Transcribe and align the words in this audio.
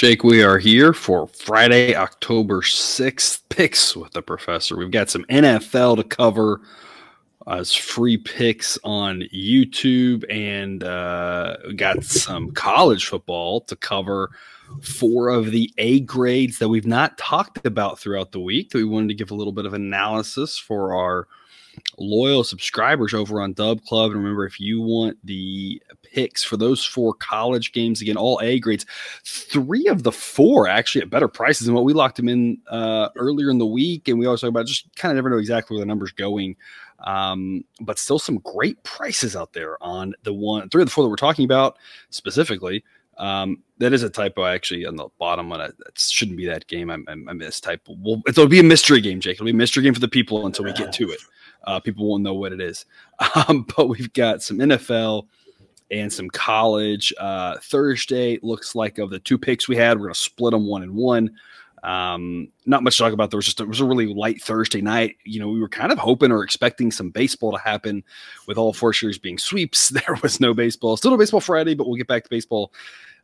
Jake, 0.00 0.24
we 0.24 0.42
are 0.42 0.56
here 0.56 0.94
for 0.94 1.26
Friday, 1.26 1.94
October 1.94 2.62
6th 2.62 3.42
picks 3.50 3.94
with 3.94 4.10
the 4.12 4.22
professor. 4.22 4.74
We've 4.74 4.90
got 4.90 5.10
some 5.10 5.26
NFL 5.26 5.96
to 5.96 6.04
cover 6.04 6.62
as 7.46 7.74
free 7.74 8.16
picks 8.16 8.78
on 8.82 9.24
YouTube, 9.30 10.24
and 10.30 10.82
uh, 10.82 11.58
got 11.76 12.02
some 12.02 12.50
college 12.52 13.08
football 13.08 13.60
to 13.60 13.76
cover. 13.76 14.30
Four 14.80 15.28
of 15.28 15.50
the 15.50 15.70
A 15.76 16.00
grades 16.00 16.58
that 16.60 16.70
we've 16.70 16.86
not 16.86 17.18
talked 17.18 17.66
about 17.66 17.98
throughout 17.98 18.32
the 18.32 18.40
week 18.40 18.70
that 18.70 18.78
we 18.78 18.84
wanted 18.84 19.08
to 19.08 19.14
give 19.14 19.32
a 19.32 19.34
little 19.34 19.52
bit 19.52 19.66
of 19.66 19.74
analysis 19.74 20.56
for 20.56 20.94
our 20.96 21.28
loyal 21.98 22.42
subscribers 22.42 23.12
over 23.12 23.42
on 23.42 23.52
Dub 23.52 23.84
Club. 23.84 24.12
And 24.12 24.20
remember, 24.20 24.46
if 24.46 24.58
you 24.58 24.80
want 24.80 25.18
the 25.24 25.82
picks 26.12 26.42
for 26.42 26.56
those 26.56 26.84
four 26.84 27.14
college 27.14 27.72
games, 27.72 28.00
again, 28.00 28.16
all 28.16 28.40
A 28.42 28.58
grades, 28.58 28.86
three 29.24 29.86
of 29.86 30.02
the 30.02 30.12
four 30.12 30.68
actually 30.68 31.02
at 31.02 31.10
better 31.10 31.28
prices 31.28 31.66
than 31.66 31.74
what 31.74 31.84
we 31.84 31.92
locked 31.92 32.16
them 32.16 32.28
in 32.28 32.58
uh, 32.68 33.08
earlier 33.16 33.50
in 33.50 33.58
the 33.58 33.66
week. 33.66 34.08
And 34.08 34.18
we 34.18 34.26
always 34.26 34.40
talk 34.40 34.48
about 34.48 34.66
just 34.66 34.94
kind 34.96 35.10
of 35.10 35.16
never 35.16 35.30
know 35.30 35.38
exactly 35.38 35.76
where 35.76 35.82
the 35.82 35.88
number's 35.88 36.12
going. 36.12 36.56
Um, 37.00 37.64
but 37.80 37.98
still 37.98 38.18
some 38.18 38.38
great 38.38 38.82
prices 38.82 39.34
out 39.34 39.52
there 39.52 39.82
on 39.82 40.14
the 40.22 40.34
one, 40.34 40.68
three 40.68 40.82
of 40.82 40.88
the 40.88 40.92
four 40.92 41.04
that 41.04 41.10
we're 41.10 41.16
talking 41.16 41.44
about 41.44 41.78
specifically. 42.10 42.84
Um, 43.16 43.62
that 43.78 43.92
is 43.92 44.02
a 44.02 44.08
typo 44.08 44.46
actually 44.46 44.86
on 44.86 44.96
the 44.96 45.08
bottom 45.18 45.50
one. 45.50 45.60
It 45.60 45.74
shouldn't 45.96 46.38
be 46.38 46.46
that 46.46 46.66
game. 46.66 46.90
I, 46.90 46.94
I, 47.06 47.14
I. 47.14 47.78
Well, 47.86 48.22
it'll 48.26 48.48
be 48.48 48.60
a 48.60 48.64
mystery 48.64 49.02
game, 49.02 49.20
Jake. 49.20 49.34
It'll 49.34 49.44
be 49.44 49.50
a 49.50 49.54
mystery 49.54 49.82
game 49.82 49.92
for 49.92 50.00
the 50.00 50.08
people 50.08 50.46
until 50.46 50.64
we 50.64 50.72
get 50.72 50.92
to 50.94 51.10
it. 51.10 51.20
Uh, 51.64 51.80
people 51.80 52.08
won't 52.08 52.22
know 52.22 52.34
what 52.34 52.52
it 52.52 52.60
is. 52.60 52.84
Um, 53.48 53.66
but 53.76 53.88
we've 53.88 54.12
got 54.14 54.42
some 54.42 54.58
NFL 54.58 55.26
and 55.90 56.12
some 56.12 56.28
college. 56.30 57.12
Uh, 57.18 57.56
Thursday 57.62 58.38
looks 58.42 58.74
like 58.74 58.98
of 58.98 59.10
the 59.10 59.18
two 59.18 59.38
picks 59.38 59.68
we 59.68 59.76
had, 59.76 59.98
we're 59.98 60.06
going 60.06 60.14
to 60.14 60.20
split 60.20 60.52
them 60.52 60.66
one 60.66 60.82
and 60.82 60.94
one. 60.94 61.30
Um, 61.82 62.48
not 62.66 62.82
much 62.82 62.96
to 62.96 63.02
talk 63.02 63.12
about. 63.12 63.30
There 63.30 63.38
was 63.38 63.46
just 63.46 63.60
it 63.60 63.68
was 63.68 63.80
a 63.80 63.84
really 63.84 64.06
light 64.06 64.42
Thursday 64.42 64.82
night. 64.82 65.16
You 65.24 65.40
know, 65.40 65.48
we 65.48 65.60
were 65.60 65.68
kind 65.68 65.92
of 65.92 65.98
hoping 65.98 66.30
or 66.30 66.42
expecting 66.42 66.90
some 66.90 67.10
baseball 67.10 67.52
to 67.52 67.58
happen 67.58 68.04
with 68.46 68.58
all 68.58 68.72
four 68.72 68.92
series 68.92 69.18
being 69.18 69.38
sweeps. 69.38 69.90
There 70.00 70.16
was 70.22 70.40
no 70.40 70.54
baseball. 70.54 70.96
Still 70.96 71.12
no 71.12 71.16
baseball 71.16 71.40
Friday, 71.40 71.74
but 71.74 71.86
we'll 71.86 71.96
get 71.96 72.06
back 72.06 72.24
to 72.24 72.30
baseball 72.30 72.72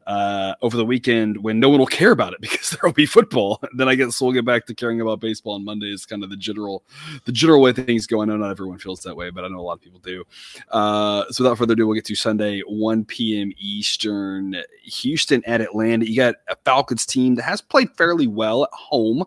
uh, 0.06 0.54
over 0.62 0.76
the 0.76 0.84
weekend 0.84 1.42
when 1.42 1.58
no 1.58 1.68
one 1.68 1.78
will 1.78 1.86
care 1.86 2.12
about 2.12 2.32
it 2.32 2.40
because 2.40 2.70
there 2.70 2.80
will 2.82 2.92
be 2.92 3.06
football. 3.06 3.60
then 3.74 3.88
I 3.88 3.94
guess 3.94 4.20
we'll 4.20 4.32
get 4.32 4.44
back 4.44 4.66
to 4.66 4.74
caring 4.74 5.00
about 5.00 5.20
baseball 5.20 5.54
on 5.54 5.64
Monday. 5.64 5.92
Is 5.92 6.06
kind 6.06 6.22
of 6.22 6.30
the 6.30 6.36
general, 6.36 6.84
the 7.24 7.32
general 7.32 7.60
way 7.60 7.72
things 7.72 8.06
go. 8.06 8.22
I 8.22 8.24
know 8.24 8.36
not 8.36 8.50
everyone 8.50 8.78
feels 8.78 9.00
that 9.02 9.16
way, 9.16 9.30
but 9.30 9.44
I 9.44 9.48
know 9.48 9.58
a 9.58 9.62
lot 9.62 9.74
of 9.74 9.80
people 9.80 10.00
do. 10.00 10.24
Uh, 10.70 11.24
so 11.30 11.44
without 11.44 11.58
further 11.58 11.72
ado, 11.72 11.86
we'll 11.86 11.94
get 11.94 12.04
to 12.06 12.14
Sunday, 12.14 12.60
1 12.60 13.04
p.m. 13.04 13.52
Eastern, 13.58 14.56
Houston 14.82 15.42
at 15.44 15.60
Atlanta. 15.60 16.08
You 16.08 16.16
got 16.16 16.36
a 16.48 16.56
Falcons 16.64 17.06
team 17.06 17.34
that 17.36 17.42
has 17.42 17.60
played 17.60 17.90
fairly 17.96 18.26
well 18.26 18.64
at 18.64 18.72
home. 18.72 19.24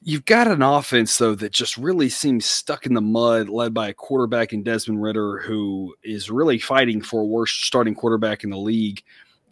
You've 0.00 0.24
got 0.24 0.46
an 0.46 0.62
offense 0.62 1.18
though 1.18 1.34
that 1.34 1.52
just 1.52 1.76
really 1.76 2.08
seems 2.08 2.46
stuck 2.46 2.86
in 2.86 2.94
the 2.94 3.00
mud, 3.00 3.48
led 3.48 3.74
by 3.74 3.88
a 3.88 3.94
quarterback 3.94 4.52
in 4.52 4.62
Desmond 4.62 5.02
Ridder, 5.02 5.40
who 5.40 5.94
is 6.02 6.30
really 6.30 6.58
fighting 6.58 7.02
for 7.02 7.26
worst 7.26 7.64
starting 7.64 7.94
quarterback 7.94 8.44
in 8.44 8.50
the 8.50 8.56
league 8.56 9.02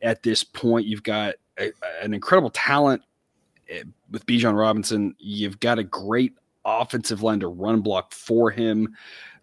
at 0.06 0.22
this 0.22 0.44
point. 0.44 0.87
You've 0.87 1.03
got 1.03 1.34
a, 1.59 1.72
an 2.00 2.15
incredible 2.15 2.50
talent 2.50 3.03
eh, 3.69 3.83
with 4.11 4.25
Bijan 4.25 4.56
Robinson. 4.56 5.15
You've 5.19 5.61
got 5.61 5.78
a 5.78 5.84
great 5.84 6.34
offensive 6.65 7.22
line 7.22 7.41
to 7.41 7.49
run 7.49 7.81
block 7.81 8.12
for 8.12 8.50
him. 8.50 8.97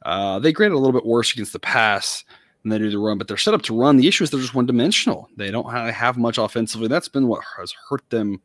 Uh, 0.03 0.39
they 0.39 0.51
graded 0.51 0.73
a 0.73 0.79
little 0.79 0.93
bit 0.93 1.05
worse 1.05 1.33
against 1.33 1.53
the 1.53 1.59
pass 1.59 2.23
than 2.61 2.69
they 2.69 2.77
do 2.77 2.89
the 2.89 2.97
run, 2.97 3.17
but 3.17 3.27
they're 3.27 3.37
set 3.37 3.53
up 3.53 3.61
to 3.63 3.77
run. 3.77 3.97
The 3.97 4.07
issue 4.07 4.23
is 4.23 4.31
they're 4.31 4.39
just 4.39 4.55
one 4.55 4.65
dimensional. 4.65 5.29
They 5.35 5.51
don't 5.51 5.69
have 5.69 6.17
much 6.17 6.37
offensively. 6.37 6.87
That's 6.87 7.09
been 7.09 7.27
what 7.27 7.43
has 7.57 7.73
hurt 7.89 8.09
them 8.09 8.41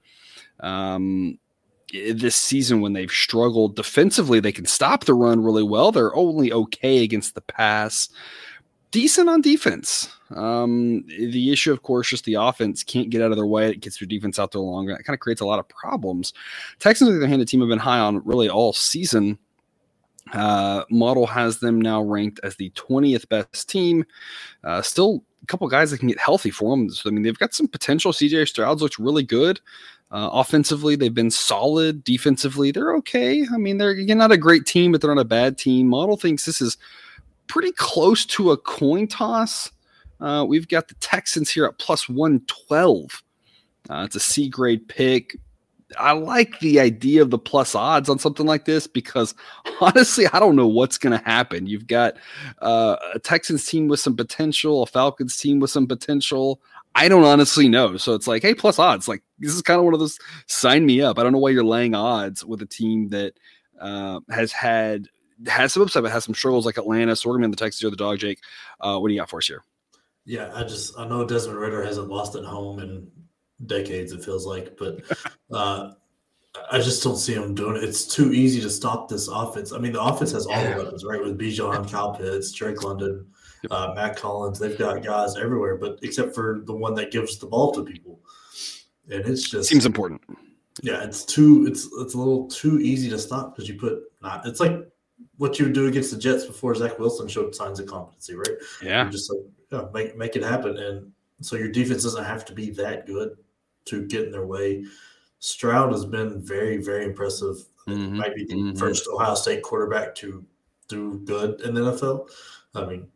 um, 0.61 1.39
this 1.93 2.37
season 2.37 2.81
when 2.81 2.93
they've 2.93 3.11
struggled 3.11 3.77
defensively. 3.77 4.41
They 4.41 4.53
can 4.53 4.67
stop 4.67 5.05
the 5.05 5.15
run 5.15 5.43
really 5.43 5.63
well. 5.63 5.93
They're 5.93 6.15
only 6.15 6.53
okay 6.53 7.05
against 7.05 7.35
the 7.35 7.41
pass 7.41 8.09
decent 8.91 9.29
on 9.29 9.41
defense. 9.41 10.09
Um, 10.35 11.05
the 11.07 11.53
issue, 11.53 11.73
of 11.73 11.83
course, 11.83 12.09
just 12.09 12.25
the 12.25 12.35
offense 12.35 12.85
can't 12.85 13.11
get 13.11 13.23
out 13.23 13.31
of 13.31 13.37
their 13.37 13.47
way. 13.47 13.71
It 13.71 13.81
gets 13.81 13.99
their 13.99 14.07
defense 14.07 14.39
out 14.39 14.53
there 14.53 14.61
longer. 14.61 14.93
That 14.93 15.05
kind 15.05 15.15
of 15.15 15.21
creates 15.21 15.41
a 15.41 15.47
lot 15.47 15.59
of 15.59 15.69
problems. 15.69 16.33
Texans, 16.79 17.09
on 17.09 17.15
the 17.15 17.21
other 17.21 17.29
hand, 17.29 17.41
the 17.41 17.47
team 17.47 17.61
have 17.61 17.69
been 17.69 17.79
high 17.79 17.99
on 17.99 18.25
really 18.25 18.49
all 18.49 18.73
season. 18.73 19.39
Uh, 20.33 20.85
model 20.91 21.27
has 21.27 21.61
them 21.61 21.81
now 21.81 22.03
ranked 22.03 22.41
as 22.43 22.57
the 22.57 22.71
20th 22.71 23.29
best 23.29 23.69
team. 23.69 24.05
Uh, 24.65 24.83
still 24.83 25.25
a 25.43 25.47
couple 25.47 25.67
guys 25.69 25.91
that 25.91 25.99
can 25.99 26.09
get 26.09 26.19
healthy 26.19 26.51
for 26.51 26.77
them. 26.77 26.91
So, 26.91 27.09
I 27.09 27.13
mean, 27.13 27.23
they've 27.23 27.39
got 27.39 27.55
some 27.55 27.69
potential. 27.69 28.13
CJ 28.13 28.49
Stroud's 28.49 28.83
looked 28.83 28.99
really 28.99 29.23
good. 29.23 29.61
Uh, 30.11 30.31
offensively, 30.33 30.97
they've 30.97 31.15
been 31.15 31.31
solid. 31.31 32.03
Defensively, 32.03 32.71
they're 32.71 32.95
okay. 32.97 33.47
I 33.53 33.59
mean, 33.59 33.79
they're 33.79 33.91
again 33.91 34.19
not 34.19 34.33
a 34.33 34.39
great 34.39 34.65
team, 34.65 34.93
but 34.93 35.01
they're 35.01 35.15
not 35.15 35.21
a 35.21 35.25
bad 35.25 35.59
team. 35.59 35.89
Model 35.89 36.17
thinks 36.17 36.47
this 36.47 36.63
is 36.63 36.79
pretty 37.47 37.73
close 37.73 38.25
to 38.27 38.51
a 38.51 38.57
coin 38.57 39.07
toss. 39.07 39.71
Uh, 40.21 40.45
we've 40.47 40.69
got 40.69 40.89
the 40.89 40.95
Texans 40.97 41.51
here 41.51 41.65
at 41.65 41.79
plus 41.79 42.09
112. 42.09 43.23
Uh, 43.89 44.03
it's 44.05 44.17
a 44.17 44.21
C 44.21 44.49
grade 44.49 44.89
pick. 44.89 45.37
I 45.99 46.13
like 46.13 46.59
the 46.61 46.81
idea 46.81 47.23
of 47.23 47.31
the 47.31 47.39
plus 47.39 47.75
odds 47.75 48.11
on 48.11 48.19
something 48.19 48.45
like 48.45 48.67
this 48.67 48.87
because 48.87 49.35
honestly, 49.81 50.27
I 50.33 50.39
don't 50.39 50.57
know 50.57 50.67
what's 50.67 50.99
going 50.99 51.19
to 51.19 51.25
happen. 51.25 51.67
You've 51.67 51.87
got 51.87 52.17
uh, 52.61 52.97
a 53.15 53.19
Texans 53.19 53.67
team 53.67 53.89
with 53.89 54.01
some 54.01 54.17
potential, 54.17 54.83
a 54.83 54.87
Falcons 54.87 55.37
team 55.37 55.61
with 55.61 55.71
some 55.71 55.87
potential. 55.87 56.61
I 56.95 57.09
don't 57.09 57.25
honestly 57.25 57.69
know. 57.69 57.97
So 57.97 58.15
it's 58.15 58.27
like, 58.27 58.43
hey, 58.43 58.55
plus 58.55 58.79
odds. 58.79 59.09
Like, 59.09 59.23
this 59.39 59.55
is 59.55 59.63
kind 59.63 59.79
of 59.79 59.85
one 59.85 59.95
of 59.95 60.01
those 60.01 60.19
sign 60.47 60.85
me 60.85 61.01
up. 61.01 61.19
I 61.19 61.23
don't 61.23 61.33
know 61.33 61.39
why 61.39 61.51
you're 61.51 61.65
laying 61.65 61.95
odds 61.95 62.45
with 62.45 62.61
a 62.61 62.67
team 62.67 63.09
that 63.11 63.35
uh, 63.81 64.21
has 64.31 64.53
had 64.53 65.09
has 65.47 65.73
some 65.73 65.85
upside, 65.85 66.03
but 66.03 66.11
has 66.11 66.25
some 66.25 66.35
struggles 66.35 66.67
like 66.67 66.77
Atlanta. 66.77 67.15
So 67.15 67.29
we're 67.29 67.39
going 67.39 67.51
to 67.51 67.57
the 67.57 67.65
Texans 67.65 67.85
or 67.87 67.91
the 67.91 67.97
dog, 67.97 68.19
Jake. 68.19 68.41
Uh, 68.81 68.99
what 68.99 69.09
do 69.09 69.15
you 69.15 69.21
got 69.21 69.31
for 69.31 69.39
us 69.39 69.47
here? 69.47 69.63
Yeah, 70.29 70.51
I 70.55 70.63
just 70.63 70.99
I 70.99 71.09
know 71.09 71.25
Desmond 71.25 71.59
Ridder 71.59 71.83
hasn't 71.83 72.09
lost 72.09 72.37
at 72.37 72.45
home 72.45 72.81
in 72.81 73.11
decades. 73.65 74.13
It 74.13 74.23
feels 74.23 74.45
like, 74.45 74.77
but 74.77 75.01
uh, 75.51 75.93
I 76.71 76.79
just 76.81 77.03
don't 77.03 77.17
see 77.17 77.33
him 77.33 77.55
doing 77.55 77.77
it. 77.77 77.83
It's 77.83 78.07
too 78.07 78.35
easy 78.35 78.61
to 78.61 78.69
stop 78.69 79.09
this 79.09 79.29
offense. 79.29 79.73
I 79.73 79.79
mean, 79.79 79.93
the 79.93 80.03
offense 80.03 80.33
has 80.33 80.45
all 80.45 80.63
the 80.63 80.77
weapons, 80.77 81.03
right? 81.03 81.19
With 81.19 81.39
Bijan, 81.39 81.91
Kyle 81.91 82.15
Pitts, 82.15 82.53
Drake 82.53 82.85
London, 82.85 83.27
uh, 83.71 83.93
Mack 83.95 84.19
Hollins. 84.19 84.59
They've 84.59 84.77
got 84.77 85.03
guys 85.03 85.35
everywhere, 85.39 85.77
but 85.77 85.99
except 86.03 86.35
for 86.35 86.61
the 86.67 86.75
one 86.75 86.95
that 86.97 87.11
gives 87.11 87.39
the 87.39 87.47
ball 87.47 87.73
to 87.73 87.83
people, 87.83 88.21
and 89.11 89.27
it's 89.27 89.49
just 89.49 89.71
seems 89.71 89.87
important. 89.87 90.21
Yeah, 90.83 91.03
it's 91.05 91.25
too 91.25 91.65
it's 91.67 91.89
it's 92.01 92.13
a 92.13 92.19
little 92.19 92.49
too 92.49 92.81
easy 92.81 93.09
to 93.09 93.19
stop 93.19 93.57
because 93.57 93.67
you 93.67 93.79
put 93.79 94.03
not. 94.21 94.47
It's 94.47 94.61
like 94.61 94.77
what 95.39 95.59
you 95.59 95.65
would 95.65 95.75
do 95.75 95.87
against 95.87 96.11
the 96.11 96.19
Jets 96.19 96.45
before 96.45 96.75
Zach 96.75 96.99
Wilson 96.99 97.29
showed 97.29 97.55
signs 97.55 97.81
of 97.81 97.87
competency, 97.87 98.35
right? 98.35 98.59
Yeah. 98.83 99.05
You're 99.05 99.13
just 99.13 99.33
like, 99.33 99.41
yeah, 99.71 99.85
make 99.93 100.17
make 100.17 100.37
it 100.37 100.43
happen. 100.43 100.77
And 100.77 101.13
so 101.41 101.57
your 101.57 101.69
defense 101.69 102.03
doesn't 102.03 102.25
have 102.25 102.45
to 102.47 102.53
be 102.53 102.71
that 102.71 103.07
good 103.07 103.37
to 103.87 104.07
get 104.07 104.25
in 104.25 104.33
their 104.33 104.47
way. 104.47 104.85
Stroud 105.39 105.93
has 105.93 106.05
been 106.05 106.43
very, 106.43 106.79
very 106.79 107.05
impressive. 107.05 107.57
Mm-hmm. 107.87 108.19
Might 108.19 108.35
be 108.35 108.45
the 108.45 108.55
mm-hmm. 108.55 108.77
first 108.77 109.09
Ohio 109.13 109.35
State 109.35 109.63
quarterback 109.63 110.15
to 110.17 110.45
do 110.89 111.21
good 111.25 111.61
in 111.63 111.75
the 111.75 111.81
NFL. 111.81 112.29
I 112.75 112.85
mean, 112.85 113.09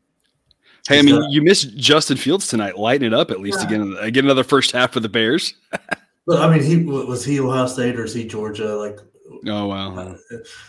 Hey, 0.89 0.99
I 0.99 1.03
mean, 1.03 1.21
got, 1.21 1.31
you 1.31 1.43
missed 1.43 1.77
Justin 1.77 2.17
Fields 2.17 2.49
tonight. 2.49 2.77
Lighten 2.77 3.07
it 3.07 3.15
up 3.15 3.31
at 3.31 3.41
least 3.41 3.61
yeah. 3.61 3.67
again. 3.67 3.97
Again, 4.01 4.25
another 4.25 4.43
first 4.43 4.73
half 4.73 4.93
for 4.93 5.01
the 5.01 5.09
Bears. 5.09 5.55
but 6.27 6.41
I 6.41 6.53
mean, 6.53 6.63
he 6.65 6.85
was 6.85 7.25
he 7.25 7.39
Ohio 7.39 7.67
State 7.67 7.99
or 7.99 8.05
is 8.05 8.15
he 8.15 8.27
Georgia? 8.27 8.75
Like 8.75 8.99
Oh 9.47 9.67
wow! 9.67 9.95
Uh, 9.95 10.15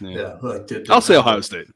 yeah, 0.01 0.09
yeah 0.09 0.37
like, 0.41 0.89
I'll 0.89 1.01
say 1.01 1.15
Ohio 1.15 1.41
State. 1.41 1.67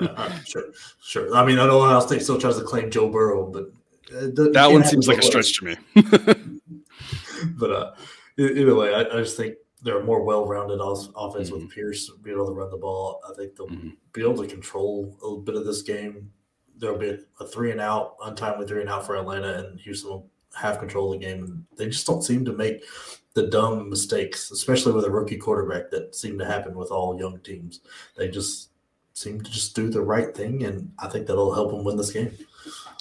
Uh, 0.00 0.38
sure, 0.44 0.64
sure. 1.02 1.34
I 1.34 1.44
mean, 1.44 1.58
I 1.58 1.66
know 1.66 1.82
Ohio 1.82 2.00
State 2.00 2.22
still 2.22 2.40
tries 2.40 2.56
to 2.58 2.64
claim 2.64 2.90
Joe 2.90 3.08
Burrow, 3.08 3.50
but 3.50 3.72
that 4.10 4.68
one 4.70 4.84
seems 4.84 5.08
like 5.08 5.18
a 5.18 5.22
stretch 5.22 5.58
to 5.58 5.64
me. 5.64 5.76
but 7.58 7.70
uh, 7.70 7.92
either 8.38 8.74
way, 8.74 8.94
I, 8.94 9.00
I, 9.00 9.20
just 9.20 9.36
think 9.36 9.56
they're 9.82 10.00
a 10.00 10.04
more 10.04 10.22
well-rounded 10.22 10.80
off- 10.80 11.10
offense 11.16 11.50
mm-hmm. 11.50 11.64
with 11.64 11.74
Pierce 11.74 12.10
being 12.22 12.36
able 12.36 12.46
to 12.46 12.52
run 12.52 12.70
the 12.70 12.76
ball. 12.76 13.20
I 13.28 13.34
think 13.34 13.56
they'll 13.56 13.68
mm-hmm. 13.68 13.90
be 14.12 14.22
able 14.22 14.42
to 14.42 14.46
control 14.46 15.16
a 15.20 15.24
little 15.24 15.42
bit 15.42 15.56
of 15.56 15.64
this 15.64 15.82
game. 15.82 16.30
There'll 16.76 16.98
be 16.98 17.10
a, 17.10 17.18
a 17.40 17.46
three 17.46 17.70
and 17.70 17.80
out, 17.80 18.16
untimely 18.24 18.66
three 18.66 18.80
and 18.80 18.90
out 18.90 19.06
for 19.06 19.16
Atlanta, 19.16 19.66
and 19.66 19.80
Houston 19.80 20.10
will 20.10 20.30
have 20.54 20.78
control 20.78 21.12
of 21.12 21.20
the 21.20 21.26
game. 21.26 21.44
And 21.44 21.64
they 21.76 21.86
just 21.86 22.06
don't 22.06 22.22
seem 22.22 22.44
to 22.44 22.52
make 22.52 22.84
the 23.34 23.48
dumb 23.48 23.90
mistakes, 23.90 24.50
especially 24.50 24.92
with 24.92 25.04
a 25.04 25.10
rookie 25.10 25.36
quarterback 25.36 25.90
that 25.90 26.14
seem 26.14 26.38
to 26.38 26.44
happen 26.44 26.74
with 26.74 26.90
all 26.90 27.18
young 27.18 27.40
teams. 27.40 27.80
They 28.16 28.28
just 28.28 28.70
seem 29.14 29.40
to 29.40 29.50
just 29.50 29.74
do 29.74 29.88
the 29.88 30.00
right 30.00 30.34
thing, 30.34 30.64
and 30.64 30.92
I 30.98 31.08
think 31.08 31.26
that'll 31.26 31.54
help 31.54 31.70
them 31.70 31.84
win 31.84 31.96
this 31.96 32.12
game. 32.12 32.36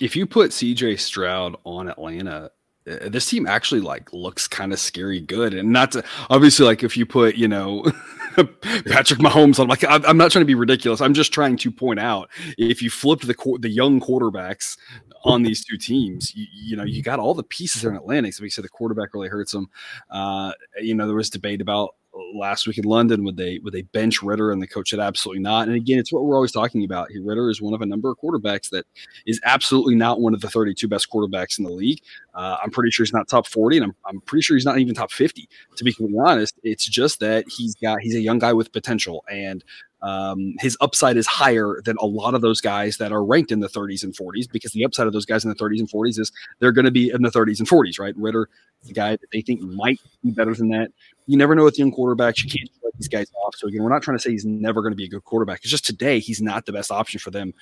If 0.02 0.16
you 0.16 0.26
put 0.26 0.52
CJ 0.52 1.00
Stroud 1.00 1.56
on 1.64 1.90
Atlanta, 1.90 2.52
uh, 2.90 3.10
this 3.10 3.30
team 3.30 3.48
actually 3.48 3.82
like 3.82 4.12
looks 4.12 4.48
kind 4.48 4.74
of 4.74 4.80
scary 4.80 5.22
good 5.22 5.54
and 5.54 5.72
not 5.72 5.94
to 5.94 6.04
obviously 6.30 6.66
like 6.66 6.84
if 6.84 6.98
you 6.98 7.06
put 7.06 7.36
you 7.36 7.48
know 7.48 7.82
Patrick 8.36 9.22
Mahomes 9.22 9.58
on 9.58 9.70
like 9.70 9.86
I'm 9.88 10.18
not 10.18 10.34
trying 10.34 10.42
to 10.42 10.48
be 10.48 10.54
ridiculous 10.54 11.00
I'm 11.00 11.14
just 11.14 11.32
trying 11.32 11.56
to 11.56 11.72
point 11.72 12.02
out 12.02 12.30
if 12.58 12.82
you 12.82 12.90
flipped 12.90 13.26
the 13.26 13.58
the 13.62 13.70
young 13.70 14.02
quarterbacks 14.02 14.76
on 15.24 15.44
these 15.44 15.64
two 15.64 15.78
teams. 15.78 16.36
You, 16.36 16.46
you, 16.54 16.76
know, 16.76 16.84
you 16.84 17.02
got 17.02 17.20
all 17.20 17.34
the 17.34 17.44
pieces 17.44 17.82
there 17.82 17.92
in 17.92 17.98
Atlanta. 17.98 18.32
So 18.32 18.44
we 18.44 18.50
said 18.50 18.64
the 18.64 18.70
quarterback 18.70 19.14
really 19.14 19.30
hurts 19.30 19.52
them. 19.52 19.70
Uh, 20.10 20.54
you 20.82 20.96
know, 20.96 21.08
there 21.08 21.16
was 21.16 21.30
debate 21.30 21.62
about 21.62 21.96
last 22.36 22.68
week 22.68 22.78
in 22.78 22.84
London 22.84 23.24
would 23.24 23.38
they 23.38 23.60
would 23.60 23.74
they 23.74 23.82
bench 23.82 24.22
Ridder 24.22 24.52
and 24.52 24.62
the 24.62 24.68
coach 24.68 24.90
said 24.90 25.00
absolutely 25.00 25.42
not. 25.42 25.68
And 25.68 25.76
again, 25.76 26.00
it's 26.00 26.12
what 26.12 26.24
we're 26.24 26.36
always 26.36 26.52
talking 26.52 26.84
about. 26.84 27.12
Here, 27.12 27.24
Ridder 27.24 27.50
is 27.50 27.62
one 27.62 27.74
of 27.74 27.82
a 27.82 27.86
number 27.86 28.10
of 28.10 28.18
quarterbacks 28.18 28.70
that 28.70 28.86
is 29.26 29.40
absolutely 29.46 29.96
not 29.96 30.22
one 30.22 30.34
of 30.34 30.42
the 30.42 30.50
32 30.50 30.88
best 30.88 31.10
quarterbacks 31.10 31.58
in 31.58 31.66
the 31.66 31.72
league. 31.72 32.00
Uh, 32.34 32.58
I'm 32.64 32.72
pretty 32.72 32.92
sure 32.92 33.06
he's 33.06 33.14
not 33.14 33.28
top 33.28 33.48
40, 33.48 33.78
and 33.78 33.86
I'm, 33.86 33.96
I'm 34.06 34.22
pretty 34.22 34.42
sure 34.42 34.56
he's 34.56 34.66
not 34.66 34.80
even 34.80 34.96
top 34.96 35.12
50. 35.12 35.48
To 35.76 35.84
be 35.84 35.94
completely 35.94 36.20
honest, 36.24 36.60
it's 36.64 36.86
just 36.86 37.20
that 37.20 37.46
he's 37.48 37.76
got 37.76 38.02
he's 38.02 38.16
a 38.16 38.22
young 38.22 38.40
guy 38.40 38.54
with 38.54 38.72
potential, 38.72 39.24
and 39.30 39.64
um, 40.04 40.54
his 40.60 40.78
upside 40.82 41.16
is 41.16 41.26
higher 41.26 41.82
than 41.84 41.96
a 42.00 42.06
lot 42.06 42.36
of 42.36 42.42
those 42.42 42.60
guys 42.60 42.98
that 42.98 43.14
are 43.14 43.24
ranked 43.24 43.52
in 43.52 43.62
the 43.62 43.70
30s 43.70 44.04
and 44.04 44.16
40s 44.16 44.52
because 44.52 44.74
the 44.74 44.84
upside 44.84 45.08
of 45.08 45.14
those 45.14 45.26
guys 45.26 45.46
in 45.46 45.50
the 45.50 45.56
30s 45.56 45.80
and 45.80 45.90
40s 45.90 46.20
is 46.20 46.32
they're 46.60 46.74
going 46.74 46.86
to 46.86 46.92
be 46.92 47.10
in 47.10 47.22
the 47.22 47.30
30s 47.30 47.60
and 47.60 47.68
40s, 47.68 48.00
right? 48.00 48.14
Ridder, 48.18 48.50
the 48.86 48.94
guy 48.94 49.12
that 49.12 49.32
they 49.32 49.42
think 49.42 49.62
might 49.62 50.02
be 50.22 50.32
better 50.32 50.54
than 50.54 50.68
that. 50.70 50.92
You 51.26 51.38
never 51.38 51.56
know 51.56 51.64
with 51.64 51.80
young 51.80 51.94
quarterbacks. 51.94 52.44
You 52.44 52.50
can't 52.50 52.70
let 52.84 52.94
these 52.98 53.08
guys 53.08 53.32
off. 53.46 53.56
So 53.56 53.68
again, 53.68 53.82
we're 53.82 53.90
not 53.90 54.04
trying 54.04 54.18
to 54.18 54.22
say 54.22 54.32
he's 54.32 54.46
never 54.46 54.82
going 54.82 54.92
to 54.92 54.98
be 54.98 55.06
a 55.06 55.10
good 55.10 55.24
quarterback. 55.24 55.60
It's 55.62 55.72
just 55.72 55.86
today 55.86 56.20
he's 56.20 56.42
not 56.42 56.66
the 56.66 56.74
best 56.74 56.92
option 56.92 57.20
for 57.22 57.32
them 57.32 57.54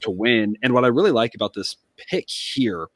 to 0.00 0.10
win. 0.10 0.56
And 0.62 0.72
what 0.72 0.86
I 0.86 0.88
really 0.88 1.10
like 1.10 1.34
about 1.34 1.52
this 1.52 1.76
pick 1.96 2.28
here 2.28 2.86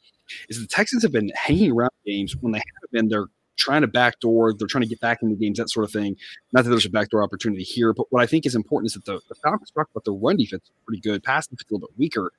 is 0.48 0.58
the 0.58 0.66
Texans 0.66 1.02
have 1.02 1.12
been 1.12 1.30
hanging 1.34 1.72
around 1.72 1.90
games 2.06 2.34
when 2.40 2.52
they 2.52 2.58
haven't 2.60 2.92
been. 2.92 3.08
They're 3.08 3.26
trying 3.56 3.82
to 3.82 3.86
backdoor, 3.86 4.54
they're 4.54 4.68
trying 4.68 4.82
to 4.82 4.88
get 4.88 5.00
back 5.00 5.22
into 5.22 5.34
games, 5.34 5.58
that 5.58 5.70
sort 5.70 5.84
of 5.84 5.92
thing. 5.92 6.16
Not 6.52 6.64
that 6.64 6.70
there's 6.70 6.86
a 6.86 6.90
backdoor 6.90 7.22
opportunity 7.22 7.62
here, 7.62 7.92
but 7.92 8.06
what 8.10 8.22
I 8.22 8.26
think 8.26 8.46
is 8.46 8.54
important 8.54 8.90
is 8.90 8.94
that 8.94 9.04
the, 9.04 9.20
the 9.28 9.34
Falcons 9.36 9.70
talk 9.70 9.88
about 9.90 10.04
the 10.04 10.12
run 10.12 10.36
defense 10.36 10.64
is 10.64 10.72
pretty 10.86 11.00
good, 11.00 11.22
pass 11.22 11.46
defense 11.46 11.64
a 11.70 11.74
little 11.74 11.88
bit 11.88 11.98
weaker. 11.98 12.32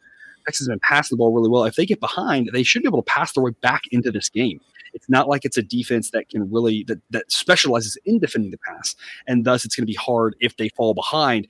Texas 0.45 0.65
has 0.65 0.69
been 0.69 0.79
passing 0.79 1.15
the 1.15 1.17
ball 1.17 1.33
really 1.33 1.49
well. 1.49 1.65
If 1.65 1.75
they 1.75 1.85
get 1.85 1.99
behind, 1.99 2.49
they 2.53 2.63
should 2.63 2.81
be 2.81 2.87
able 2.87 3.03
to 3.03 3.11
pass 3.11 3.33
their 3.33 3.43
way 3.43 3.51
back 3.61 3.81
into 3.91 4.11
this 4.11 4.29
game. 4.29 4.61
It's 4.93 5.09
not 5.09 5.27
like 5.27 5.43
it's 5.43 5.57
a 5.57 5.61
defense 5.61 6.11
that 6.11 6.29
can 6.29 6.49
really 6.49 6.83
that 6.87 6.99
that 7.11 7.31
specializes 7.31 7.97
in 8.05 8.19
defending 8.19 8.51
the 8.51 8.57
pass, 8.57 8.95
and 9.27 9.43
thus 9.43 9.65
it's 9.65 9.75
going 9.75 9.85
to 9.85 9.91
be 9.91 9.93
hard 9.93 10.35
if 10.39 10.55
they 10.55 10.69
fall 10.69 10.93
behind. 10.93 11.47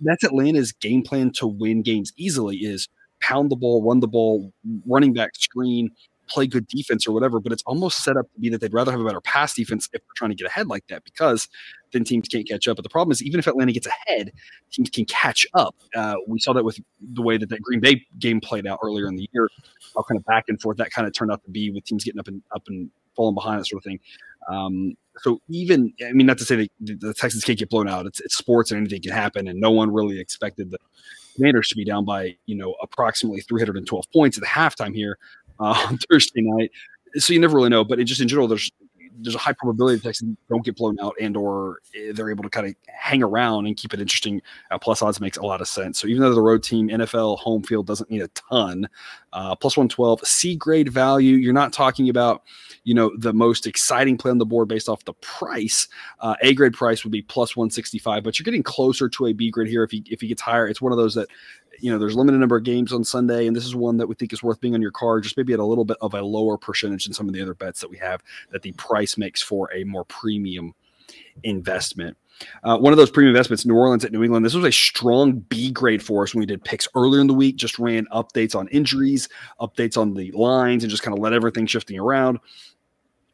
That's 0.00 0.22
Atlanta's 0.22 0.72
game 0.72 1.02
plan 1.02 1.30
to 1.32 1.46
win 1.46 1.82
games 1.82 2.12
easily: 2.16 2.58
is 2.58 2.88
pound 3.20 3.50
the 3.50 3.56
ball, 3.56 3.82
run 3.82 4.00
the 4.00 4.06
ball, 4.06 4.52
running 4.86 5.14
back 5.14 5.34
screen, 5.36 5.90
play 6.28 6.46
good 6.46 6.66
defense 6.66 7.06
or 7.06 7.12
whatever, 7.12 7.40
but 7.40 7.52
it's 7.52 7.62
almost 7.64 8.02
set 8.02 8.16
up 8.16 8.30
to 8.32 8.40
be 8.40 8.48
that 8.48 8.60
they'd 8.60 8.72
rather 8.72 8.90
have 8.90 9.00
a 9.00 9.04
better 9.04 9.20
pass 9.20 9.54
defense 9.54 9.86
if 9.86 9.92
they're 9.92 10.14
trying 10.16 10.30
to 10.30 10.34
get 10.34 10.46
ahead 10.46 10.66
like 10.68 10.86
that 10.88 11.04
because 11.04 11.48
then 11.92 12.04
teams 12.04 12.28
can't 12.28 12.48
catch 12.48 12.66
up. 12.68 12.76
But 12.76 12.82
the 12.82 12.90
problem 12.90 13.12
is, 13.12 13.22
even 13.22 13.38
if 13.38 13.46
Atlanta 13.46 13.72
gets 13.72 13.86
ahead, 13.86 14.32
teams 14.70 14.90
can 14.90 15.04
catch 15.04 15.46
up. 15.54 15.76
Uh, 15.94 16.16
we 16.26 16.38
saw 16.38 16.52
that 16.52 16.64
with 16.64 16.78
the 17.00 17.22
way 17.22 17.36
that 17.36 17.48
that 17.48 17.62
Green 17.62 17.80
Bay 17.80 18.04
game 18.18 18.40
played 18.40 18.66
out 18.66 18.78
earlier 18.82 19.06
in 19.06 19.16
the 19.16 19.28
year, 19.32 19.48
how 19.94 20.02
kind 20.02 20.18
of 20.18 20.24
back 20.24 20.44
and 20.48 20.60
forth 20.60 20.76
that 20.78 20.90
kind 20.90 21.06
of 21.06 21.14
turned 21.14 21.30
out 21.30 21.42
to 21.44 21.50
be 21.50 21.70
with 21.70 21.84
teams 21.84 22.04
getting 22.04 22.20
up 22.20 22.28
and 22.28 22.42
up 22.54 22.62
and 22.68 22.90
falling 23.14 23.34
behind, 23.34 23.60
that 23.60 23.66
sort 23.66 23.80
of 23.80 23.84
thing. 23.84 23.98
Um, 24.48 24.94
so 25.18 25.40
even, 25.48 25.92
I 26.06 26.12
mean, 26.12 26.26
not 26.26 26.38
to 26.38 26.44
say 26.44 26.56
that 26.56 27.00
the 27.00 27.14
Texans 27.14 27.42
can't 27.42 27.58
get 27.58 27.70
blown 27.70 27.88
out. 27.88 28.06
It's, 28.06 28.20
it's 28.20 28.36
sports 28.36 28.70
and 28.70 28.78
anything 28.78 29.02
can 29.02 29.12
happen, 29.12 29.48
and 29.48 29.58
no 29.58 29.70
one 29.70 29.92
really 29.92 30.20
expected 30.20 30.70
the 30.70 30.78
Commanders 31.36 31.68
to 31.68 31.76
be 31.76 31.84
down 31.84 32.04
by 32.04 32.36
you 32.46 32.56
know 32.56 32.74
approximately 32.82 33.40
312 33.40 34.04
points 34.12 34.38
at 34.38 34.44
halftime 34.44 34.94
here 34.94 35.18
uh, 35.60 35.86
on 35.88 35.98
Thursday 36.10 36.42
night. 36.42 36.70
So 37.16 37.32
you 37.32 37.40
never 37.40 37.56
really 37.56 37.70
know, 37.70 37.84
but 37.84 37.98
it 37.98 38.04
just 38.04 38.20
in 38.20 38.28
general, 38.28 38.48
there's 38.48 38.70
there's 39.18 39.34
a 39.34 39.38
high 39.38 39.52
probability 39.52 39.96
the 39.96 40.02
Texans 40.02 40.36
don't 40.48 40.64
get 40.64 40.76
blown 40.76 40.96
out 41.00 41.14
and 41.20 41.36
or 41.36 41.80
eh, 41.94 42.12
they're 42.12 42.30
able 42.30 42.42
to 42.42 42.50
kind 42.50 42.66
of 42.66 42.74
hang 42.86 43.22
around 43.22 43.66
and 43.66 43.76
keep 43.76 43.94
it 43.94 44.00
interesting. 44.00 44.42
Uh, 44.70 44.78
plus 44.78 45.02
odds 45.02 45.20
makes 45.20 45.38
a 45.38 45.42
lot 45.42 45.60
of 45.60 45.68
sense. 45.68 45.98
So 45.98 46.06
even 46.08 46.22
though 46.22 46.34
the 46.34 46.42
road 46.42 46.62
team 46.62 46.88
NFL 46.88 47.38
home 47.38 47.62
field 47.62 47.86
doesn't 47.86 48.10
need 48.10 48.22
a 48.22 48.28
ton, 48.28 48.88
uh, 49.32 49.54
plus 49.54 49.76
112 49.76 50.26
C 50.26 50.56
grade 50.56 50.88
value. 50.88 51.36
You're 51.36 51.52
not 51.52 51.72
talking 51.72 52.08
about 52.08 52.42
you 52.84 52.94
know 52.94 53.12
the 53.18 53.32
most 53.32 53.66
exciting 53.66 54.16
play 54.16 54.30
on 54.30 54.38
the 54.38 54.46
board 54.46 54.68
based 54.68 54.88
off 54.88 55.04
the 55.04 55.14
price. 55.14 55.88
Uh, 56.20 56.34
a 56.42 56.54
grade 56.54 56.72
price 56.72 57.04
would 57.04 57.12
be 57.12 57.22
plus 57.22 57.56
165, 57.56 58.22
but 58.22 58.38
you're 58.38 58.44
getting 58.44 58.62
closer 58.62 59.08
to 59.08 59.26
a 59.26 59.32
B 59.32 59.50
grade 59.50 59.68
here 59.68 59.82
if 59.82 59.90
he 59.90 60.02
if 60.06 60.20
he 60.20 60.28
gets 60.28 60.42
higher. 60.42 60.66
It's 60.66 60.80
one 60.80 60.92
of 60.92 60.98
those 60.98 61.14
that 61.14 61.28
you 61.80 61.90
know, 61.90 61.98
there's 61.98 62.14
a 62.14 62.18
limited 62.18 62.38
number 62.38 62.56
of 62.56 62.64
games 62.64 62.92
on 62.92 63.04
Sunday, 63.04 63.46
and 63.46 63.54
this 63.54 63.66
is 63.66 63.74
one 63.74 63.96
that 63.98 64.06
we 64.06 64.14
think 64.14 64.32
is 64.32 64.42
worth 64.42 64.60
being 64.60 64.74
on 64.74 64.82
your 64.82 64.90
card, 64.90 65.22
just 65.22 65.36
maybe 65.36 65.52
at 65.52 65.58
a 65.58 65.64
little 65.64 65.84
bit 65.84 65.96
of 66.00 66.14
a 66.14 66.22
lower 66.22 66.56
percentage 66.58 67.04
than 67.04 67.14
some 67.14 67.28
of 67.28 67.34
the 67.34 67.42
other 67.42 67.54
bets 67.54 67.80
that 67.80 67.90
we 67.90 67.98
have 67.98 68.22
that 68.50 68.62
the 68.62 68.72
price 68.72 69.16
makes 69.16 69.42
for 69.42 69.72
a 69.74 69.84
more 69.84 70.04
premium 70.04 70.74
investment. 71.42 72.16
Uh, 72.64 72.76
one 72.76 72.92
of 72.92 72.96
those 72.96 73.10
premium 73.10 73.34
investments, 73.34 73.64
New 73.64 73.74
Orleans 73.74 74.04
at 74.04 74.12
New 74.12 74.22
England. 74.22 74.44
This 74.44 74.54
was 74.54 74.64
a 74.64 74.72
strong 74.72 75.40
B 75.48 75.70
grade 75.70 76.02
for 76.02 76.22
us 76.22 76.34
when 76.34 76.40
we 76.40 76.46
did 76.46 76.62
picks 76.64 76.86
earlier 76.94 77.20
in 77.20 77.26
the 77.26 77.34
week. 77.34 77.56
Just 77.56 77.78
ran 77.78 78.06
updates 78.12 78.54
on 78.54 78.68
injuries, 78.68 79.28
updates 79.60 79.96
on 79.96 80.14
the 80.14 80.30
lines, 80.32 80.84
and 80.84 80.90
just 80.90 81.02
kind 81.02 81.16
of 81.16 81.22
let 81.22 81.32
everything 81.32 81.66
shifting 81.66 81.98
around. 81.98 82.38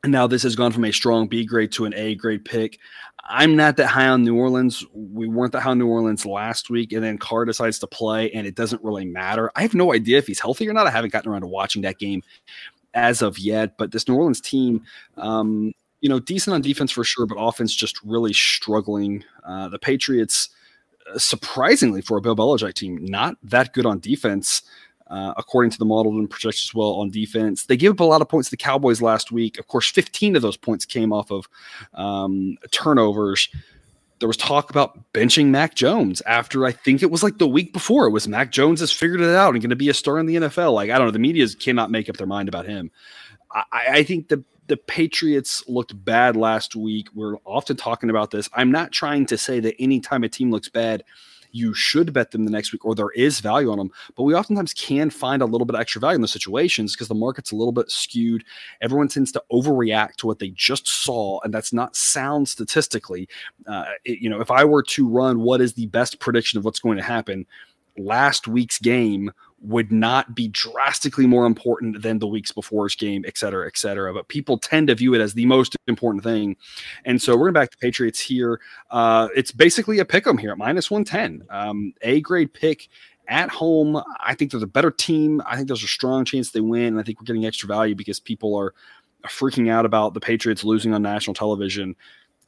And 0.04 0.12
now 0.12 0.26
this 0.26 0.42
has 0.42 0.56
gone 0.56 0.72
from 0.72 0.84
a 0.84 0.92
strong 0.92 1.28
B 1.28 1.44
grade 1.44 1.72
to 1.72 1.84
an 1.84 1.94
A 1.94 2.14
grade 2.14 2.44
pick. 2.44 2.78
I'm 3.24 3.54
not 3.54 3.76
that 3.76 3.86
high 3.86 4.08
on 4.08 4.24
New 4.24 4.36
Orleans. 4.36 4.84
We 4.92 5.28
weren't 5.28 5.52
that 5.52 5.60
high 5.60 5.70
on 5.70 5.78
New 5.78 5.86
Orleans 5.86 6.26
last 6.26 6.70
week, 6.70 6.92
and 6.92 7.04
then 7.04 7.18
Carr 7.18 7.44
decides 7.44 7.78
to 7.78 7.86
play, 7.86 8.30
and 8.32 8.46
it 8.46 8.56
doesn't 8.56 8.82
really 8.82 9.04
matter. 9.04 9.50
I 9.54 9.62
have 9.62 9.74
no 9.74 9.92
idea 9.92 10.18
if 10.18 10.26
he's 10.26 10.40
healthy 10.40 10.68
or 10.68 10.72
not. 10.72 10.86
I 10.86 10.90
haven't 10.90 11.12
gotten 11.12 11.30
around 11.30 11.42
to 11.42 11.46
watching 11.46 11.82
that 11.82 11.98
game 11.98 12.22
as 12.94 13.22
of 13.22 13.38
yet. 13.38 13.78
But 13.78 13.92
this 13.92 14.08
New 14.08 14.16
Orleans 14.16 14.40
team, 14.40 14.82
um, 15.16 15.72
you 16.00 16.08
know, 16.08 16.18
decent 16.18 16.54
on 16.54 16.62
defense 16.62 16.90
for 16.90 17.04
sure, 17.04 17.26
but 17.26 17.36
offense 17.38 17.74
just 17.74 18.02
really 18.02 18.32
struggling. 18.32 19.24
Uh, 19.44 19.68
the 19.68 19.78
Patriots, 19.78 20.48
uh, 21.12 21.18
surprisingly 21.18 22.02
for 22.02 22.16
a 22.16 22.20
Bill 22.20 22.36
Belichick 22.36 22.74
team, 22.74 23.04
not 23.04 23.36
that 23.44 23.72
good 23.72 23.86
on 23.86 24.00
defense. 24.00 24.62
Uh, 25.12 25.34
according 25.36 25.70
to 25.70 25.78
the 25.78 25.84
model 25.84 26.12
and 26.12 26.30
projects 26.30 26.64
as 26.64 26.74
well 26.74 26.94
on 26.94 27.10
defense. 27.10 27.66
They 27.66 27.76
gave 27.76 27.90
up 27.90 28.00
a 28.00 28.04
lot 28.04 28.22
of 28.22 28.30
points 28.30 28.48
to 28.48 28.52
the 28.52 28.56
Cowboys 28.56 29.02
last 29.02 29.30
week. 29.30 29.58
Of 29.58 29.66
course, 29.66 29.90
15 29.90 30.36
of 30.36 30.40
those 30.40 30.56
points 30.56 30.86
came 30.86 31.12
off 31.12 31.30
of 31.30 31.46
um, 31.92 32.56
turnovers. 32.70 33.50
There 34.20 34.26
was 34.26 34.38
talk 34.38 34.70
about 34.70 35.12
benching 35.12 35.48
Mac 35.48 35.74
Jones 35.74 36.22
after 36.22 36.64
I 36.64 36.72
think 36.72 37.02
it 37.02 37.10
was 37.10 37.22
like 37.22 37.36
the 37.36 37.46
week 37.46 37.74
before. 37.74 38.06
It 38.06 38.12
was 38.12 38.26
Mac 38.26 38.52
Jones 38.52 38.80
has 38.80 38.90
figured 38.90 39.20
it 39.20 39.34
out 39.34 39.52
and 39.52 39.62
going 39.62 39.68
to 39.68 39.76
be 39.76 39.90
a 39.90 39.94
star 39.94 40.18
in 40.18 40.24
the 40.24 40.36
NFL. 40.36 40.72
Like 40.72 40.88
I 40.88 40.96
don't 40.96 41.08
know, 41.08 41.12
the 41.12 41.18
media 41.18 41.46
cannot 41.60 41.90
make 41.90 42.08
up 42.08 42.16
their 42.16 42.26
mind 42.26 42.48
about 42.48 42.64
him. 42.64 42.90
I, 43.52 43.64
I 43.70 44.02
think 44.04 44.28
the 44.28 44.42
the 44.68 44.78
Patriots 44.78 45.62
looked 45.68 45.92
bad 46.06 46.36
last 46.36 46.74
week. 46.74 47.08
We're 47.14 47.36
often 47.44 47.76
talking 47.76 48.08
about 48.08 48.30
this. 48.30 48.48
I'm 48.54 48.72
not 48.72 48.92
trying 48.92 49.26
to 49.26 49.36
say 49.36 49.60
that 49.60 49.74
anytime 49.78 50.24
a 50.24 50.28
team 50.30 50.50
looks 50.50 50.70
bad, 50.70 51.04
you 51.52 51.74
should 51.74 52.12
bet 52.12 52.30
them 52.30 52.44
the 52.44 52.50
next 52.50 52.72
week 52.72 52.84
or 52.84 52.94
there 52.94 53.10
is 53.10 53.40
value 53.40 53.70
on 53.70 53.78
them. 53.78 53.90
But 54.16 54.24
we 54.24 54.34
oftentimes 54.34 54.74
can 54.74 55.10
find 55.10 55.42
a 55.42 55.46
little 55.46 55.64
bit 55.64 55.74
of 55.74 55.80
extra 55.80 56.00
value 56.00 56.16
in 56.16 56.20
those 56.20 56.32
situations 56.32 56.94
because 56.94 57.08
the 57.08 57.14
market's 57.14 57.52
a 57.52 57.56
little 57.56 57.72
bit 57.72 57.90
skewed. 57.90 58.44
Everyone 58.80 59.08
tends 59.08 59.32
to 59.32 59.42
overreact 59.52 60.16
to 60.16 60.26
what 60.26 60.38
they 60.38 60.50
just 60.50 60.88
saw, 60.88 61.40
and 61.44 61.52
that's 61.52 61.72
not 61.72 61.96
sound 61.96 62.48
statistically. 62.48 63.28
Uh, 63.66 63.84
it, 64.04 64.18
you 64.20 64.28
know, 64.28 64.40
if 64.40 64.50
I 64.50 64.64
were 64.64 64.82
to 64.82 65.08
run 65.08 65.40
what 65.40 65.60
is 65.60 65.74
the 65.74 65.86
best 65.86 66.18
prediction 66.18 66.58
of 66.58 66.64
what's 66.64 66.80
going 66.80 66.96
to 66.96 67.04
happen, 67.04 67.46
last 67.98 68.48
week's 68.48 68.78
game 68.78 69.30
would 69.62 69.92
not 69.92 70.34
be 70.34 70.48
drastically 70.48 71.26
more 71.26 71.46
important 71.46 72.02
than 72.02 72.18
the 72.18 72.26
weeks 72.26 72.50
before's 72.52 72.96
game, 72.96 73.24
et 73.26 73.38
cetera, 73.38 73.66
et 73.66 73.76
cetera. 73.76 74.12
But 74.12 74.28
people 74.28 74.58
tend 74.58 74.88
to 74.88 74.94
view 74.94 75.14
it 75.14 75.20
as 75.20 75.34
the 75.34 75.46
most 75.46 75.76
important 75.86 76.24
thing. 76.24 76.56
And 77.04 77.22
so 77.22 77.36
we're 77.36 77.46
going 77.46 77.54
back 77.54 77.70
to 77.70 77.78
Patriots 77.78 78.20
here. 78.20 78.60
Uh, 78.90 79.28
it's 79.36 79.52
basically 79.52 80.00
a 80.00 80.04
pick 80.04 80.26
'em 80.26 80.38
here 80.38 80.50
at 80.50 80.58
minus 80.58 80.90
110. 80.90 81.44
Um, 81.50 81.94
a 82.02 82.20
grade 82.20 82.52
pick 82.52 82.88
at 83.28 83.50
home. 83.50 84.02
I 84.20 84.34
think 84.34 84.50
there's 84.50 84.64
a 84.64 84.68
better 84.68 84.90
team. 84.90 85.40
I 85.46 85.56
think 85.56 85.68
there's 85.68 85.84
a 85.84 85.88
strong 85.88 86.24
chance 86.24 86.50
they 86.50 86.60
win. 86.60 86.86
And 86.86 87.00
I 87.00 87.04
think 87.04 87.20
we're 87.20 87.26
getting 87.26 87.46
extra 87.46 87.68
value 87.68 87.94
because 87.94 88.18
people 88.18 88.56
are 88.56 88.74
freaking 89.28 89.70
out 89.70 89.86
about 89.86 90.14
the 90.14 90.20
Patriots 90.20 90.64
losing 90.64 90.92
on 90.92 91.02
national 91.02 91.34
television. 91.34 91.94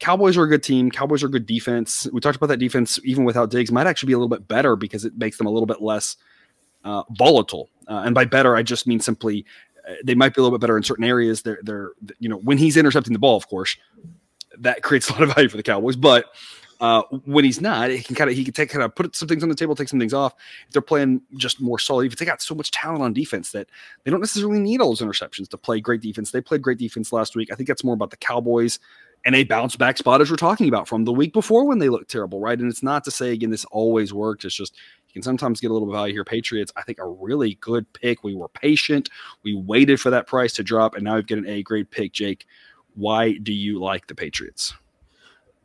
Cowboys 0.00 0.36
are 0.36 0.42
a 0.42 0.48
good 0.48 0.64
team. 0.64 0.90
Cowboys 0.90 1.22
are 1.22 1.28
good 1.28 1.46
defense. 1.46 2.08
We 2.12 2.18
talked 2.18 2.36
about 2.36 2.48
that 2.48 2.56
defense, 2.56 2.98
even 3.04 3.22
without 3.22 3.50
Diggs, 3.50 3.70
might 3.70 3.86
actually 3.86 4.08
be 4.08 4.14
a 4.14 4.18
little 4.18 4.28
bit 4.28 4.48
better 4.48 4.74
because 4.74 5.04
it 5.04 5.16
makes 5.16 5.38
them 5.38 5.46
a 5.46 5.50
little 5.50 5.66
bit 5.66 5.80
less– 5.80 6.16
uh, 6.84 7.02
volatile. 7.10 7.70
Uh, 7.88 8.02
and 8.04 8.14
by 8.14 8.24
better, 8.24 8.56
I 8.56 8.62
just 8.62 8.86
mean 8.86 9.00
simply 9.00 9.44
uh, 9.88 9.94
they 10.04 10.14
might 10.14 10.34
be 10.34 10.40
a 10.40 10.42
little 10.42 10.56
bit 10.56 10.62
better 10.62 10.76
in 10.76 10.82
certain 10.82 11.04
areas. 11.04 11.42
They're, 11.42 11.58
they're, 11.62 11.92
you 12.18 12.28
know, 12.28 12.38
when 12.38 12.58
he's 12.58 12.76
intercepting 12.76 13.12
the 13.12 13.18
ball, 13.18 13.36
of 13.36 13.48
course, 13.48 13.76
that 14.58 14.82
creates 14.82 15.08
a 15.08 15.12
lot 15.12 15.22
of 15.22 15.34
value 15.34 15.48
for 15.48 15.56
the 15.56 15.62
Cowboys. 15.62 15.96
But 15.96 16.26
uh, 16.80 17.02
when 17.24 17.44
he's 17.44 17.60
not, 17.60 17.90
he 17.90 18.02
can 18.02 18.14
kind 18.16 18.28
of 18.28 18.36
he 18.36 18.44
can 18.44 18.52
take 18.52 18.70
kind 18.70 18.82
of 18.82 18.94
put 18.94 19.14
some 19.14 19.28
things 19.28 19.42
on 19.42 19.48
the 19.48 19.54
table, 19.54 19.74
take 19.74 19.88
some 19.88 20.00
things 20.00 20.14
off. 20.14 20.34
If 20.66 20.72
they're 20.72 20.82
playing 20.82 21.22
just 21.36 21.60
more 21.60 21.78
solid, 21.78 22.12
if 22.12 22.18
they 22.18 22.24
got 22.24 22.42
so 22.42 22.54
much 22.54 22.70
talent 22.70 23.02
on 23.02 23.12
defense 23.12 23.52
that 23.52 23.68
they 24.02 24.10
don't 24.10 24.20
necessarily 24.20 24.60
need 24.60 24.80
all 24.80 24.88
those 24.88 25.00
interceptions 25.00 25.48
to 25.48 25.58
play 25.58 25.80
great 25.80 26.00
defense. 26.00 26.30
They 26.30 26.40
played 26.40 26.62
great 26.62 26.78
defense 26.78 27.12
last 27.12 27.36
week. 27.36 27.50
I 27.52 27.54
think 27.54 27.68
that's 27.68 27.84
more 27.84 27.94
about 27.94 28.10
the 28.10 28.16
Cowboys 28.16 28.80
and 29.24 29.34
a 29.34 29.44
bounce 29.44 29.76
back 29.76 29.96
spot 29.96 30.20
as 30.20 30.30
we're 30.30 30.36
talking 30.36 30.68
about 30.68 30.86
from 30.86 31.04
the 31.04 31.12
week 31.12 31.32
before 31.32 31.64
when 31.66 31.78
they 31.78 31.88
looked 31.88 32.10
terrible, 32.10 32.40
right? 32.40 32.58
And 32.58 32.70
it's 32.70 32.82
not 32.82 33.04
to 33.04 33.10
say 33.10 33.32
again 33.32 33.50
this 33.50 33.64
always 33.66 34.12
worked. 34.12 34.44
It's 34.44 34.54
just 34.54 34.76
can 35.14 35.22
sometimes 35.22 35.60
get 35.60 35.70
a 35.70 35.72
little 35.72 35.86
bit 35.86 35.94
of 35.94 36.00
value 36.00 36.12
here. 36.12 36.24
Patriots, 36.24 36.72
I 36.76 36.82
think, 36.82 36.98
a 36.98 37.06
really 37.06 37.54
good 37.60 37.90
pick. 37.94 38.22
We 38.22 38.34
were 38.34 38.48
patient. 38.48 39.08
We 39.42 39.54
waited 39.54 40.00
for 40.00 40.10
that 40.10 40.26
price 40.26 40.52
to 40.54 40.62
drop, 40.62 40.94
and 40.94 41.04
now 41.04 41.14
we've 41.14 41.26
got 41.26 41.38
an 41.38 41.48
A 41.48 41.62
grade 41.62 41.90
pick. 41.90 42.12
Jake, 42.12 42.46
why 42.94 43.32
do 43.38 43.52
you 43.52 43.80
like 43.80 44.06
the 44.06 44.14
Patriots? 44.14 44.74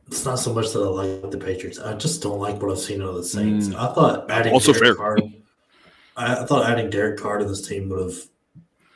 It's 0.07 0.25
not 0.25 0.39
so 0.39 0.53
much 0.53 0.71
that 0.73 0.79
I 0.79 0.87
like 0.87 1.31
the 1.31 1.37
Patriots. 1.37 1.79
I 1.79 1.93
just 1.95 2.21
don't 2.21 2.39
like 2.39 2.61
what 2.61 2.71
I've 2.71 2.79
seen 2.79 3.01
of 3.01 3.15
the 3.15 3.23
Saints. 3.23 3.67
Mm. 3.67 3.75
I 3.75 3.93
thought 3.93 4.31
adding 4.31 4.53
also 4.53 4.73
Derek 4.73 4.87
fair. 4.87 4.95
Carr, 4.95 5.17
I, 6.15 6.41
I 6.41 6.45
thought 6.45 6.69
adding 6.69 6.89
Derek 6.89 7.19
Carr 7.19 7.39
to 7.39 7.45
this 7.45 7.67
team 7.67 7.89
would 7.89 8.01
have 8.01 8.17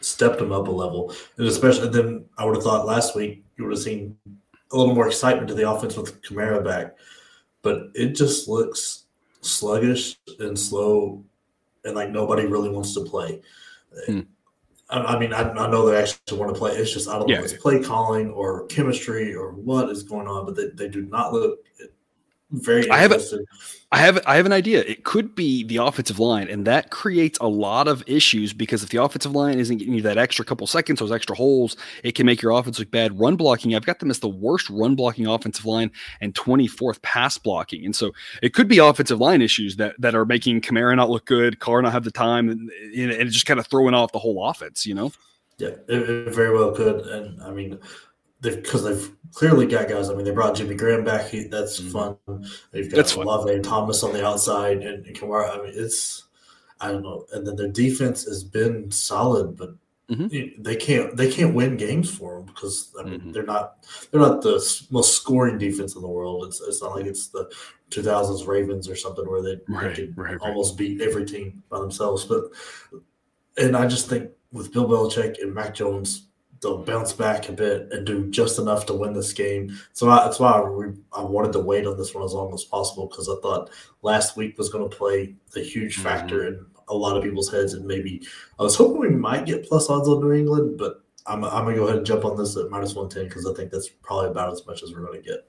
stepped 0.01 0.41
him 0.41 0.51
up 0.51 0.67
a 0.67 0.71
level, 0.71 1.13
and 1.37 1.47
especially 1.47 1.89
then 1.89 2.25
I 2.37 2.45
would 2.45 2.55
have 2.55 2.63
thought 2.63 2.85
last 2.85 3.15
week 3.15 3.43
you 3.57 3.65
would 3.65 3.73
have 3.73 3.83
seen 3.83 4.17
a 4.71 4.77
little 4.77 4.95
more 4.95 5.07
excitement 5.07 5.47
to 5.49 5.53
the 5.53 5.69
offense 5.69 5.95
with 5.95 6.21
Kamara 6.23 6.63
back, 6.63 6.95
but 7.61 7.89
it 7.93 8.15
just 8.15 8.47
looks 8.47 9.02
sluggish 9.43 10.17
and 10.39 10.57
slow, 10.57 11.23
and 11.83 11.95
like 11.95 12.09
nobody 12.09 12.45
really 12.45 12.69
wants 12.69 12.93
to 12.95 13.01
play. 13.01 13.41
Hmm. 14.07 14.21
I, 14.89 14.99
I, 14.99 15.19
mean, 15.19 15.33
I, 15.33 15.49
I, 15.49 15.69
know 15.69 15.87
they 15.87 15.97
actually 15.97 16.37
want 16.37 16.53
to 16.53 16.59
play. 16.59 16.71
It's 16.71 16.93
just 16.93 17.07
I 17.07 17.17
don't 17.17 17.27
yeah. 17.27 17.37
know 17.37 17.43
if 17.43 17.53
it's 17.53 17.61
play 17.61 17.81
calling 17.81 18.31
or 18.31 18.65
chemistry 18.67 19.33
or 19.33 19.51
what 19.51 19.89
is 19.89 20.03
going 20.03 20.27
on, 20.27 20.45
but 20.45 20.55
they, 20.55 20.67
they 20.69 20.87
do 20.87 21.03
not 21.03 21.33
look 21.33 21.59
very 22.53 22.89
I 22.89 22.97
have 22.97 23.11
a, 23.11 23.19
I 23.91 23.97
have 23.97 24.21
I 24.27 24.35
have 24.35 24.45
an 24.45 24.53
idea. 24.53 24.81
It 24.81 25.03
could 25.03 25.33
be 25.33 25.63
the 25.63 25.77
offensive 25.77 26.19
line, 26.19 26.47
and 26.47 26.65
that 26.65 26.91
creates 26.91 27.39
a 27.39 27.47
lot 27.47 27.87
of 27.87 28.03
issues 28.05 28.53
because 28.53 28.83
if 28.83 28.89
the 28.89 29.01
offensive 29.01 29.33
line 29.33 29.57
isn't 29.59 29.77
getting 29.77 29.95
you 29.95 30.03
that 30.03 30.19
extra 30.19 30.45
couple 30.45 30.67
seconds, 30.67 30.99
those 30.99 31.11
extra 31.11 31.35
holes, 31.35 31.75
it 32.03 32.13
can 32.13 32.27
make 32.27 32.41
your 32.41 32.51
offense 32.51 32.77
look 32.77 32.91
bad. 32.91 33.19
Run 33.19 33.35
blocking, 33.35 33.75
I've 33.75 33.85
got 33.85 33.99
them 33.99 34.11
as 34.11 34.19
the 34.19 34.29
worst 34.29 34.69
run 34.69 34.95
blocking 34.95 35.25
offensive 35.25 35.65
line 35.65 35.91
and 36.21 36.33
24th 36.35 37.01
pass 37.01 37.39
blocking, 37.39 37.85
and 37.85 37.95
so 37.95 38.11
it 38.43 38.53
could 38.53 38.67
be 38.67 38.77
offensive 38.77 39.19
line 39.19 39.41
issues 39.41 39.75
that 39.77 39.99
that 39.99 40.13
are 40.13 40.25
making 40.25 40.61
Kamara 40.61 40.95
not 40.95 41.09
look 41.09 41.25
good, 41.25 41.59
Carr 41.59 41.81
not 41.81 41.91
have 41.91 42.03
the 42.03 42.11
time, 42.11 42.49
and, 42.49 42.71
and 42.95 43.31
just 43.31 43.47
kind 43.47 43.59
of 43.59 43.65
throwing 43.67 43.95
off 43.95 44.11
the 44.11 44.19
whole 44.19 44.47
offense. 44.47 44.85
You 44.85 44.93
know. 44.93 45.11
Yeah, 45.57 45.69
it, 45.87 46.27
it 46.27 46.33
very 46.33 46.55
well 46.55 46.71
could, 46.71 47.01
and 47.01 47.41
I 47.41 47.51
mean, 47.51 47.79
because 48.43 48.83
they've, 48.83 48.95
they've, 48.95 49.15
clearly 49.33 49.65
got 49.65 49.89
guys. 49.89 50.09
I 50.09 50.13
mean, 50.13 50.25
they 50.25 50.31
brought 50.31 50.55
Jimmy 50.55 50.75
Graham 50.75 51.03
back. 51.03 51.27
He, 51.29 51.45
that's 51.45 51.79
mm-hmm. 51.79 51.89
fun. 51.89 52.49
They've 52.71 52.89
got 52.89 52.97
that's 52.97 53.17
Love 53.17 53.47
and 53.47 53.63
Thomas 53.63 54.03
on 54.03 54.13
the 54.13 54.25
outside, 54.25 54.77
and, 54.83 55.05
and 55.05 55.15
Kamara. 55.15 55.57
I 55.57 55.63
mean, 55.63 55.73
it's 55.75 56.25
I 56.79 56.91
don't 56.91 57.03
know. 57.03 57.25
And 57.33 57.45
then 57.45 57.55
their 57.55 57.69
defense 57.69 58.25
has 58.25 58.43
been 58.43 58.91
solid, 58.91 59.57
but 59.57 59.73
mm-hmm. 60.09 60.61
they 60.61 60.75
can't 60.75 61.15
they 61.15 61.31
can't 61.31 61.55
win 61.55 61.77
games 61.77 62.13
for 62.13 62.35
them 62.35 62.45
because 62.45 62.93
I 62.99 63.03
mean 63.03 63.19
mm-hmm. 63.19 63.31
they're 63.31 63.45
not 63.45 63.85
they're 64.11 64.21
not 64.21 64.41
the 64.41 64.63
most 64.91 65.15
scoring 65.15 65.57
defense 65.57 65.95
in 65.95 66.01
the 66.01 66.07
world. 66.07 66.45
It's 66.45 66.61
it's 66.61 66.81
not 66.81 66.95
like 66.95 67.05
it's 67.05 67.27
the 67.27 67.49
2000s 67.89 68.47
Ravens 68.47 68.89
or 68.89 68.95
something 68.95 69.29
where 69.29 69.41
they, 69.41 69.59
right, 69.69 69.95
they 69.95 70.09
right, 70.15 70.37
almost 70.41 70.73
right. 70.73 70.79
beat 70.79 71.01
every 71.01 71.25
team 71.25 71.63
by 71.69 71.79
themselves. 71.79 72.25
But 72.25 72.45
and 73.57 73.77
I 73.77 73.87
just 73.87 74.09
think 74.09 74.29
with 74.51 74.73
Bill 74.73 74.87
Belichick 74.87 75.41
and 75.41 75.53
Mac 75.53 75.73
Jones 75.73 76.27
they'll 76.63 76.83
bounce 76.83 77.13
back 77.13 77.49
a 77.49 77.51
bit 77.51 77.89
and 77.91 78.05
do 78.05 78.29
just 78.31 78.57
enough 78.57 78.85
to 78.87 78.93
win 78.93 79.13
this 79.13 79.33
game. 79.33 79.77
So 79.93 80.09
I, 80.09 80.23
that's 80.23 80.39
why 80.39 80.51
I, 80.51 81.19
I, 81.19 81.23
wanted 81.23 81.53
to 81.53 81.59
wait 81.59 81.85
on 81.85 81.97
this 81.97 82.13
one 82.15 82.23
as 82.23 82.33
long 82.33 82.53
as 82.53 82.63
possible 82.63 83.07
because 83.07 83.29
I 83.29 83.35
thought 83.41 83.69
last 84.01 84.35
week 84.35 84.57
was 84.57 84.69
going 84.69 84.89
to 84.89 84.95
play 84.95 85.35
a 85.55 85.59
huge 85.59 85.95
mm-hmm. 85.95 86.03
factor 86.03 86.47
in 86.47 86.65
a 86.87 86.95
lot 86.95 87.17
of 87.17 87.23
people's 87.23 87.51
heads, 87.51 87.73
and 87.73 87.85
maybe 87.85 88.25
I 88.59 88.63
was 88.63 88.75
hoping 88.75 88.99
we 88.99 89.09
might 89.09 89.45
get 89.45 89.67
plus 89.67 89.89
odds 89.89 90.07
on 90.07 90.21
New 90.21 90.31
England, 90.31 90.77
but 90.77 91.03
I'm, 91.25 91.43
I'm 91.43 91.65
gonna 91.65 91.75
go 91.75 91.85
ahead 91.85 91.97
and 91.97 92.05
jump 92.05 92.25
on 92.25 92.37
this 92.37 92.57
at 92.57 92.69
minus 92.69 92.95
one 92.95 93.09
ten 93.09 93.25
because 93.25 93.45
I 93.45 93.53
think 93.53 93.71
that's 93.71 93.89
probably 94.01 94.29
about 94.29 94.51
as 94.51 94.65
much 94.65 94.83
as 94.83 94.93
we're 94.93 95.05
going 95.05 95.21
to 95.21 95.29
get. 95.29 95.47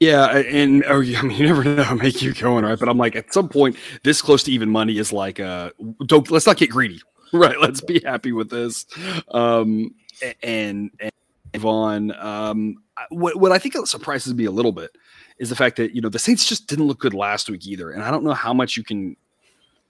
Yeah, 0.00 0.36
and 0.36 0.84
oh, 0.86 1.02
I 1.16 1.22
mean, 1.22 1.38
you 1.38 1.46
never 1.46 1.64
know, 1.64 1.82
how 1.82 1.94
make 1.94 2.22
you 2.22 2.32
going 2.34 2.64
right. 2.64 2.78
But 2.78 2.88
I'm 2.88 2.98
like, 2.98 3.16
at 3.16 3.32
some 3.32 3.48
point, 3.48 3.76
this 4.04 4.22
close 4.22 4.42
to 4.44 4.52
even 4.52 4.70
money 4.70 4.98
is 4.98 5.12
like, 5.12 5.40
uh, 5.40 5.70
don't 6.06 6.30
let's 6.30 6.46
not 6.46 6.56
get 6.56 6.70
greedy, 6.70 7.00
right? 7.32 7.60
Let's 7.60 7.80
be 7.80 8.00
happy 8.04 8.32
with 8.32 8.50
this. 8.50 8.86
Um, 9.28 9.94
and 10.42 10.90
and 11.00 11.12
Vaughn. 11.56 12.12
Um, 12.12 12.82
what 13.10 13.36
what 13.36 13.52
I 13.52 13.58
think 13.58 13.74
surprises 13.86 14.34
me 14.34 14.44
a 14.44 14.50
little 14.50 14.72
bit 14.72 14.90
is 15.38 15.48
the 15.48 15.56
fact 15.56 15.76
that 15.76 15.94
you 15.94 16.00
know 16.00 16.08
the 16.08 16.18
Saints 16.18 16.46
just 16.46 16.66
didn't 16.66 16.86
look 16.86 16.98
good 16.98 17.14
last 17.14 17.48
week 17.48 17.66
either, 17.66 17.90
and 17.90 18.02
I 18.02 18.10
don't 18.10 18.24
know 18.24 18.34
how 18.34 18.52
much 18.52 18.76
you 18.76 18.84
can 18.84 19.16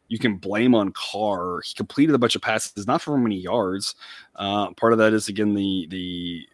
you 0.08 0.18
can 0.18 0.37
blame 0.37 0.75
on 0.75 0.92
Carr. 0.92 1.61
He 1.64 1.75
completed 1.75 2.14
a 2.14 2.18
bunch 2.18 2.35
of 2.35 2.42
passes, 2.42 2.87
not 2.87 3.02
for 3.02 3.16
many 3.18 3.37
yards. 3.37 3.94
Uh, 4.37 4.73
part 4.73 4.92
of 4.92 4.99
that 4.99 5.12
is 5.12 5.28
again 5.28 5.54
the 5.54 5.87
the 5.90 6.47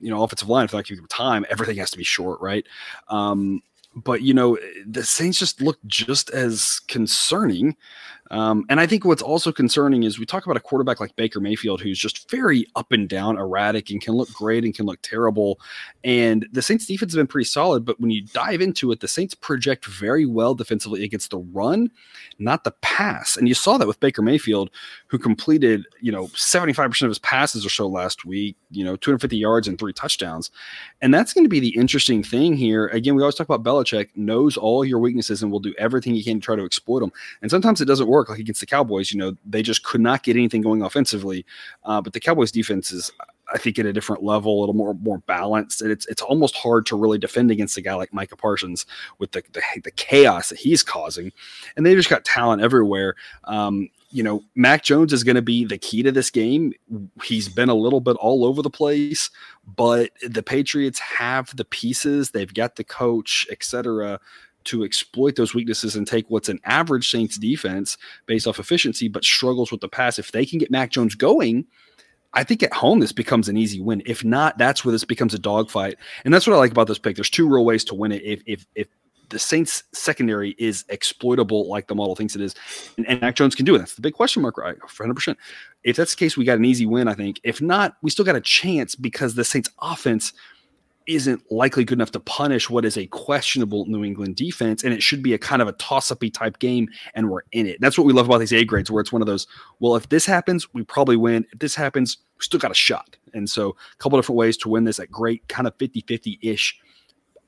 you 0.00 0.10
know 0.10 0.22
offensive 0.22 0.48
line. 0.48 0.64
If 0.64 0.74
I 0.74 0.82
give 0.82 0.96
them 0.96 1.06
time, 1.08 1.44
everything 1.50 1.76
has 1.76 1.90
to 1.90 1.98
be 1.98 2.04
short, 2.04 2.40
right? 2.40 2.66
Um, 3.08 3.62
but 3.94 4.22
you 4.22 4.34
know 4.34 4.58
the 4.86 5.04
Saints 5.04 5.38
just 5.38 5.60
look 5.60 5.78
just 5.86 6.30
as 6.30 6.80
concerning 6.88 7.76
um, 8.30 8.64
and 8.68 8.80
I 8.80 8.86
think 8.86 9.04
what's 9.04 9.22
also 9.22 9.52
concerning 9.52 10.02
is 10.02 10.18
we 10.18 10.26
talk 10.26 10.44
about 10.44 10.56
a 10.56 10.60
quarterback 10.60 11.00
like 11.00 11.14
Baker 11.16 11.40
Mayfield, 11.40 11.80
who's 11.80 11.98
just 11.98 12.30
very 12.30 12.66
up 12.76 12.92
and 12.92 13.08
down, 13.08 13.38
erratic, 13.38 13.90
and 13.90 14.00
can 14.00 14.14
look 14.14 14.32
great 14.32 14.64
and 14.64 14.74
can 14.74 14.86
look 14.86 15.00
terrible. 15.02 15.58
And 16.04 16.46
the 16.52 16.62
Saints 16.62 16.86
defense 16.86 17.12
has 17.12 17.16
been 17.16 17.26
pretty 17.26 17.46
solid, 17.46 17.84
but 17.84 17.98
when 18.00 18.10
you 18.10 18.22
dive 18.22 18.60
into 18.60 18.92
it, 18.92 19.00
the 19.00 19.08
Saints 19.08 19.34
project 19.34 19.86
very 19.86 20.26
well 20.26 20.54
defensively 20.54 21.04
against 21.04 21.30
the 21.30 21.38
run, 21.38 21.90
not 22.38 22.64
the 22.64 22.72
pass. 22.82 23.36
And 23.36 23.48
you 23.48 23.54
saw 23.54 23.78
that 23.78 23.88
with 23.88 24.00
Baker 24.00 24.22
Mayfield, 24.22 24.70
who 25.06 25.18
completed, 25.18 25.86
you 26.00 26.12
know, 26.12 26.26
75% 26.28 27.02
of 27.02 27.08
his 27.08 27.18
passes 27.18 27.64
or 27.64 27.70
so 27.70 27.86
last 27.86 28.24
week, 28.24 28.56
you 28.70 28.84
know, 28.84 28.96
250 28.96 29.36
yards 29.36 29.68
and 29.68 29.78
three 29.78 29.92
touchdowns. 29.92 30.50
And 31.00 31.14
that's 31.14 31.32
going 31.32 31.44
to 31.44 31.48
be 31.48 31.60
the 31.60 31.74
interesting 31.76 32.22
thing 32.22 32.56
here. 32.56 32.88
Again, 32.88 33.14
we 33.14 33.22
always 33.22 33.36
talk 33.36 33.48
about 33.48 33.62
Belichick 33.62 34.08
knows 34.16 34.56
all 34.56 34.84
your 34.84 34.98
weaknesses 34.98 35.42
and 35.42 35.50
will 35.50 35.60
do 35.60 35.74
everything 35.78 36.14
he 36.14 36.22
can 36.22 36.40
to 36.40 36.44
try 36.44 36.56
to 36.56 36.64
exploit 36.64 37.00
them. 37.00 37.12
And 37.40 37.50
sometimes 37.50 37.80
it 37.80 37.86
doesn't 37.86 38.08
work. 38.08 38.17
Like 38.26 38.38
against 38.38 38.60
the 38.60 38.66
Cowboys, 38.66 39.12
you 39.12 39.18
know, 39.18 39.36
they 39.44 39.62
just 39.62 39.84
could 39.84 40.00
not 40.00 40.22
get 40.22 40.36
anything 40.36 40.62
going 40.62 40.82
offensively. 40.82 41.44
Uh, 41.84 42.00
but 42.00 42.12
the 42.12 42.20
Cowboys 42.20 42.50
defense 42.50 42.90
is, 42.92 43.12
I 43.52 43.58
think, 43.58 43.78
at 43.78 43.86
a 43.86 43.92
different 43.92 44.22
level, 44.22 44.58
a 44.58 44.60
little 44.60 44.74
more 44.74 44.94
more 44.94 45.18
balanced. 45.18 45.82
And 45.82 45.90
it's 45.90 46.06
it's 46.06 46.22
almost 46.22 46.56
hard 46.56 46.86
to 46.86 46.96
really 46.96 47.18
defend 47.18 47.50
against 47.50 47.76
a 47.76 47.82
guy 47.82 47.94
like 47.94 48.12
Micah 48.12 48.36
Parsons 48.36 48.86
with 49.18 49.32
the 49.32 49.42
the, 49.52 49.62
the 49.84 49.90
chaos 49.92 50.48
that 50.48 50.58
he's 50.58 50.82
causing. 50.82 51.32
And 51.76 51.84
they 51.84 51.94
just 51.94 52.10
got 52.10 52.24
talent 52.24 52.62
everywhere. 52.62 53.14
Um, 53.44 53.90
you 54.10 54.22
know, 54.22 54.42
Mac 54.54 54.84
Jones 54.84 55.12
is 55.12 55.22
going 55.22 55.36
to 55.36 55.42
be 55.42 55.64
the 55.64 55.76
key 55.76 56.02
to 56.02 56.10
this 56.10 56.30
game. 56.30 56.72
He's 57.22 57.48
been 57.48 57.68
a 57.68 57.74
little 57.74 58.00
bit 58.00 58.16
all 58.16 58.44
over 58.44 58.62
the 58.62 58.70
place, 58.70 59.30
but 59.76 60.10
the 60.26 60.42
Patriots 60.42 60.98
have 60.98 61.54
the 61.56 61.66
pieces, 61.66 62.30
they've 62.30 62.52
got 62.52 62.76
the 62.76 62.84
coach, 62.84 63.46
etc., 63.50 64.18
to 64.64 64.84
exploit 64.84 65.36
those 65.36 65.54
weaknesses 65.54 65.96
and 65.96 66.06
take 66.06 66.28
what's 66.28 66.48
an 66.48 66.60
average 66.64 67.10
Saints 67.10 67.38
defense 67.38 67.96
based 68.26 68.46
off 68.46 68.58
efficiency, 68.58 69.08
but 69.08 69.24
struggles 69.24 69.70
with 69.70 69.80
the 69.80 69.88
pass. 69.88 70.18
If 70.18 70.32
they 70.32 70.44
can 70.44 70.58
get 70.58 70.70
Mac 70.70 70.90
Jones 70.90 71.14
going, 71.14 71.66
I 72.34 72.44
think 72.44 72.62
at 72.62 72.72
home 72.72 73.00
this 73.00 73.12
becomes 73.12 73.48
an 73.48 73.56
easy 73.56 73.80
win. 73.80 74.02
If 74.04 74.24
not, 74.24 74.58
that's 74.58 74.84
where 74.84 74.92
this 74.92 75.04
becomes 75.04 75.34
a 75.34 75.38
dogfight. 75.38 75.96
And 76.24 76.34
that's 76.34 76.46
what 76.46 76.54
I 76.54 76.58
like 76.58 76.70
about 76.70 76.86
this 76.86 76.98
pick. 76.98 77.16
There's 77.16 77.30
two 77.30 77.48
real 77.48 77.64
ways 77.64 77.84
to 77.84 77.94
win 77.94 78.12
it. 78.12 78.22
If 78.22 78.42
if 78.46 78.66
if 78.74 78.88
the 79.30 79.38
Saints 79.38 79.84
secondary 79.92 80.54
is 80.58 80.84
exploitable 80.88 81.68
like 81.68 81.86
the 81.86 81.94
model 81.94 82.16
thinks 82.16 82.34
it 82.34 82.40
is, 82.40 82.54
and, 82.96 83.06
and 83.08 83.20
Mac 83.20 83.34
Jones 83.34 83.54
can 83.54 83.64
do 83.64 83.74
it. 83.74 83.78
That's 83.78 83.94
the 83.94 84.00
big 84.00 84.14
question 84.14 84.42
mark, 84.42 84.56
right? 84.56 84.78
100%. 84.78 85.36
If 85.84 85.96
that's 85.96 86.14
the 86.14 86.18
case, 86.18 86.36
we 86.36 86.44
got 86.44 86.58
an 86.58 86.64
easy 86.64 86.86
win, 86.86 87.08
I 87.08 87.14
think. 87.14 87.40
If 87.44 87.60
not, 87.60 87.96
we 88.02 88.10
still 88.10 88.24
got 88.24 88.36
a 88.36 88.40
chance 88.40 88.94
because 88.94 89.34
the 89.34 89.44
Saints 89.44 89.70
offense 89.80 90.32
isn't 91.08 91.50
likely 91.50 91.84
good 91.84 91.98
enough 91.98 92.12
to 92.12 92.20
punish 92.20 92.70
what 92.70 92.84
is 92.84 92.96
a 92.96 93.06
questionable 93.06 93.86
New 93.86 94.04
England 94.04 94.36
defense, 94.36 94.84
and 94.84 94.92
it 94.94 95.02
should 95.02 95.22
be 95.22 95.34
a 95.34 95.38
kind 95.38 95.60
of 95.60 95.66
a 95.66 95.72
toss-uppy 95.72 96.30
type 96.30 96.58
game, 96.58 96.88
and 97.14 97.30
we're 97.30 97.42
in 97.52 97.66
it. 97.66 97.80
That's 97.80 97.98
what 97.98 98.06
we 98.06 98.12
love 98.12 98.26
about 98.26 98.38
these 98.38 98.52
A 98.52 98.64
grades, 98.64 98.90
where 98.90 99.00
it's 99.00 99.12
one 99.12 99.22
of 99.22 99.26
those. 99.26 99.46
Well, 99.80 99.96
if 99.96 100.08
this 100.10 100.26
happens, 100.26 100.72
we 100.74 100.84
probably 100.84 101.16
win. 101.16 101.46
If 101.52 101.58
this 101.58 101.74
happens, 101.74 102.18
we 102.36 102.44
still 102.44 102.60
got 102.60 102.70
a 102.70 102.74
shot. 102.74 103.16
And 103.34 103.48
so, 103.48 103.70
a 103.70 103.96
couple 103.96 104.18
different 104.18 104.36
ways 104.36 104.56
to 104.58 104.68
win 104.68 104.84
this 104.84 105.00
at 105.00 105.10
great 105.10 105.48
kind 105.48 105.66
of 105.66 105.76
50-50 105.78 106.38
ish 106.42 106.78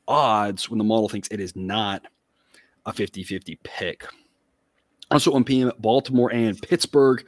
odds 0.09 0.69
when 0.69 0.79
the 0.79 0.85
model 0.85 1.09
thinks 1.09 1.29
it 1.29 1.41
is 1.41 1.55
not 1.55 2.07
a 2.87 2.93
50 2.93 3.23
50 3.23 3.59
pick. 3.63 4.05
Also, 5.11 5.33
1 5.33 5.45
p.m. 5.45 5.73
Baltimore 5.79 6.33
and 6.33 6.61
Pittsburgh. 6.63 7.25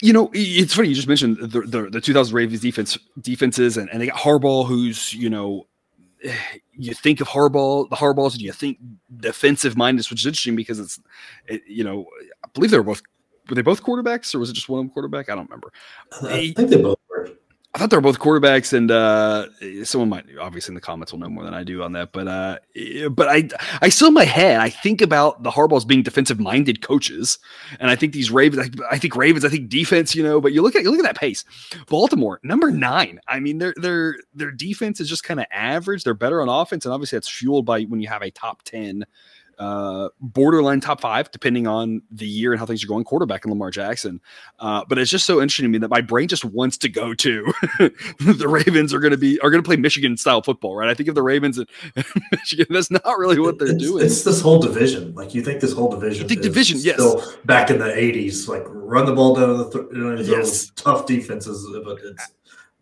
You 0.00 0.12
know, 0.12 0.30
it's 0.32 0.74
funny 0.74 0.88
you 0.88 0.94
just 0.94 1.08
mentioned 1.08 1.38
the 1.38 1.60
the, 1.62 1.90
the 1.90 2.00
2000 2.00 2.34
Ravens 2.34 2.60
defense 2.60 2.98
defenses, 3.20 3.76
and, 3.76 3.88
and 3.90 4.00
they 4.00 4.06
got 4.06 4.16
Harbaugh, 4.16 4.66
who's 4.66 5.12
you 5.12 5.30
know, 5.30 5.66
you 6.72 6.94
think 6.94 7.20
of 7.20 7.28
Harbaugh, 7.28 7.88
the 7.90 7.96
Harbaughs, 7.96 8.32
and 8.32 8.42
you 8.42 8.52
think 8.52 8.78
defensive 9.16 9.76
minded, 9.76 10.06
which 10.06 10.20
is 10.20 10.26
interesting 10.26 10.56
because 10.56 10.78
it's, 10.78 11.00
it, 11.46 11.62
you 11.66 11.84
know, 11.84 12.06
I 12.44 12.48
believe 12.54 12.70
they 12.70 12.78
were 12.78 12.84
both 12.84 13.02
were 13.48 13.56
they 13.56 13.62
both 13.62 13.82
quarterbacks 13.82 14.34
or 14.34 14.38
was 14.38 14.50
it 14.50 14.54
just 14.54 14.68
one 14.68 14.80
of 14.80 14.86
them 14.86 14.92
quarterback? 14.92 15.28
I 15.28 15.34
don't 15.34 15.48
remember. 15.48 15.72
I 16.22 16.52
think 16.56 16.70
they 16.70 16.80
both 16.80 16.98
I 17.74 17.78
thought 17.78 17.88
they 17.88 17.96
were 17.96 18.02
both 18.02 18.18
quarterbacks, 18.18 18.74
and 18.74 18.90
uh, 18.90 19.46
someone 19.84 20.10
might 20.10 20.26
obviously 20.38 20.72
in 20.72 20.74
the 20.74 20.80
comments 20.82 21.10
will 21.10 21.20
know 21.20 21.30
more 21.30 21.42
than 21.42 21.54
I 21.54 21.64
do 21.64 21.82
on 21.82 21.92
that. 21.92 22.12
But 22.12 22.28
uh, 22.28 22.58
but 23.08 23.28
I 23.28 23.48
I 23.80 23.88
still 23.88 24.08
in 24.08 24.14
my 24.14 24.26
head 24.26 24.60
I 24.60 24.68
think 24.68 25.00
about 25.00 25.42
the 25.42 25.50
Harbaughs 25.50 25.86
being 25.86 26.02
defensive 26.02 26.38
minded 26.38 26.82
coaches, 26.82 27.38
and 27.80 27.90
I 27.90 27.96
think 27.96 28.12
these 28.12 28.30
Ravens 28.30 28.68
I, 28.68 28.94
I, 28.94 28.98
think 28.98 29.16
Ravens 29.16 29.42
I 29.42 29.48
think 29.48 29.70
defense 29.70 30.14
you 30.14 30.22
know. 30.22 30.38
But 30.38 30.52
you 30.52 30.60
look 30.60 30.76
at 30.76 30.82
you 30.82 30.90
look 30.90 31.00
at 31.00 31.06
that 31.06 31.16
pace, 31.16 31.46
Baltimore 31.88 32.40
number 32.42 32.70
nine. 32.70 33.20
I 33.26 33.40
mean 33.40 33.56
their 33.56 33.72
their 33.78 34.16
their 34.34 34.50
defense 34.50 35.00
is 35.00 35.08
just 35.08 35.24
kind 35.24 35.40
of 35.40 35.46
average. 35.50 36.04
They're 36.04 36.12
better 36.12 36.42
on 36.42 36.50
offense, 36.50 36.84
and 36.84 36.92
obviously 36.92 37.16
that's 37.16 37.28
fueled 37.28 37.64
by 37.64 37.84
when 37.84 38.00
you 38.00 38.08
have 38.08 38.22
a 38.22 38.30
top 38.30 38.64
ten 38.64 39.06
uh, 39.58 40.08
borderline 40.20 40.80
top 40.80 41.00
five, 41.00 41.30
depending 41.30 41.66
on 41.66 42.02
the 42.10 42.26
year 42.26 42.52
and 42.52 42.58
how 42.60 42.66
things 42.66 42.82
are 42.84 42.86
going, 42.86 43.04
quarterback 43.04 43.44
in 43.44 43.50
Lamar 43.50 43.70
Jackson. 43.70 44.20
Uh, 44.58 44.84
but 44.88 44.98
it's 44.98 45.10
just 45.10 45.26
so 45.26 45.40
interesting 45.40 45.64
to 45.64 45.68
me 45.68 45.78
that 45.78 45.90
my 45.90 46.00
brain 46.00 46.28
just 46.28 46.44
wants 46.44 46.76
to 46.78 46.88
go 46.88 47.14
to 47.14 47.52
the 48.20 48.46
Ravens 48.48 48.92
are 48.92 49.00
going 49.00 49.12
to 49.12 49.16
be 49.16 49.38
are 49.40 49.50
going 49.50 49.62
to 49.62 49.66
play 49.66 49.76
Michigan 49.76 50.16
style 50.16 50.42
football, 50.42 50.76
right? 50.76 50.88
I 50.88 50.94
think 50.94 51.08
of 51.08 51.14
the 51.14 51.22
Ravens 51.22 51.58
and 51.58 51.68
Michigan, 52.32 52.66
that's 52.70 52.90
not 52.90 53.18
really 53.18 53.38
what 53.38 53.58
they're 53.58 53.68
it's, 53.68 53.82
doing. 53.82 54.04
It's 54.04 54.24
this 54.24 54.40
whole 54.40 54.60
division. 54.60 55.14
Like 55.14 55.34
you 55.34 55.42
think 55.42 55.60
this 55.60 55.72
whole 55.72 55.90
division, 55.90 56.22
you 56.22 56.28
think 56.28 56.42
division, 56.42 56.78
yes. 56.80 57.00
back 57.44 57.70
in 57.70 57.78
the 57.78 57.86
'80s, 57.86 58.48
like 58.48 58.62
run 58.66 59.06
the 59.06 59.12
ball 59.12 59.34
down 59.34 59.58
the 59.58 59.70
th- 59.70 60.26
yes. 60.28 60.70
tough 60.76 61.06
defenses, 61.06 61.66
but 61.84 61.98
it's 62.02 62.32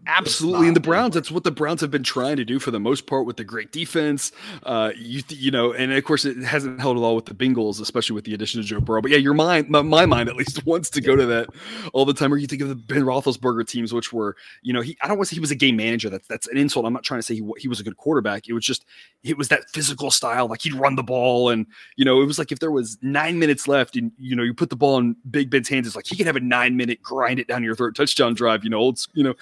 Absolutely, 0.07 0.67
in 0.67 0.75
the 0.75 0.81
Browns, 0.81 1.15
that's 1.15 1.31
what 1.31 1.45
the 1.45 1.51
Browns 1.51 1.83
have 1.83 1.91
been 1.91 2.03
trying 2.03 2.37
to 2.37 2.45
do 2.45 2.59
for 2.59 2.71
the 2.71 2.81
most 2.81 3.07
part 3.07 3.27
with 3.27 3.37
the 3.37 3.45
great 3.45 3.71
defense. 3.71 4.33
Uh, 4.63 4.93
you 4.97 5.23
you 5.29 5.51
know, 5.51 5.75
and 5.75 5.93
of 5.93 6.03
course, 6.05 6.25
it 6.25 6.39
hasn't 6.39 6.81
held 6.81 6.97
at 6.97 7.03
all 7.03 7.15
with 7.15 7.27
the 7.27 7.35
Bengals, 7.35 7.83
especially 7.83 8.15
with 8.15 8.25
the 8.25 8.33
addition 8.33 8.61
of 8.61 8.67
Joe 8.67 8.81
Burrow. 8.81 9.03
But 9.03 9.11
yeah, 9.11 9.19
your 9.19 9.35
mind, 9.35 9.69
my, 9.69 9.83
my 9.83 10.07
mind 10.07 10.31
at 10.31 10.37
least, 10.37 10.65
wants 10.67 10.89
to 10.91 11.03
go 11.03 11.17
to 11.17 11.27
that 11.27 11.49
all 11.93 12.07
the 12.07 12.15
time. 12.15 12.33
Or 12.33 12.39
you 12.39 12.47
think 12.47 12.63
of 12.63 12.69
the 12.71 12.77
Ben 12.77 13.03
Roethlisberger 13.03 13.69
teams, 13.69 13.93
which 13.93 14.11
were, 14.11 14.37
you 14.63 14.73
know, 14.73 14.81
he 14.81 14.97
I 15.03 15.09
don't 15.09 15.19
want 15.19 15.29
to 15.29 15.35
say 15.35 15.37
he 15.37 15.41
was 15.41 15.51
a 15.51 15.57
game 15.57 15.77
manager. 15.77 16.09
That's 16.09 16.27
that's 16.27 16.49
an 16.49 16.57
insult. 16.57 16.87
I'm 16.87 16.95
not 16.95 17.05
trying 17.05 17.21
to 17.21 17.23
say 17.23 17.35
he 17.35 17.47
he 17.59 17.69
was 17.69 17.79
a 17.79 17.85
good 17.85 17.99
quarterback. 17.99 18.49
It 18.49 18.55
was 18.55 18.65
just 18.65 18.87
it 19.23 19.37
was 19.37 19.49
that 19.49 19.69
physical 19.69 20.11
style, 20.11 20.49
like 20.49 20.63
he'd 20.63 20.73
run 20.73 20.97
the 20.97 21.03
ball, 21.03 21.51
and 21.51 21.67
you 21.97 22.07
know, 22.07 22.23
it 22.23 22.25
was 22.25 22.39
like 22.39 22.53
if 22.53 22.59
there 22.59 22.71
was 22.71 22.97
nine 23.03 23.39
minutes 23.39 23.69
left, 23.69 23.97
and 23.97 24.13
you 24.17 24.35
know, 24.35 24.45
you 24.45 24.55
put 24.55 24.71
the 24.71 24.77
ball 24.77 24.97
in 24.97 25.15
Big 25.31 25.51
Ben's 25.51 25.69
hands, 25.69 25.87
it's 25.87 25.95
like 25.95 26.07
he 26.07 26.17
could 26.17 26.27
have 26.27 26.37
a 26.37 26.41
nine 26.41 26.75
minute 26.79 27.03
grind 27.03 27.39
it 27.39 27.47
down 27.47 27.63
your 27.63 27.75
throat 27.75 27.95
touchdown 27.95 28.33
drive. 28.33 28.65
You 28.65 28.71
know, 28.71 28.79
old, 28.79 28.99
you 29.13 29.23
know. 29.23 29.35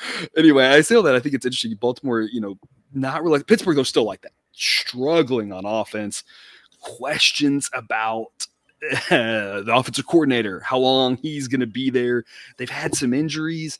Anyway, 0.49 0.65
I 0.65 0.81
say 0.81 0.95
all 0.95 1.03
that. 1.03 1.15
I 1.15 1.21
think 1.21 1.35
it's 1.35 1.45
interesting. 1.45 1.75
Baltimore, 1.75 2.23
you 2.23 2.41
know, 2.41 2.59
not 2.95 3.23
really 3.23 3.43
Pittsburgh, 3.43 3.77
though, 3.77 3.83
still 3.83 4.05
like 4.05 4.23
that, 4.23 4.33
struggling 4.53 5.53
on 5.53 5.67
offense. 5.67 6.25
Questions 6.81 7.69
about 7.75 8.47
uh, 8.83 8.97
the 9.61 9.73
offensive 9.75 10.07
coordinator, 10.07 10.61
how 10.61 10.79
long 10.79 11.19
he's 11.19 11.49
going 11.49 11.61
to 11.61 11.67
be 11.67 11.91
there. 11.91 12.25
They've 12.57 12.71
had 12.71 12.95
some 12.95 13.13
injuries. 13.13 13.79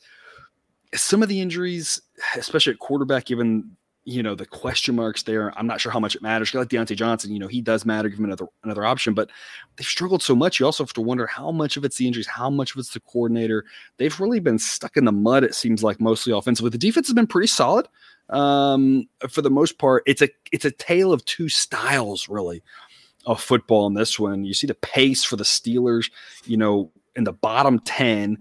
Some 0.93 1.23
of 1.23 1.29
the 1.29 1.41
injuries, 1.41 1.99
especially 2.37 2.73
at 2.73 2.79
quarterback, 2.79 3.25
given 3.25 3.75
you 4.05 4.23
know 4.23 4.33
the 4.33 4.45
question 4.45 4.95
marks 4.95 5.23
there. 5.23 5.57
I'm 5.57 5.67
not 5.67 5.81
sure 5.81 5.91
how 5.91 5.99
much 5.99 6.15
it 6.15 6.21
matters. 6.21 6.53
Like 6.53 6.69
Diontae 6.69 6.95
Johnson, 6.95 7.31
you 7.31 7.39
know, 7.39 7.47
he 7.47 7.61
does 7.61 7.85
matter. 7.85 8.09
Give 8.09 8.19
him 8.19 8.25
another 8.25 8.47
another 8.63 8.85
option, 8.85 9.13
but 9.13 9.29
they've 9.75 9.85
struggled 9.85 10.23
so 10.23 10.35
much. 10.35 10.59
You 10.59 10.65
also 10.65 10.83
have 10.83 10.93
to 10.93 11.01
wonder 11.01 11.27
how 11.27 11.51
much 11.51 11.77
of 11.77 11.85
it's 11.85 11.97
the 11.97 12.07
injuries, 12.07 12.27
how 12.27 12.49
much 12.49 12.73
of 12.73 12.79
it's 12.79 12.93
the 12.93 13.01
coordinator. 13.01 13.65
They've 13.97 14.19
really 14.19 14.39
been 14.39 14.59
stuck 14.59 14.97
in 14.97 15.05
the 15.05 15.11
mud. 15.11 15.43
It 15.43 15.53
seems 15.53 15.83
like 15.83 15.99
mostly 16.01 16.33
offensively. 16.33 16.71
The 16.71 16.77
defense 16.77 17.07
has 17.07 17.13
been 17.13 17.27
pretty 17.27 17.47
solid 17.47 17.87
um, 18.29 19.07
for 19.29 19.41
the 19.41 19.49
most 19.49 19.77
part. 19.77 20.03
It's 20.05 20.21
a 20.21 20.29
it's 20.51 20.65
a 20.65 20.71
tale 20.71 21.11
of 21.11 21.23
two 21.25 21.49
styles, 21.49 22.29
really, 22.29 22.63
of 23.25 23.41
football. 23.41 23.87
In 23.87 23.93
this 23.93 24.19
one, 24.19 24.43
you 24.43 24.53
see 24.53 24.67
the 24.67 24.75
pace 24.75 25.23
for 25.23 25.35
the 25.35 25.43
Steelers. 25.43 26.09
You 26.45 26.57
know, 26.57 26.91
in 27.15 27.25
the 27.25 27.33
bottom 27.33 27.79
ten, 27.79 28.37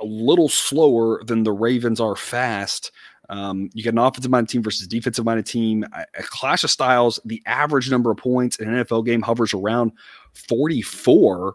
a 0.00 0.04
little 0.04 0.48
slower 0.48 1.22
than 1.24 1.42
the 1.42 1.52
Ravens 1.52 2.00
are 2.00 2.16
fast. 2.16 2.90
Um, 3.32 3.70
you 3.72 3.82
get 3.82 3.94
an 3.94 3.98
offensive 3.98 4.30
minded 4.30 4.50
team 4.50 4.62
versus 4.62 4.86
defensive 4.86 5.24
minded 5.24 5.46
team, 5.46 5.86
a, 5.94 6.04
a, 6.18 6.22
clash 6.22 6.64
of 6.64 6.70
styles. 6.70 7.18
The 7.24 7.42
average 7.46 7.90
number 7.90 8.10
of 8.10 8.18
points 8.18 8.56
in 8.56 8.68
an 8.68 8.84
NFL 8.84 9.06
game 9.06 9.22
hovers 9.22 9.54
around 9.54 9.92
44. 10.34 11.54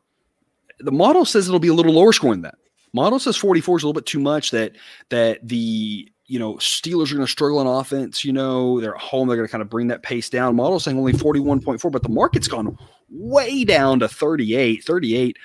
The 0.80 0.92
model 0.92 1.24
says 1.24 1.48
it'll 1.48 1.60
be 1.60 1.68
a 1.68 1.76
little 1.76 1.94
lower 1.94 2.14
scoring 2.14 2.42
than 2.42 2.52
that. 2.52 2.56
Model 2.94 3.20
says 3.20 3.38
44 3.38 3.78
is 3.78 3.84
a 3.84 3.86
little 3.86 3.94
bit 3.94 4.08
too 4.08 4.20
much. 4.20 4.50
That 4.50 4.76
that 5.10 5.48
the 5.48 6.12
you 6.26 6.40
know 6.40 6.56
Steelers 6.56 7.12
are 7.12 7.16
going 7.16 7.28
to 7.28 7.32
struggle 7.32 7.60
on 7.60 7.68
offense. 7.68 8.26
You 8.26 8.34
know 8.34 8.82
they're 8.82 8.96
at 8.96 9.02
home. 9.02 9.28
They're 9.28 9.38
going 9.38 9.48
to 9.48 9.52
kind 9.52 9.62
of 9.62 9.70
bring 9.70 9.88
that 9.90 10.02
pace 10.02 10.32
down. 10.32 10.56
Model 10.56 10.80
saying 10.80 10.98
only 10.98 11.14
41.4, 11.14 11.92
but 11.92 12.02
the 12.02 12.10
market's 12.10 12.48
gone 12.48 12.76
way 13.12 13.64
down 13.64 14.00
to 14.00 14.08
38. 14.08 14.84
38, 14.84 15.38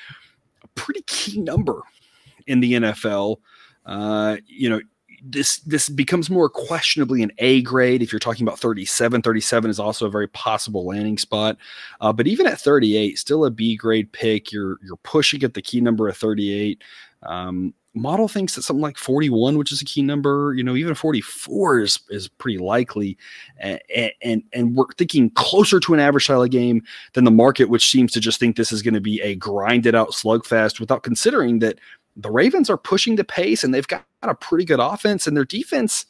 a 0.62 0.68
pretty 0.68 1.02
key 1.06 1.42
number 1.42 1.82
in 2.46 2.60
the 2.60 2.72
NFL. 2.72 3.36
Uh, 3.84 4.38
you 4.46 4.70
know, 4.70 4.80
this 5.24 5.58
this 5.60 5.88
becomes 5.88 6.28
more 6.28 6.48
questionably 6.48 7.22
an 7.22 7.30
A 7.38 7.62
grade 7.62 8.02
if 8.02 8.12
you're 8.12 8.18
talking 8.18 8.46
about 8.46 8.58
37. 8.58 9.22
37 9.22 9.70
is 9.70 9.78
also 9.78 10.06
a 10.06 10.10
very 10.10 10.28
possible 10.28 10.84
landing 10.84 11.18
spot. 11.18 11.56
Uh, 12.00 12.12
but 12.12 12.26
even 12.26 12.46
at 12.46 12.60
38, 12.60 13.18
still 13.18 13.44
a 13.44 13.50
B 13.50 13.76
grade 13.76 14.10
pick. 14.12 14.50
You're 14.50 14.78
you're 14.82 14.96
pushing 14.96 15.42
at 15.44 15.54
the 15.54 15.62
key 15.62 15.80
number 15.80 16.08
of 16.08 16.16
38. 16.16 16.82
Um, 17.22 17.72
model 17.94 18.26
thinks 18.26 18.54
that 18.54 18.62
something 18.62 18.80
like 18.80 18.96
41, 18.96 19.58
which 19.58 19.70
is 19.70 19.82
a 19.82 19.84
key 19.84 20.02
number, 20.02 20.54
you 20.56 20.64
know, 20.64 20.74
even 20.76 20.94
44 20.94 21.80
is, 21.80 22.00
is 22.10 22.28
pretty 22.28 22.58
likely. 22.58 23.18
And, 23.58 23.80
and, 24.22 24.42
and 24.52 24.74
we're 24.74 24.86
thinking 24.96 25.30
closer 25.30 25.78
to 25.80 25.94
an 25.94 26.00
average 26.00 26.24
style 26.24 26.42
of 26.42 26.50
game 26.50 26.82
than 27.12 27.24
the 27.24 27.30
market, 27.30 27.68
which 27.68 27.90
seems 27.90 28.12
to 28.12 28.20
just 28.20 28.40
think 28.40 28.56
this 28.56 28.72
is 28.72 28.82
going 28.82 28.94
to 28.94 29.00
be 29.00 29.20
a 29.20 29.34
grinded 29.34 29.94
out 29.94 30.10
slugfest 30.10 30.80
without 30.80 31.02
considering 31.02 31.58
that 31.60 31.78
the 32.16 32.30
Ravens 32.30 32.68
are 32.70 32.76
pushing 32.76 33.16
the 33.16 33.24
pace 33.24 33.64
and 33.64 33.72
they've 33.72 33.86
got 33.86 34.04
a 34.22 34.34
pretty 34.34 34.64
good 34.64 34.80
offense, 34.80 35.26
and 35.26 35.36
their 35.36 35.44
defense 35.44 36.06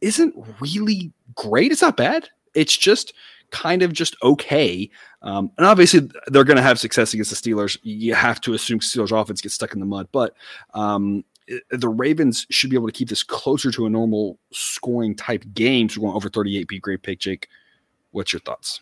isn't 0.00 0.34
really 0.60 1.12
great. 1.34 1.72
It's 1.72 1.82
not 1.82 1.96
bad. 1.96 2.28
It's 2.54 2.76
just 2.76 3.12
kind 3.50 3.82
of 3.82 3.92
just 3.92 4.16
okay. 4.22 4.90
Um, 5.22 5.50
and 5.56 5.66
obviously, 5.66 6.08
they're 6.28 6.44
going 6.44 6.56
to 6.56 6.62
have 6.62 6.78
success 6.78 7.14
against 7.14 7.30
the 7.30 7.36
Steelers. 7.36 7.78
You 7.82 8.14
have 8.14 8.40
to 8.42 8.54
assume 8.54 8.80
Steelers 8.80 9.18
offense 9.18 9.40
gets 9.40 9.54
stuck 9.54 9.72
in 9.72 9.80
the 9.80 9.86
mud, 9.86 10.08
but 10.12 10.34
um, 10.74 11.24
the 11.70 11.88
Ravens 11.88 12.46
should 12.50 12.70
be 12.70 12.76
able 12.76 12.88
to 12.88 12.92
keep 12.92 13.08
this 13.08 13.22
closer 13.22 13.70
to 13.72 13.86
a 13.86 13.90
normal 13.90 14.38
scoring 14.52 15.14
type 15.14 15.44
game. 15.54 15.88
So 15.88 16.00
we're 16.00 16.08
going 16.08 16.16
over 16.16 16.28
38. 16.28 16.68
B 16.68 16.78
grade 16.78 17.02
pick, 17.02 17.20
Jake. 17.20 17.48
What's 18.10 18.32
your 18.32 18.40
thoughts? 18.40 18.80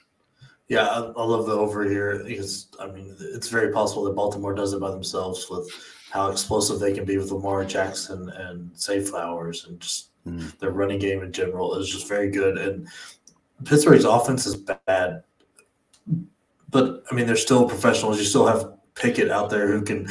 Yeah, 0.68 0.86
I, 0.86 1.00
I 1.00 1.24
love 1.24 1.46
the 1.46 1.52
over 1.52 1.88
here 1.88 2.22
because 2.24 2.68
I 2.80 2.86
mean 2.86 3.14
it's 3.20 3.48
very 3.48 3.72
possible 3.72 4.04
that 4.04 4.14
Baltimore 4.14 4.54
does 4.54 4.72
it 4.72 4.80
by 4.80 4.90
themselves 4.90 5.50
with 5.50 5.70
how 6.14 6.30
explosive 6.30 6.78
they 6.78 6.92
can 6.92 7.04
be 7.04 7.18
with 7.18 7.32
Lamar 7.32 7.64
Jackson 7.64 8.30
and 8.30 8.70
Zay 8.78 9.00
Flowers 9.00 9.66
and 9.66 9.80
just 9.80 10.10
mm. 10.24 10.56
their 10.60 10.70
running 10.70 11.00
game 11.00 11.24
in 11.24 11.32
general 11.32 11.74
is 11.74 11.90
just 11.90 12.08
very 12.08 12.30
good. 12.30 12.56
And 12.56 12.86
Pittsburgh's 13.64 14.04
offense 14.04 14.46
is 14.46 14.54
bad, 14.54 15.24
but 16.70 17.02
I 17.10 17.14
mean 17.16 17.26
they're 17.26 17.34
still 17.34 17.68
professionals. 17.68 18.18
You 18.18 18.24
still 18.24 18.46
have 18.46 18.74
Pickett 18.94 19.32
out 19.32 19.50
there 19.50 19.66
who 19.66 19.82
can 19.82 20.08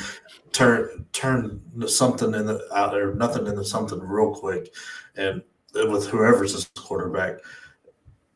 turn 0.52 1.06
turn 1.14 1.62
something 1.88 2.34
in 2.34 2.48
the 2.48 2.60
out 2.76 2.92
there, 2.92 3.16
nothing 3.16 3.48
into 3.48 3.64
something 3.64 4.02
real 4.02 4.36
quick, 4.36 4.74
and 5.16 5.42
with 5.74 6.08
whoever's 6.08 6.52
his 6.52 6.70
quarterback. 6.78 7.40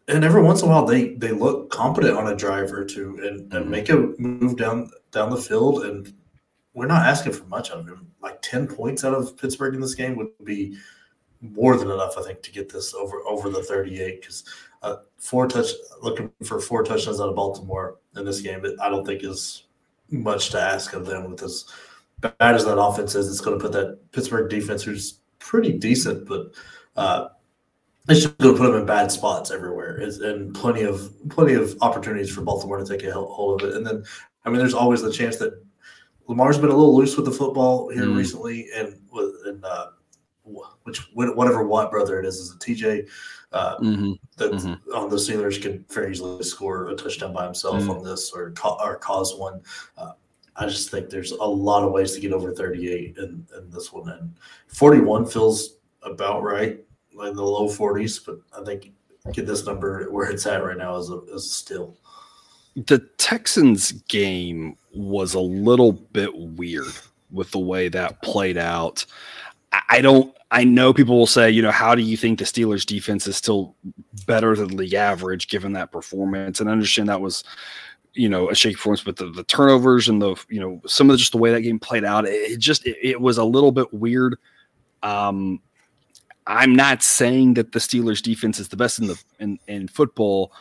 And 0.08 0.24
every 0.24 0.42
once 0.42 0.62
in 0.62 0.70
a 0.70 0.72
while, 0.72 0.86
they 0.86 1.16
they 1.16 1.32
look 1.32 1.70
competent 1.70 2.16
on 2.16 2.32
a 2.32 2.36
drive 2.36 2.72
or 2.72 2.86
two 2.86 3.20
and, 3.22 3.52
and 3.54 3.66
hmm. 3.66 3.72
make 3.72 3.90
a 3.90 4.14
move 4.18 4.56
down 4.56 4.90
down 5.12 5.32
the 5.32 5.36
field 5.36 5.84
and 5.84 6.14
we're 6.78 6.86
not 6.86 7.08
asking 7.08 7.34
for 7.34 7.44
much 7.46 7.72
out 7.72 7.80
of 7.80 7.88
him. 7.88 8.06
Like 8.22 8.40
ten 8.44 8.68
points 8.68 9.04
out 9.04 9.16
of 9.16 9.36
Pittsburgh 9.36 9.74
in 9.74 9.82
this 9.82 9.96
game 9.96 10.16
would 10.16 10.30
be 10.44 10.78
more 11.42 11.76
than 11.76 11.90
enough, 11.90 12.20
I 12.20 12.22
think, 12.22 12.44
to 12.44 12.52
get 12.52 12.72
this 12.72 12.94
over 12.94 13.18
over 13.28 13.50
the 13.50 13.64
thirty-eight. 13.64 14.22
Because 14.22 14.44
uh, 14.84 14.98
four 15.18 15.48
touch 15.48 15.70
looking 16.04 16.30
for 16.44 16.62
four 16.62 16.84
touchdowns 16.84 17.20
out 17.20 17.30
of 17.30 17.36
Baltimore 17.36 17.98
in 18.16 18.26
this 18.26 18.42
game, 18.42 18.64
I 18.80 18.90
don't 18.90 19.06
think 19.06 19.24
is 19.24 19.64
much 20.12 20.52
to 20.52 20.62
ask 20.62 20.94
of 20.94 21.08
them. 21.08 21.32
With 21.32 21.42
as 21.42 21.66
bad 22.22 22.54
as 22.56 22.66
that 22.66 22.80
offense 22.80 23.16
is, 23.16 23.28
it's 23.28 23.42
going 23.42 23.58
to 23.58 23.64
put 23.64 23.74
that 23.74 24.12
Pittsburgh 24.12 24.48
defense, 24.48 24.84
who's 24.84 25.20
pretty 25.40 25.74
decent, 25.74 26.28
but 26.28 26.54
uh, 26.96 27.30
it's 28.08 28.22
just 28.22 28.38
going 28.38 28.54
to 28.54 28.62
put 28.62 28.72
them 28.72 28.80
in 28.82 28.86
bad 28.86 29.12
spots 29.12 29.50
everywhere, 29.50 29.98
it's, 29.98 30.20
and 30.20 30.54
plenty 30.54 30.84
of 30.84 31.12
plenty 31.30 31.54
of 31.54 31.76
opportunities 31.82 32.32
for 32.32 32.42
Baltimore 32.42 32.78
to 32.78 32.86
take 32.86 33.04
a 33.04 33.12
hold 33.12 33.64
of 33.64 33.70
it. 33.70 33.76
And 33.76 33.86
then, 33.86 34.04
I 34.46 34.50
mean, 34.50 34.60
there's 34.60 34.76
always 34.76 35.02
the 35.02 35.12
chance 35.12 35.38
that 35.38 35.64
Lamar's 36.28 36.58
been 36.58 36.70
a 36.70 36.76
little 36.76 36.96
loose 36.96 37.16
with 37.16 37.26
the 37.26 37.32
football 37.32 37.90
here 37.90 38.04
mm. 38.04 38.18
recently, 38.18 38.70
and 38.76 39.00
with 39.12 39.34
and 39.46 39.64
uh, 39.64 39.88
which 40.84 41.00
whatever 41.14 41.66
Watt 41.66 41.92
brother 41.92 42.20
it 42.20 42.26
is 42.26 42.36
is 42.36 42.54
a 42.54 42.58
TJ 42.58 43.10
uh, 43.54 43.78
mm-hmm. 43.78 44.12
that 44.38 44.52
mm-hmm. 44.52 44.94
on 44.94 45.10
the 45.10 45.16
Steelers 45.16 45.62
could 45.62 45.86
very 45.90 46.12
easily 46.12 46.44
score 46.44 46.90
a 46.90 46.96
touchdown 46.96 47.34
by 47.34 47.46
himself 47.46 47.84
mm. 47.84 47.90
on 47.90 48.04
this 48.04 48.32
or 48.32 48.54
or 48.80 48.98
cause 48.98 49.36
one. 49.36 49.62
Uh, 49.98 50.12
I 50.56 50.66
just 50.66 50.90
think 50.90 51.10
there's 51.10 51.32
a 51.32 51.44
lot 51.44 51.84
of 51.84 51.92
ways 51.92 52.14
to 52.14 52.20
get 52.20 52.34
over 52.34 52.52
38 52.52 53.18
in, 53.18 53.48
in 53.56 53.70
this 53.70 53.94
one, 53.94 54.10
and 54.10 54.34
41 54.68 55.28
feels 55.28 55.78
about 56.02 56.42
right 56.42 56.80
in 57.12 57.36
the 57.36 57.44
low 57.44 57.68
40s, 57.68 58.24
but 58.26 58.40
I 58.60 58.64
think 58.64 58.92
get 59.34 59.46
this 59.46 59.66
number 59.66 60.10
where 60.12 60.30
it's 60.30 60.46
at 60.46 60.64
right 60.64 60.78
now 60.78 60.96
is 60.98 61.10
a, 61.10 61.22
is 61.26 61.46
a 61.46 61.50
still 61.50 61.98
the 62.86 63.00
Texans 63.18 63.92
game 63.92 64.78
was 64.94 65.34
a 65.34 65.40
little 65.40 65.92
bit 65.92 66.32
weird 66.36 66.94
with 67.32 67.52
the 67.52 67.60
way 67.60 67.90
that 67.90 68.22
played 68.22 68.58
out. 68.58 69.06
I 69.90 70.00
don't 70.02 70.34
I 70.50 70.64
know 70.64 70.94
people 70.94 71.18
will 71.18 71.28
say, 71.28 71.50
you 71.50 71.62
know, 71.62 71.72
how 71.72 71.94
do 71.94 72.02
you 72.02 72.16
think 72.16 72.40
the 72.40 72.46
Steelers 72.46 72.86
defense 72.86 73.28
is 73.28 73.36
still 73.36 73.76
better 74.26 74.56
than 74.56 74.78
league 74.78 74.94
average 74.94 75.50
given 75.50 75.74
that 75.74 75.92
performance? 75.92 76.62
And 76.62 76.70
I 76.70 76.74
understand 76.74 77.10
that 77.10 77.20
was, 77.20 77.44
you 78.14 78.30
know, 78.30 78.50
a 78.50 78.56
shaky 78.56 78.76
performance, 78.76 79.04
but 79.04 79.18
the, 79.18 79.30
the 79.30 79.44
turnovers 79.44 80.08
and 80.08 80.22
the, 80.22 80.36
you 80.48 80.62
know, 80.62 80.82
some 80.86 81.10
of 81.10 81.16
the, 81.16 81.18
just 81.18 81.34
the 81.34 81.38
way 81.38 81.52
that 81.52 81.62
game 81.62 81.80
played 81.80 82.06
out, 82.06 82.26
it 82.26 82.60
just, 82.60 82.86
it, 82.86 82.96
it 83.02 83.20
was 83.20 83.38
a 83.38 83.44
little 83.44 83.74
bit 83.74 83.94
weird. 83.94 84.38
Um, 85.04 85.60
I'm 86.46 86.74
not 86.74 87.04
saying 87.04 87.56
that 87.56 87.74
the 87.74 87.80
Steelers 87.80 88.22
defense 88.22 88.58
is 88.58 88.70
the 88.70 88.78
best 88.78 89.00
in 89.00 89.08
the, 89.08 89.22
in, 89.40 89.60
in 89.68 89.90
football, 89.90 90.54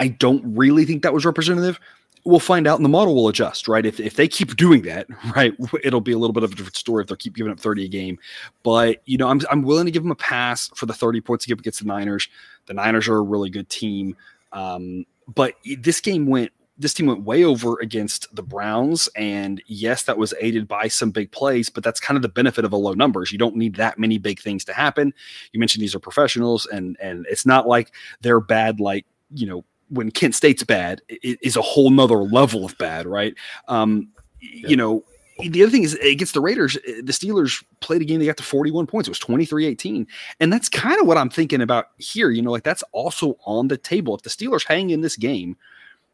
I 0.00 0.08
don't 0.08 0.42
really 0.56 0.84
think 0.84 1.02
that 1.02 1.14
was 1.14 1.24
representative. 1.24 1.78
we'll 2.24 2.40
find 2.40 2.66
out 2.66 2.76
and 2.78 2.84
the 2.84 2.90
model 2.90 3.14
will 3.14 3.28
adjust, 3.28 3.68
right? 3.68 3.86
If, 3.86 4.00
if 4.00 4.16
they 4.16 4.26
keep 4.26 4.56
doing 4.56 4.82
that, 4.82 5.06
right, 5.36 5.54
it'll 5.84 6.00
be 6.00 6.12
a 6.12 6.18
little 6.18 6.32
bit 6.32 6.42
of 6.42 6.52
a 6.52 6.54
different 6.54 6.76
story 6.76 7.02
if 7.02 7.08
they 7.08 7.16
keep 7.16 7.36
giving 7.36 7.52
up 7.52 7.60
30 7.60 7.84
a 7.84 7.88
game. 7.88 8.18
But, 8.62 9.02
you 9.04 9.18
know, 9.18 9.28
I'm, 9.28 9.40
I'm 9.50 9.62
willing 9.62 9.86
to 9.86 9.92
give 9.92 10.02
them 10.02 10.10
a 10.10 10.16
pass 10.16 10.68
for 10.74 10.86
the 10.86 10.94
30 10.94 11.20
points 11.20 11.44
to 11.44 11.48
give 11.48 11.60
against 11.60 11.80
the 11.80 11.86
Niners. 11.86 12.28
The 12.66 12.74
Niners 12.74 13.08
are 13.08 13.16
a 13.16 13.22
really 13.22 13.50
good 13.50 13.68
team. 13.68 14.16
Um, 14.52 15.04
but 15.32 15.54
this 15.78 16.00
game 16.00 16.26
went 16.26 16.50
this 16.80 16.94
team 16.94 17.06
went 17.06 17.24
way 17.24 17.44
over 17.44 17.78
against 17.80 18.34
the 18.34 18.42
Browns. 18.42 19.06
And 19.14 19.62
yes, 19.66 20.04
that 20.04 20.16
was 20.16 20.32
aided 20.40 20.66
by 20.66 20.88
some 20.88 21.10
big 21.10 21.30
plays, 21.30 21.68
but 21.68 21.84
that's 21.84 22.00
kind 22.00 22.16
of 22.16 22.22
the 22.22 22.28
benefit 22.28 22.64
of 22.64 22.72
a 22.72 22.76
low 22.76 22.94
numbers. 22.94 23.30
You 23.30 23.36
don't 23.36 23.54
need 23.54 23.76
that 23.76 23.98
many 23.98 24.16
big 24.16 24.40
things 24.40 24.64
to 24.64 24.72
happen. 24.72 25.12
You 25.52 25.60
mentioned 25.60 25.82
these 25.82 25.94
are 25.94 26.00
professionals, 26.00 26.64
and 26.66 26.96
and 27.00 27.26
it's 27.28 27.44
not 27.44 27.68
like 27.68 27.92
they're 28.22 28.40
bad 28.40 28.80
like, 28.80 29.04
you 29.34 29.46
know, 29.46 29.62
when 29.90 30.10
Kent 30.10 30.34
State's 30.34 30.62
bad, 30.62 31.02
it 31.08 31.38
is 31.42 31.56
a 31.56 31.62
whole 31.62 31.90
nother 31.90 32.16
level 32.16 32.64
of 32.64 32.76
bad, 32.78 33.06
right? 33.06 33.34
Um, 33.68 34.08
yeah. 34.40 34.68
you 34.68 34.76
know, 34.76 35.04
the 35.38 35.62
other 35.62 35.70
thing 35.70 35.82
is 35.82 35.94
against 35.94 36.34
the 36.34 36.40
Raiders, 36.40 36.76
eh, 36.86 37.00
the 37.02 37.12
Steelers 37.12 37.64
played 37.80 38.02
a 38.02 38.04
game 38.04 38.20
they 38.20 38.26
got 38.26 38.36
to 38.38 38.42
41 38.42 38.86
points. 38.86 39.08
It 39.08 39.10
was 39.10 39.18
23 39.18 39.66
18. 39.66 40.06
And 40.38 40.52
that's 40.52 40.68
kind 40.68 41.00
of 41.00 41.06
what 41.06 41.16
I'm 41.16 41.30
thinking 41.30 41.62
about 41.62 41.88
here. 41.98 42.30
You 42.30 42.42
know, 42.42 42.50
like 42.50 42.64
that's 42.64 42.84
also 42.92 43.36
on 43.44 43.68
the 43.68 43.76
table. 43.76 44.14
If 44.14 44.22
the 44.22 44.30
Steelers 44.30 44.66
hang 44.66 44.90
in 44.90 45.00
this 45.00 45.16
game, 45.16 45.56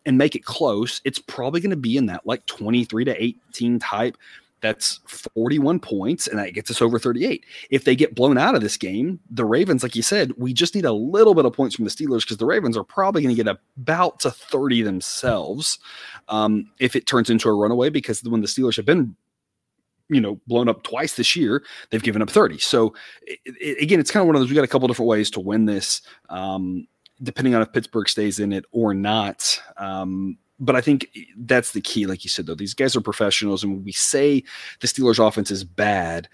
and 0.07 0.17
make 0.17 0.37
it 0.37 0.45
close, 0.45 1.01
it's 1.05 1.19
probably 1.19 1.61
going 1.61 1.71
to 1.71 1.77
be 1.77 1.97
in 1.97 2.07
that 2.07 2.25
like 2.25 2.47
23 2.47 3.05
to 3.05 3.23
18 3.23 3.81
type. 3.81 4.17
That's 4.61 5.01
41 5.35 5.81
points, 5.81 6.27
and 6.27 6.39
that 6.39 6.55
gets 6.55 6.71
us 6.71 6.81
over 6.81 6.99
38. 6.99 7.45
If 7.71 7.85
they 7.85 7.95
get 7.95 8.15
blown 8.15 8.39
out 8.39 8.55
of 8.55 8.63
this 8.63 8.77
game, 8.77 9.21
the 9.31 9.45
Ravens, 9.45 9.83
like 9.83 9.95
you 9.95 10.03
said, 10.03 10.33
we 10.37 10.53
just 10.53 10.75
need 10.75 10.87
a 10.87 10.93
little 10.93 11.35
bit 11.35 11.45
of 11.45 11.53
points 11.53 11.77
from 11.77 11.85
the 11.85 11.91
Steelers 11.91 12.23
because 12.23 12.39
the 12.39 12.47
Ravens 12.47 12.77
are 12.77 12.85
probably 12.85 13.23
going 13.23 13.35
to 13.35 13.43
get 13.43 13.55
about 13.77 14.21
to 14.21 14.31
30 14.31 14.83
themselves 14.83 15.79
um, 16.29 16.71
if 16.79 16.97
it 16.97 17.07
turns 17.07 17.29
into 17.29 17.49
a 17.49 17.55
runaway. 17.55 17.91
Because 17.91 18.23
when 18.25 18.41
the 18.41 18.47
Steelers 18.47 18.77
have 18.77 18.87
been 18.87 19.15
you 20.09 20.21
know 20.21 20.41
blown 20.47 20.69
up 20.69 20.85
twice 20.85 21.17
this 21.17 21.35
year 21.35 21.65
they've 21.91 22.05
given 22.05 22.23
up 22.23 22.31
30 22.31 22.59
so 22.59 22.95
it, 23.23 23.41
it, 23.45 23.83
again 23.83 23.99
it's 23.99 24.13
kind 24.13 24.21
of 24.21 24.29
one 24.29 24.37
of 24.37 24.41
those 24.41 24.49
we 24.49 24.55
got 24.55 24.63
a 24.63 24.69
couple 24.69 24.87
different 24.87 25.09
ways 25.09 25.29
to 25.29 25.41
win 25.41 25.65
this 25.65 26.01
um, 26.29 26.87
depending 27.23 27.55
on 27.55 27.63
if 27.63 27.73
Pittsburgh 27.73 28.09
stays 28.09 28.39
in 28.39 28.53
it 28.53 28.65
or 28.73 28.95
not. 28.95 29.61
Um, 29.77 30.39
but 30.59 30.77
I 30.77 30.81
think 30.81 31.09
that's 31.37 31.73
the 31.73 31.81
key. 31.81 32.07
Like 32.07 32.25
you 32.25 32.31
said, 32.31 32.47
though, 32.47 32.55
these 32.55 32.75
guys 32.75 32.97
are 32.97 33.01
professionals, 33.01 33.63
and 33.63 33.73
when 33.73 33.85
we 33.85 33.93
say 33.93 34.43
the 34.81 34.89
Steelers' 34.89 35.27
offense 35.27 35.51
is 35.51 35.65
bad, 35.65 36.29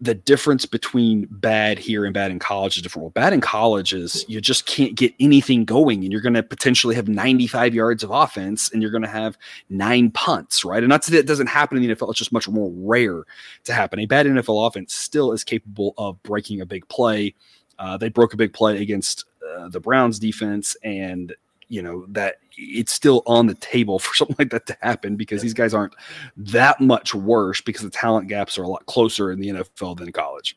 the 0.00 0.14
difference 0.14 0.66
between 0.66 1.28
bad 1.30 1.78
here 1.78 2.04
and 2.04 2.12
bad 2.12 2.32
in 2.32 2.40
college 2.40 2.76
is 2.76 2.82
different. 2.82 3.04
Well, 3.04 3.10
bad 3.10 3.32
in 3.32 3.40
college 3.40 3.92
is 3.92 4.24
you 4.28 4.40
just 4.40 4.66
can't 4.66 4.96
get 4.96 5.14
anything 5.20 5.64
going, 5.64 6.02
and 6.02 6.12
you're 6.12 6.20
going 6.20 6.34
to 6.34 6.42
potentially 6.42 6.94
have 6.94 7.08
95 7.08 7.74
yards 7.74 8.02
of 8.02 8.10
offense, 8.10 8.70
and 8.72 8.82
you're 8.82 8.90
going 8.90 9.02
to 9.02 9.08
have 9.08 9.38
nine 9.70 10.10
punts, 10.10 10.64
right? 10.64 10.82
And 10.82 10.88
not 10.88 11.04
that 11.04 11.14
it 11.14 11.26
doesn't 11.26 11.46
happen 11.46 11.76
in 11.76 11.86
the 11.86 11.94
NFL; 11.94 12.10
it's 12.10 12.18
just 12.18 12.32
much 12.32 12.48
more 12.48 12.70
rare 12.74 13.24
to 13.64 13.72
happen. 13.72 13.98
A 14.00 14.06
bad 14.06 14.26
NFL 14.26 14.66
offense 14.66 14.94
still 14.94 15.32
is 15.32 15.44
capable 15.44 15.94
of 15.98 16.22
breaking 16.22 16.60
a 16.60 16.66
big 16.66 16.86
play. 16.88 17.34
Uh, 17.78 17.96
they 17.96 18.08
broke 18.08 18.34
a 18.34 18.36
big 18.36 18.52
play 18.52 18.82
against 18.82 19.24
uh, 19.48 19.68
the 19.68 19.80
Browns 19.80 20.18
defense 20.18 20.76
and 20.82 21.34
you 21.72 21.80
know 21.80 22.04
that 22.08 22.36
it's 22.58 22.92
still 22.92 23.22
on 23.26 23.46
the 23.46 23.54
table 23.54 23.98
for 23.98 24.14
something 24.14 24.36
like 24.38 24.50
that 24.50 24.66
to 24.66 24.76
happen 24.82 25.16
because 25.16 25.40
these 25.40 25.54
guys 25.54 25.72
aren't 25.72 25.94
that 26.36 26.80
much 26.80 27.14
worse 27.14 27.62
because 27.62 27.82
the 27.82 27.90
talent 27.90 28.28
gaps 28.28 28.58
are 28.58 28.62
a 28.62 28.68
lot 28.68 28.84
closer 28.86 29.32
in 29.32 29.40
the 29.40 29.48
NFL 29.48 29.96
than 29.96 30.12
college. 30.12 30.56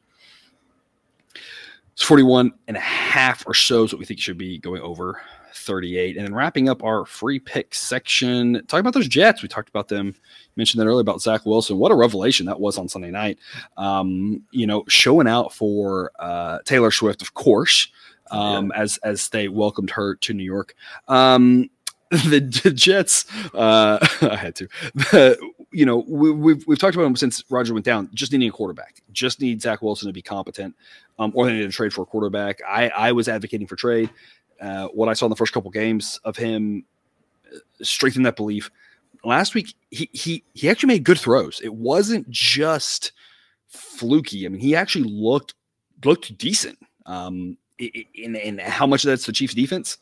It's 1.93 2.03
41 2.03 2.51
and 2.67 2.75
a 2.75 2.81
half 2.81 3.47
or 3.47 3.53
so 3.53 3.85
is 3.85 3.93
what 3.93 3.99
we 3.99 4.05
think 4.05 4.19
should 4.19 4.37
be 4.37 4.57
going 4.57 4.81
over 4.81 5.21
38. 5.53 6.17
And 6.17 6.25
then 6.25 6.35
wrapping 6.35 6.67
up 6.67 6.83
our 6.83 7.05
free 7.05 7.39
pick 7.39 7.73
section, 7.73 8.61
talking 8.67 8.81
about 8.81 8.93
those 8.93 9.07
Jets. 9.07 9.41
We 9.41 9.47
talked 9.47 9.69
about 9.69 9.87
them, 9.87 10.13
mentioned 10.57 10.81
that 10.81 10.87
earlier 10.87 10.99
about 10.99 11.21
Zach 11.21 11.45
Wilson. 11.45 11.77
What 11.77 11.93
a 11.93 11.95
revelation 11.95 12.45
that 12.47 12.59
was 12.59 12.77
on 12.77 12.89
Sunday 12.89 13.11
night. 13.11 13.39
Um, 13.77 14.43
you 14.51 14.67
know, 14.67 14.83
showing 14.89 15.29
out 15.29 15.53
for 15.53 16.11
uh, 16.19 16.59
Taylor 16.65 16.91
Swift, 16.91 17.21
of 17.21 17.33
course 17.33 17.87
um, 18.31 18.71
yeah. 18.73 18.81
as 18.81 18.97
as 18.97 19.29
they 19.29 19.47
welcomed 19.47 19.91
her 19.91 20.15
to 20.15 20.33
New 20.33 20.43
York. 20.43 20.75
Um, 21.07 21.69
the, 22.11 22.39
the, 22.63 22.71
Jets, 22.71 23.25
uh, 23.55 23.97
I 24.21 24.35
had 24.35 24.55
to. 24.55 25.37
You 25.71 25.85
know, 25.85 26.05
we, 26.07 26.29
have 26.29 26.37
we've, 26.37 26.67
we've 26.67 26.79
talked 26.79 26.95
about 26.95 27.03
them 27.05 27.15
since 27.15 27.43
Roger 27.49 27.73
went 27.73 27.85
down. 27.85 28.09
Just 28.13 28.31
needing 28.31 28.47
a 28.47 28.51
quarterback. 28.51 29.01
Just 29.11 29.41
need 29.41 29.61
Zach 29.61 29.81
Wilson 29.81 30.07
to 30.07 30.13
be 30.13 30.21
competent, 30.21 30.75
um, 31.17 31.31
or 31.35 31.45
they 31.45 31.53
need 31.53 31.63
to 31.63 31.71
trade 31.71 31.93
for 31.93 32.03
a 32.03 32.05
quarterback. 32.05 32.59
I 32.67 32.89
I 32.89 33.11
was 33.11 33.27
advocating 33.27 33.67
for 33.67 33.75
trade. 33.75 34.09
Uh, 34.61 34.87
what 34.89 35.09
I 35.09 35.13
saw 35.13 35.25
in 35.25 35.31
the 35.31 35.35
first 35.35 35.51
couple 35.51 35.71
games 35.71 36.19
of 36.23 36.37
him 36.37 36.85
uh, 37.53 37.57
strengthened 37.81 38.25
that 38.25 38.35
belief. 38.35 38.69
Last 39.23 39.55
week, 39.55 39.73
he 39.89 40.09
he 40.13 40.43
he 40.53 40.69
actually 40.69 40.87
made 40.87 41.03
good 41.03 41.19
throws. 41.19 41.59
It 41.63 41.73
wasn't 41.73 42.29
just 42.29 43.11
fluky. 43.67 44.45
I 44.45 44.49
mean, 44.49 44.61
he 44.61 44.75
actually 44.75 45.09
looked 45.09 45.55
looked 46.03 46.37
decent. 46.37 46.77
Um, 47.05 47.57
in, 47.77 48.35
in 48.35 48.57
how 48.59 48.87
much 48.87 49.03
of 49.03 49.09
that's 49.09 49.25
the 49.25 49.31
Chiefs 49.31 49.53
defense 49.53 49.97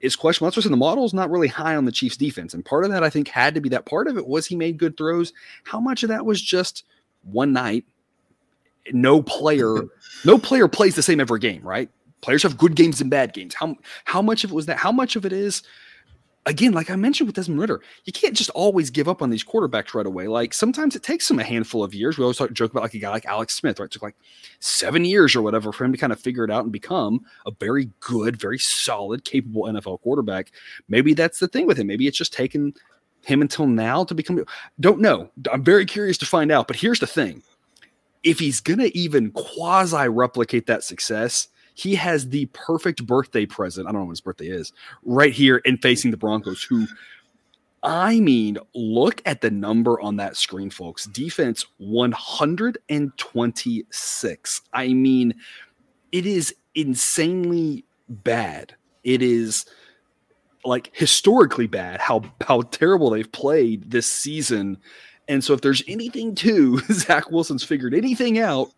is 0.00 0.16
question. 0.16 0.44
That's 0.44 0.56
what's 0.56 0.66
in 0.66 0.72
the 0.72 0.76
model 0.76 1.04
is 1.04 1.14
not 1.14 1.30
really 1.30 1.48
high 1.48 1.76
on 1.76 1.84
the 1.84 1.92
Chiefs 1.92 2.16
defense. 2.16 2.54
And 2.54 2.64
part 2.64 2.84
of 2.84 2.90
that 2.90 3.04
I 3.04 3.10
think 3.10 3.28
had 3.28 3.54
to 3.54 3.60
be 3.60 3.68
that 3.70 3.86
part 3.86 4.08
of 4.08 4.16
it 4.16 4.26
was 4.26 4.46
he 4.46 4.56
made 4.56 4.78
good 4.78 4.96
throws. 4.96 5.32
How 5.64 5.80
much 5.80 6.02
of 6.02 6.08
that 6.08 6.26
was 6.26 6.42
just 6.42 6.84
one 7.22 7.52
night? 7.52 7.84
No 8.92 9.22
player, 9.22 9.74
no 10.24 10.38
player 10.38 10.68
plays 10.68 10.96
the 10.96 11.02
same 11.02 11.20
every 11.20 11.38
game, 11.38 11.62
right? 11.62 11.88
Players 12.20 12.42
have 12.42 12.58
good 12.58 12.76
games 12.76 13.00
and 13.00 13.10
bad 13.10 13.32
games. 13.32 13.54
How 13.54 13.76
how 14.04 14.22
much 14.22 14.44
of 14.44 14.50
it 14.50 14.54
was 14.54 14.66
that? 14.66 14.76
How 14.76 14.92
much 14.92 15.16
of 15.16 15.24
it 15.24 15.32
is 15.32 15.62
again, 16.46 16.72
like 16.72 16.90
I 16.90 16.96
mentioned 16.96 17.28
with 17.28 17.36
Desmond 17.36 17.60
Ridder, 17.60 17.82
you 18.04 18.12
can't 18.12 18.36
just 18.36 18.50
always 18.50 18.90
give 18.90 19.08
up 19.08 19.22
on 19.22 19.30
these 19.30 19.44
quarterbacks 19.44 19.94
right 19.94 20.06
away. 20.06 20.26
Like 20.28 20.52
sometimes 20.52 20.96
it 20.96 21.02
takes 21.02 21.28
them 21.28 21.38
a 21.38 21.44
handful 21.44 21.84
of 21.84 21.94
years. 21.94 22.18
We 22.18 22.24
always 22.24 22.36
talk, 22.36 22.52
joke 22.52 22.72
about 22.72 22.82
like 22.82 22.94
a 22.94 22.98
guy 22.98 23.10
like 23.10 23.26
Alex 23.26 23.54
Smith, 23.54 23.78
right? 23.78 23.86
It 23.86 23.92
took 23.92 24.02
like 24.02 24.16
seven 24.60 25.04
years 25.04 25.36
or 25.36 25.42
whatever 25.42 25.72
for 25.72 25.84
him 25.84 25.92
to 25.92 25.98
kind 25.98 26.12
of 26.12 26.20
figure 26.20 26.44
it 26.44 26.50
out 26.50 26.64
and 26.64 26.72
become 26.72 27.24
a 27.46 27.52
very 27.60 27.90
good, 28.00 28.36
very 28.40 28.58
solid, 28.58 29.24
capable 29.24 29.64
NFL 29.64 30.00
quarterback. 30.02 30.52
Maybe 30.88 31.14
that's 31.14 31.38
the 31.38 31.48
thing 31.48 31.66
with 31.66 31.78
him. 31.78 31.86
Maybe 31.86 32.06
it's 32.06 32.18
just 32.18 32.32
taken 32.32 32.74
him 33.22 33.40
until 33.40 33.66
now 33.66 34.04
to 34.04 34.14
become. 34.14 34.44
Don't 34.80 35.00
know. 35.00 35.30
I'm 35.50 35.62
very 35.62 35.86
curious 35.86 36.18
to 36.18 36.26
find 36.26 36.50
out. 36.50 36.66
But 36.66 36.76
here's 36.76 37.00
the 37.00 37.06
thing: 37.06 37.42
if 38.24 38.38
he's 38.38 38.60
gonna 38.60 38.90
even 38.94 39.30
quasi 39.30 40.08
replicate 40.08 40.66
that 40.66 40.82
success, 40.82 41.48
he 41.74 41.94
has 41.94 42.28
the 42.28 42.46
perfect 42.46 43.06
birthday 43.06 43.46
present. 43.46 43.88
I 43.88 43.92
don't 43.92 44.00
know 44.00 44.06
when 44.06 44.12
his 44.12 44.20
birthday 44.20 44.48
is, 44.48 44.72
right 45.04 45.32
here 45.32 45.62
and 45.64 45.80
facing 45.80 46.10
the 46.10 46.16
Broncos, 46.16 46.62
who 46.62 46.86
I 47.82 48.20
mean, 48.20 48.58
look 48.74 49.20
at 49.26 49.40
the 49.40 49.50
number 49.50 50.00
on 50.00 50.14
that 50.16 50.36
screen, 50.36 50.70
folks. 50.70 51.06
Defense 51.06 51.66
126. 51.78 54.60
I 54.72 54.88
mean, 54.88 55.34
it 56.12 56.24
is 56.24 56.54
insanely 56.74 57.84
bad. 58.08 58.74
It 59.02 59.20
is 59.20 59.66
like 60.64 60.90
historically 60.92 61.66
bad 61.66 62.00
how 62.00 62.22
how 62.46 62.62
terrible 62.62 63.10
they've 63.10 63.32
played 63.32 63.90
this 63.90 64.06
season. 64.06 64.78
And 65.26 65.42
so 65.42 65.54
if 65.54 65.60
there's 65.60 65.82
anything 65.88 66.36
to 66.36 66.78
Zach 66.92 67.32
Wilson's 67.32 67.64
figured 67.64 67.94
anything 67.94 68.38
out, 68.38 68.70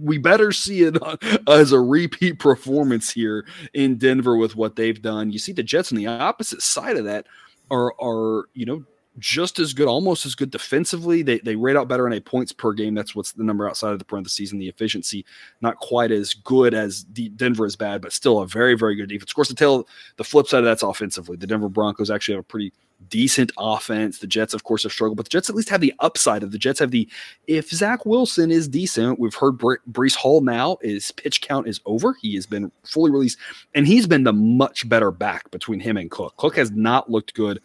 we 0.00 0.18
better 0.18 0.52
see 0.52 0.82
it 0.82 1.02
uh, 1.02 1.16
as 1.48 1.72
a 1.72 1.80
repeat 1.80 2.38
performance 2.38 3.10
here 3.10 3.46
in 3.74 3.96
Denver 3.96 4.36
with 4.36 4.56
what 4.56 4.76
they've 4.76 5.00
done. 5.00 5.30
You 5.30 5.38
see 5.38 5.52
the 5.52 5.62
Jets 5.62 5.92
on 5.92 5.98
the 5.98 6.06
opposite 6.06 6.62
side 6.62 6.96
of 6.96 7.04
that 7.04 7.26
are 7.70 7.94
are 8.00 8.46
you 8.54 8.66
know 8.66 8.84
just 9.18 9.58
as 9.58 9.74
good, 9.74 9.88
almost 9.88 10.24
as 10.24 10.34
good 10.34 10.50
defensively. 10.50 11.22
They 11.22 11.38
they 11.38 11.56
rate 11.56 11.76
out 11.76 11.88
better 11.88 12.06
in 12.06 12.12
a 12.12 12.20
points 12.20 12.52
per 12.52 12.72
game. 12.72 12.94
That's 12.94 13.14
what's 13.14 13.32
the 13.32 13.44
number 13.44 13.68
outside 13.68 13.92
of 13.92 13.98
the 13.98 14.04
parentheses 14.04 14.52
and 14.52 14.60
the 14.60 14.68
efficiency. 14.68 15.24
Not 15.60 15.76
quite 15.76 16.10
as 16.10 16.34
good 16.34 16.74
as 16.74 17.04
the 17.12 17.28
Denver 17.30 17.66
is 17.66 17.76
bad, 17.76 18.00
but 18.00 18.12
still 18.12 18.40
a 18.40 18.46
very 18.46 18.74
very 18.74 18.94
good 18.94 19.08
defense. 19.08 19.30
Of 19.30 19.34
course, 19.34 19.48
to 19.48 19.54
tell 19.54 19.86
the 20.16 20.24
flip 20.24 20.46
side 20.46 20.58
of 20.58 20.64
that's 20.64 20.82
offensively. 20.82 21.36
The 21.36 21.46
Denver 21.46 21.68
Broncos 21.68 22.10
actually 22.10 22.34
have 22.34 22.44
a 22.44 22.44
pretty 22.44 22.72
decent 23.08 23.52
offense. 23.58 24.18
The 24.18 24.26
Jets, 24.26 24.54
of 24.54 24.64
course, 24.64 24.84
have 24.84 24.92
struggled, 24.92 25.16
but 25.16 25.26
the 25.26 25.30
Jets 25.30 25.50
at 25.50 25.56
least 25.56 25.68
have 25.68 25.80
the 25.80 25.94
upside 25.98 26.42
of 26.42 26.52
the 26.52 26.58
Jets 26.58 26.78
have 26.78 26.90
the 26.90 27.08
if 27.46 27.70
Zach 27.70 28.06
Wilson 28.06 28.50
is 28.50 28.68
decent. 28.68 29.18
We've 29.18 29.34
heard 29.34 29.58
Bre- 29.58 29.74
Breece 29.90 30.14
Hall 30.16 30.40
now 30.40 30.78
is 30.80 31.10
pitch 31.12 31.42
count 31.42 31.68
is 31.68 31.80
over. 31.84 32.14
He 32.20 32.34
has 32.36 32.46
been 32.46 32.72
fully 32.84 33.10
released, 33.10 33.38
and 33.74 33.86
he's 33.86 34.06
been 34.06 34.24
the 34.24 34.32
much 34.32 34.88
better 34.88 35.10
back 35.10 35.50
between 35.50 35.80
him 35.80 35.96
and 35.96 36.10
Cook. 36.10 36.36
Cook 36.36 36.56
has 36.56 36.70
not 36.70 37.10
looked 37.10 37.34
good 37.34 37.60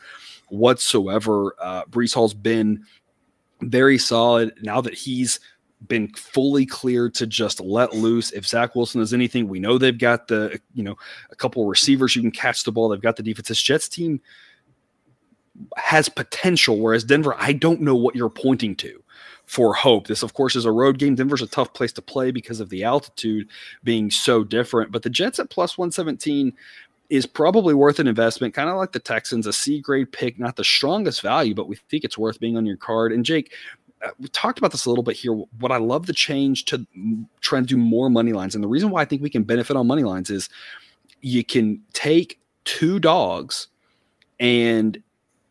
whatsoever. 0.50 1.56
Uh, 1.60 1.86
Breece 1.86 2.14
Hall's 2.14 2.34
been 2.34 2.84
very 3.62 3.98
solid 3.98 4.54
now 4.62 4.82
that 4.82 4.94
he's 4.94 5.40
been 5.88 6.08
fully 6.14 6.66
cleared 6.66 7.14
to 7.16 7.28
just 7.28 7.60
let 7.60 7.94
loose. 7.94 8.32
If 8.32 8.48
Zach 8.48 8.76
Wilson 8.76 9.02
is 9.02 9.14
anything, 9.14 9.48
we 9.48 9.60
know 9.60 9.78
they've 9.78 9.98
got 9.98 10.28
the, 10.28 10.60
you 10.74 10.84
know, 10.84 10.96
a 11.32 11.36
couple 11.36 11.66
receivers 11.66 12.16
you 12.16 12.22
can 12.22 12.32
catch 12.32 12.64
the 12.64 12.72
ball. 12.72 12.90
They've 12.90 13.02
got 13.02 13.16
the 13.16 13.24
defense. 13.24 13.48
This 13.48 13.62
Jets 13.62 13.88
team 13.88 14.20
has 15.76 16.10
potential, 16.10 16.80
whereas 16.80 17.04
Denver, 17.04 17.36
I 17.38 17.54
don't 17.54 17.82
know 17.82 17.96
what 17.96 18.16
you're 18.16 18.30
pointing 18.30 18.76
to 18.78 19.04
for 19.46 19.74
hope. 19.74 20.08
This, 20.08 20.24
of 20.24 20.34
course, 20.34 20.56
is 20.56 20.66
a 20.66 20.72
road 20.72 20.98
game. 20.98 21.16
Denver's 21.16 21.42
a 21.42 21.48
tough 21.48 21.74
place 21.74 21.94
to 21.94 22.02
play 22.02 22.32
because 22.32 22.60
of 22.60 22.70
the 22.70 22.84
altitude 22.84 23.48
being 23.84 24.12
so 24.12 24.44
different. 24.44 24.92
But 24.92 25.04
the 25.04 25.10
Jets 25.10 25.40
at 25.40 25.50
plus 25.50 25.78
117, 25.78 26.54
is 27.10 27.26
probably 27.26 27.74
worth 27.74 28.00
an 28.00 28.08
investment, 28.08 28.54
kind 28.54 28.70
of 28.70 28.76
like 28.76 28.92
the 28.92 29.00
Texans, 29.00 29.48
a 29.48 29.54
C 29.54 29.80
grade 29.80 30.12
pick, 30.12 30.38
not 30.38 30.56
the 30.58 30.64
strongest 30.64 31.22
value, 31.22 31.56
but 31.56 31.68
we 31.68 31.78
think 31.90 32.04
it's 32.04 32.18
worth 32.18 32.40
being 32.40 32.58
on 32.58 32.66
your 32.66 32.78
card. 32.78 33.14
And 33.14 33.24
Jake, 33.24 33.54
uh, 34.06 34.10
we 34.20 34.28
talked 34.28 34.60
about 34.60 34.72
this 34.72 34.86
a 34.86 34.90
little 34.90 35.04
bit 35.04 35.16
here. 35.16 35.34
What 35.34 35.72
I 35.72 35.78
love 35.78 36.06
the 36.06 36.14
change 36.14 36.66
to 36.66 36.86
try 37.42 37.60
and 37.60 37.68
do 37.68 37.78
more 37.78 38.10
money 38.10 38.34
lines, 38.34 38.56
and 38.56 38.64
the 38.64 38.68
reason 38.68 38.90
why 38.90 39.02
I 39.02 39.06
think 39.06 39.22
we 39.22 39.30
can 39.30 39.44
benefit 39.44 39.76
on 39.76 39.88
money 39.88 40.04
lines 40.04 40.30
is 40.30 40.50
you 41.22 41.44
can 41.44 41.82
take 41.94 42.40
two 42.66 43.00
dogs, 43.00 43.68
and 44.40 45.02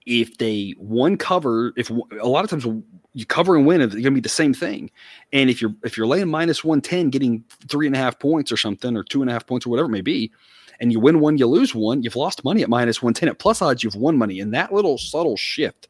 if 0.05 0.39
they 0.39 0.75
one 0.79 1.17
cover, 1.17 1.73
if 1.77 1.91
a 1.91 2.29
lot 2.29 2.45
of 2.45 2.51
times 2.51 2.67
you 3.15 3.27
cover 3.27 3.57
and 3.57 3.67
win, 3.67 3.81
it's 3.81 3.95
going 3.95 4.05
to 4.05 4.11
be 4.13 4.21
the 4.21 4.29
same 4.29 4.55
thing. 4.55 4.91
And 5.33 5.51
if 5.51 5.61
you're 5.61 5.75
if 5.83 5.97
you're 5.97 6.07
laying 6.07 6.29
minus 6.29 6.63
one 6.63 6.81
ten, 6.81 7.11
getting 7.11 7.43
three 7.69 7.87
and 7.87 7.97
a 7.97 7.99
half 7.99 8.19
points 8.21 8.53
or 8.53 8.57
something, 8.57 8.97
or 8.97 9.03
two 9.03 9.23
and 9.23 9.31
a 9.31 9.33
half 9.33 9.47
points 9.47 9.67
or 9.67 9.71
whatever 9.71 9.87
it 9.87 9.93
may 9.93 10.03
be, 10.03 10.31
and 10.81 10.93
you 10.93 11.01
win 11.01 11.21
one, 11.21 11.39
you 11.39 11.47
lose 11.47 11.75
one, 11.75 12.03
you've 12.03 12.17
lost 12.17 12.45
money 12.45 12.63
at 12.63 12.69
minus 12.69 13.03
one 13.03 13.15
ten. 13.15 13.29
At 13.29 13.39
plus 13.39 13.63
odds, 13.63 13.83
you've 13.83 13.97
won 13.97 14.17
money, 14.17 14.41
and 14.41 14.53
that 14.55 14.73
little 14.73 14.99
subtle 14.99 15.37
shift 15.37 15.89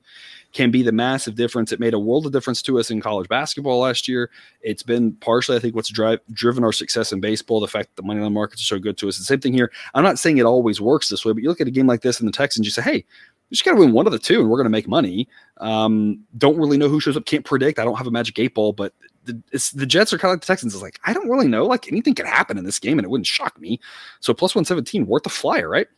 can 0.52 0.70
be 0.70 0.82
the 0.82 0.92
massive 0.92 1.34
difference. 1.34 1.70
It 1.70 1.80
made 1.80 1.92
a 1.92 1.98
world 1.98 2.24
of 2.24 2.32
difference 2.32 2.62
to 2.62 2.78
us 2.78 2.90
in 2.90 3.00
college 3.00 3.28
basketball 3.28 3.80
last 3.80 4.08
year. 4.08 4.30
It's 4.62 4.82
been 4.82 5.12
partially, 5.16 5.56
I 5.56 5.60
think, 5.60 5.74
what's 5.74 5.90
drive, 5.90 6.20
driven 6.32 6.64
our 6.64 6.72
success 6.72 7.12
in 7.12 7.20
baseball. 7.20 7.60
The 7.60 7.68
fact 7.68 7.88
that 7.88 8.00
the 8.00 8.06
money 8.06 8.20
line 8.20 8.32
markets 8.32 8.62
are 8.62 8.76
so 8.76 8.78
good 8.78 8.96
to 8.98 9.08
us. 9.08 9.18
The 9.18 9.24
same 9.24 9.40
thing 9.40 9.52
here. 9.52 9.70
I'm 9.92 10.04
not 10.04 10.18
saying 10.18 10.38
it 10.38 10.46
always 10.46 10.80
works 10.80 11.10
this 11.10 11.26
way, 11.26 11.32
but 11.32 11.42
you 11.42 11.48
look 11.50 11.60
at 11.60 11.66
a 11.66 11.72
game 11.72 11.86
like 11.86 12.00
this 12.00 12.20
in 12.20 12.26
the 12.26 12.32
Texans, 12.32 12.66
you 12.66 12.70
say, 12.70 12.80
hey, 12.80 12.96
you 12.96 13.54
just 13.54 13.64
got 13.64 13.72
to 13.72 13.76
win 13.76 13.92
one 13.92 14.06
of 14.06 14.12
the 14.12 14.18
two, 14.18 14.40
and 14.40 14.48
we're 14.48 14.56
going 14.56 14.64
to 14.64 14.70
make 14.70 14.88
money. 14.88 15.28
Um, 15.58 16.20
don't 16.38 16.56
really 16.56 16.78
know 16.78 16.88
who 16.88 17.00
shows 17.00 17.16
up. 17.16 17.26
Can't 17.26 17.44
predict. 17.44 17.78
I 17.78 17.84
don't 17.84 17.96
have 17.96 18.06
a 18.06 18.10
magic 18.10 18.38
eight 18.38 18.54
ball, 18.54 18.72
but 18.72 18.94
the, 19.26 19.72
the 19.74 19.86
Jets 19.86 20.12
are 20.12 20.18
kind 20.18 20.30
of 20.30 20.36
like 20.36 20.40
the 20.40 20.46
Texans. 20.46 20.74
It's 20.74 20.82
like 20.82 21.00
I 21.04 21.12
don't 21.12 21.28
really 21.28 21.48
know. 21.48 21.64
Like 21.64 21.88
anything 21.88 22.14
could 22.14 22.26
happen 22.26 22.58
in 22.58 22.64
this 22.64 22.78
game, 22.78 22.98
and 22.98 23.04
it 23.04 23.10
wouldn't 23.10 23.26
shock 23.26 23.60
me. 23.60 23.80
So 24.20 24.32
plus 24.32 24.54
one 24.54 24.64
seventeen, 24.64 25.06
worth 25.06 25.24
the 25.24 25.30
flyer, 25.30 25.68
right? 25.68 25.88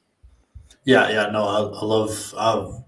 Yeah, 0.85 1.09
yeah. 1.11 1.31
No, 1.31 1.45
I, 1.45 1.61
I 1.61 1.85
love. 1.85 2.35
I've 2.37 2.83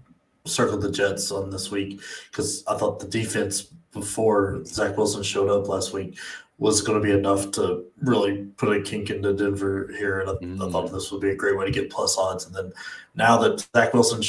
circled 0.49 0.81
the 0.81 0.91
Jets 0.91 1.31
on 1.31 1.51
this 1.51 1.69
week 1.71 2.01
because 2.31 2.63
I 2.67 2.75
thought 2.75 2.99
the 2.99 3.07
defense 3.07 3.61
before 3.93 4.63
Zach 4.65 4.97
Wilson 4.97 5.23
showed 5.23 5.49
up 5.49 5.67
last 5.67 5.93
week 5.93 6.17
was 6.57 6.81
going 6.81 6.99
to 6.99 7.03
be 7.03 7.11
enough 7.11 7.51
to 7.51 7.83
really 8.01 8.43
put 8.57 8.75
a 8.75 8.81
kink 8.81 9.09
into 9.09 9.33
Denver 9.33 9.91
here, 9.97 10.19
and 10.19 10.29
I, 10.29 10.33
mm. 10.33 10.67
I, 10.67 10.71
thought 10.71 10.91
this 10.91 11.11
would 11.11 11.21
be 11.21 11.31
a 11.31 11.35
great 11.35 11.57
way 11.57 11.65
to 11.65 11.71
get 11.71 11.89
plus 11.89 12.17
odds. 12.17 12.45
And 12.45 12.55
then 12.55 12.71
now 13.15 13.37
that 13.39 13.67
Zach 13.75 13.93
Wilson 13.93 14.21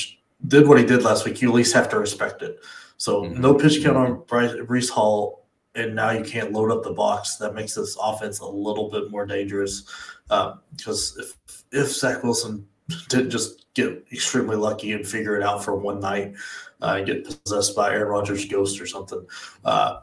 did 0.48 0.66
what 0.66 0.79
he 0.79 0.85
did 0.85 1.03
last 1.03 1.27
week, 1.27 1.42
you 1.42 1.48
at 1.51 1.55
least 1.55 1.75
have 1.75 1.90
to 1.90 1.98
respect 1.98 2.40
it. 2.40 2.59
So 2.96 3.22
mm-hmm. 3.22 3.40
no 3.40 3.55
pitch 3.55 3.83
count 3.83 3.96
on 3.96 4.22
Bryce, 4.27 4.53
Breece 4.53 4.88
Hall, 4.88 5.41
and 5.74 5.94
now 5.94 6.11
you 6.11 6.24
can't 6.24 6.52
load 6.52 6.70
up 6.70 6.82
the 6.82 6.92
box. 6.92 7.37
That 7.37 7.54
makes 7.54 7.74
this 7.74 7.96
offense 8.00 8.40
a 8.40 8.46
little 8.46 8.90
bit 8.90 9.11
more 9.11 9.26
dangerous 9.26 9.82
because 10.28 11.16
uh, 11.18 11.22
if 11.22 11.64
if 11.72 11.92
Zach 11.92 12.22
Wilson 12.22 12.66
didn't 13.08 13.30
just 13.30 13.66
get 13.74 14.04
extremely 14.12 14.56
lucky 14.56 14.92
and 14.92 15.06
figure 15.06 15.37
it 15.37 15.42
out 15.42 15.64
for 15.64 15.76
one 15.76 16.00
night, 16.00 16.35
uh, 16.80 17.00
get 17.00 17.24
possessed 17.24 17.74
by 17.74 17.90
Aaron 17.90 18.08
Rodgers' 18.08 18.44
ghost 18.44 18.80
or 18.80 18.87
something. 18.87 19.26
Uh, 19.64 20.00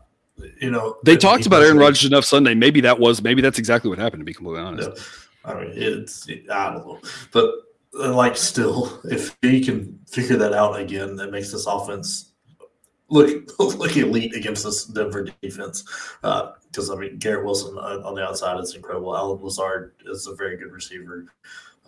you 0.60 0.72
know, 0.72 0.98
they 1.04 1.18
talked 1.18 1.46
about 1.46 1.64
Aaron 1.64 1.78
Rodgers 1.78 2.06
enough 2.06 2.26
Sunday. 2.26 2.56
Maybe 2.56 2.82
that 2.82 2.98
was 2.98 3.22
maybe 3.22 3.42
that's 3.42 3.60
exactly 3.60 3.90
what 3.90 4.00
happened. 4.00 4.22
To 4.22 4.26
be 4.26 4.34
completely 4.34 4.62
honest, 4.62 4.90
yeah. 4.96 5.52
I 5.52 5.62
mean, 5.62 5.72
it's 5.76 6.28
I 6.52 6.74
don't 6.74 6.88
know, 6.88 7.00
but 7.32 7.52
uh, 8.00 8.14
like 8.14 8.38
still, 8.38 9.02
if 9.06 9.36
he 9.42 9.64
can 9.64 10.00
figure 10.08 10.38
that 10.38 10.54
out 10.54 10.80
again, 10.80 11.16
that 11.18 11.32
makes 11.32 11.52
this 11.52 11.66
offense 11.66 12.29
look 13.10 13.50
look 13.60 13.98
elite 13.98 14.36
against 14.36 14.64
this 14.64 14.86
Denver 14.86 15.28
defense. 15.42 15.84
Because 16.22 16.90
uh, 16.90 16.96
I 16.96 17.00
mean, 17.00 17.18
Garrett 17.18 17.46
Wilson 17.46 17.78
on 17.78 18.16
the 18.16 18.24
outside 18.24 18.60
is 18.60 18.76
incredible. 18.76 19.16
Allen 19.16 19.42
Lazard 19.42 19.94
is 20.06 20.28
a 20.28 20.36
very 20.36 20.58
good 20.58 20.72
receiver. 20.72 21.26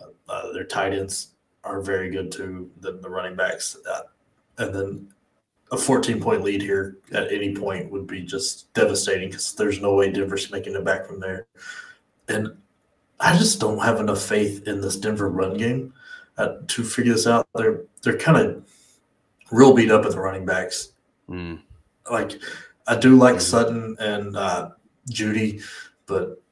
Uh, 0.00 0.06
uh, 0.28 0.52
their 0.52 0.64
tight 0.64 0.92
ends 0.92 1.34
are 1.64 1.80
very 1.80 2.10
good 2.10 2.32
too. 2.32 2.70
The, 2.80 2.92
the 2.92 3.08
running 3.08 3.36
backs, 3.36 3.76
uh, 3.88 4.02
and 4.58 4.74
then 4.74 5.08
a 5.70 5.76
14 5.76 6.20
point 6.20 6.42
lead 6.42 6.60
here 6.60 6.98
at 7.12 7.32
any 7.32 7.54
point 7.54 7.90
would 7.90 8.06
be 8.06 8.22
just 8.22 8.72
devastating 8.74 9.30
because 9.30 9.54
there's 9.54 9.80
no 9.80 9.94
way 9.94 10.10
Denver's 10.10 10.50
making 10.50 10.74
it 10.74 10.84
back 10.84 11.06
from 11.06 11.18
there. 11.18 11.46
And 12.28 12.56
I 13.20 13.36
just 13.36 13.60
don't 13.60 13.78
have 13.78 14.00
enough 14.00 14.22
faith 14.22 14.66
in 14.66 14.80
this 14.80 14.96
Denver 14.96 15.30
run 15.30 15.56
game 15.56 15.94
uh, 16.36 16.56
to 16.66 16.84
figure 16.84 17.12
this 17.12 17.26
out. 17.26 17.48
They're 17.54 17.84
they're 18.02 18.18
kind 18.18 18.36
of 18.36 18.64
real 19.50 19.74
beat 19.74 19.90
up 19.90 20.04
at 20.04 20.12
the 20.12 20.20
running 20.20 20.44
backs. 20.44 20.91
Mm. 21.32 21.60
Like 22.10 22.40
I 22.86 22.96
do 22.96 23.16
like 23.16 23.36
mm. 23.36 23.40
Sutton 23.40 23.96
and 23.98 24.36
uh, 24.36 24.70
Jeudy, 25.10 25.62
but 26.06 26.42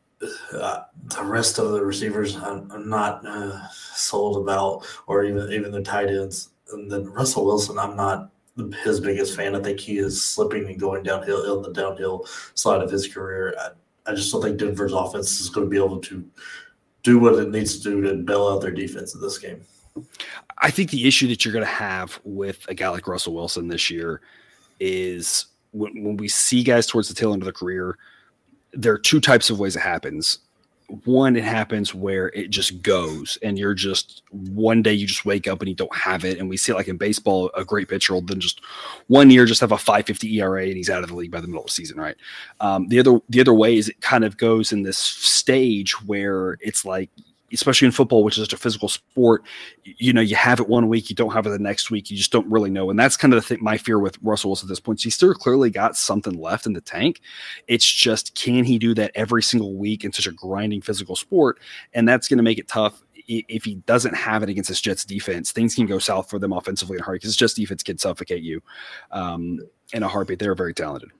uh, 0.53 0.83
the 1.05 1.25
rest 1.25 1.59
of 1.59 1.73
the 1.73 1.85
receivers 1.85 2.37
I'm, 2.37 2.71
I'm 2.71 2.88
not 2.88 3.25
uh, 3.27 3.69
sold 3.71 4.43
about, 4.43 4.87
or 5.07 5.25
even 5.25 5.53
even 5.53 5.71
the 5.71 5.83
tight 5.83 6.09
ends. 6.09 6.51
And 6.73 6.90
then 6.90 7.05
Russell 7.05 7.47
Wilson, 7.47 7.79
I'm 7.79 7.97
not 7.97 8.31
his 8.85 9.01
biggest 9.01 9.37
fan. 9.37 9.57
I 9.57 9.61
think 9.61 9.81
he 9.81 9.99
is 9.99 10.23
slipping 10.23 10.66
and 10.66 10.79
going 10.79 11.03
downhill 11.03 11.57
in 11.57 11.62
the 11.62 11.73
downhill 11.73 12.27
side 12.55 12.83
of 12.83 12.90
his 12.90 13.09
career. 13.09 13.55
I, 13.59 14.11
I 14.11 14.14
just 14.14 14.33
don't 14.33 14.43
think 14.43 14.59
Denver's 14.59 14.93
offense 14.93 15.40
is 15.40 15.49
going 15.49 15.66
to 15.66 15.71
be 15.71 15.77
able 15.77 16.01
to 16.01 16.25
do 17.03 17.19
what 17.19 17.35
it 17.35 17.51
needs 17.51 17.79
to 17.79 17.83
do 17.83 18.01
to 18.03 18.14
bail 18.14 18.49
out 18.49 18.61
their 18.61 18.71
defense 18.71 19.14
in 19.14 19.21
this 19.21 19.38
game. 19.38 19.62
I 20.59 20.71
think 20.71 20.90
the 20.90 21.07
issue 21.07 21.27
that 21.29 21.45
you're 21.45 21.53
going 21.53 21.64
to 21.64 21.71
have 21.71 22.21
with 22.25 22.64
a 22.69 22.75
guy 22.75 22.88
like 22.90 23.09
Russell 23.09 23.35
Wilson 23.35 23.69
this 23.69 23.90
year 23.90 24.21
is 24.81 25.47
when, 25.73 26.03
when 26.03 26.16
we 26.16 26.29
see 26.29 26.62
guys 26.62 26.87
towards 26.87 27.09
the 27.09 27.14
tail 27.14 27.33
end 27.33 27.43
of 27.43 27.47
their 27.47 27.53
career, 27.53 27.97
there 28.73 28.93
are 28.93 28.99
two 28.99 29.21
types 29.21 29.51
of 29.51 29.59
ways 29.59 29.77
it 29.77 29.81
happens. 29.81 30.38
One 31.05 31.37
it 31.37 31.45
happens 31.45 31.95
where 31.95 32.29
it 32.31 32.51
just 32.51 32.83
goes 32.83 33.38
and 33.43 33.57
you're 33.57 33.75
just 33.75 34.25
one 34.33 34.83
day 34.83 34.93
you 34.93 35.07
just 35.07 35.25
wake 35.25 35.47
up 35.47 35.61
and 35.61 35.69
you 35.69 35.75
don't 35.77 35.95
have 35.95 36.25
it. 36.25 36.38
And 36.38 36.49
we 36.49 36.57
see 36.57 36.73
it 36.73 36.75
like 36.75 36.88
in 36.88 36.97
baseball 36.97 37.49
a 37.57 37.64
great 37.64 37.88
pitcher 37.88 38.14
will 38.14 38.23
then 38.23 38.40
just 38.40 38.61
one 39.07 39.31
year 39.31 39.47
just 39.47 39.61
have 39.61 39.71
a 39.71 39.79
550 39.79 40.40
era 40.40 40.64
and 40.64 40.77
he's 40.77 40.90
out 40.90 41.05
of 41.05 41.11
the 41.11 41.14
league 41.14 41.31
by 41.31 41.40
the 41.40 41.47
middle 41.47 41.62
of 41.62 41.66
the 41.66 41.73
season 41.73 41.97
right? 41.97 42.16
Um, 42.59 42.88
the 42.88 42.99
other 42.99 43.21
the 43.29 43.40
other 43.40 43.55
way 43.55 43.77
is 43.77 43.88
it 43.88 44.01
kind 44.01 44.25
of 44.25 44.37
goes 44.37 44.73
in 44.73 44.83
this 44.83 44.99
stage 44.99 45.93
where 46.07 46.59
it's 46.61 46.85
like 46.85 47.11
especially 47.53 47.87
in 47.87 47.93
football, 47.93 48.25
which 48.25 48.37
is 48.37 48.45
such 48.45 48.53
a 48.53 48.57
physical 48.57 48.89
sport, 48.89 49.43
you 49.85 50.13
know, 50.13 50.21
you 50.21 50.37
have 50.37 50.61
it 50.61 50.69
one 50.69 50.89
week, 50.89 51.11
you 51.11 51.17
don't 51.17 51.33
have 51.33 51.47
it 51.47 51.51
the 51.51 51.59
next 51.59 51.91
week, 51.91 52.11
you 52.11 52.17
just 52.17 52.33
don't 52.33 52.51
really 52.51 52.71
know. 52.71 52.91
And 52.91 52.99
that's 52.99 53.17
kind 53.17 53.33
of 53.33 53.41
the 53.41 53.47
thing, 53.47 53.63
my 53.63 53.77
fear 53.77 53.99
with 53.99 54.19
Russell 54.23 54.51
Wilson 54.51 54.67
at 54.67 54.71
this 54.71 54.81
point. 54.81 55.01
He's 55.03 55.15
still 55.15 55.35
clearly 55.35 55.71
got 55.71 55.97
something 55.97 56.35
left 56.41 56.67
in 56.67 56.73
the 56.73 56.81
tank. 56.81 57.21
It's 57.69 57.87
just, 57.87 58.35
can 58.35 58.65
he 58.65 58.79
do 58.79 58.95
that 58.95 59.13
every 59.15 59.43
single 59.43 59.77
week 59.77 60.05
in 60.05 60.13
such 60.13 60.27
a 60.27 60.33
grinding 60.33 60.83
physical 60.83 61.17
sport? 61.17 61.59
And 61.93 62.09
that's 62.09 62.29
going 62.29 62.39
to 62.39 62.43
make 62.43 62.59
it 62.59 62.69
tough 62.69 63.03
if 63.31 63.65
he 63.65 63.77
doesn't 63.77 64.15
have 64.15 64.43
it 64.43 64.49
against 64.49 64.69
this 64.69 64.81
Jets 64.81 65.05
defense, 65.05 65.53
things 65.53 65.75
can 65.75 65.87
go 65.87 65.99
south 65.99 66.29
for 66.29 66.39
them 66.39 66.53
offensively 66.53 66.97
in 66.97 67.03
a 67.03 67.05
hurry 67.05 67.17
because 67.17 67.37
Jets 67.37 67.55
defense 67.55 67.83
can 67.83 67.97
suffocate 67.97 68.43
you 68.43 68.61
um, 69.13 69.61
in 69.93 70.03
a 70.03 70.09
heartbeat. 70.09 70.39
They're 70.39 70.55
very 70.55 70.75
talented. 70.75 71.11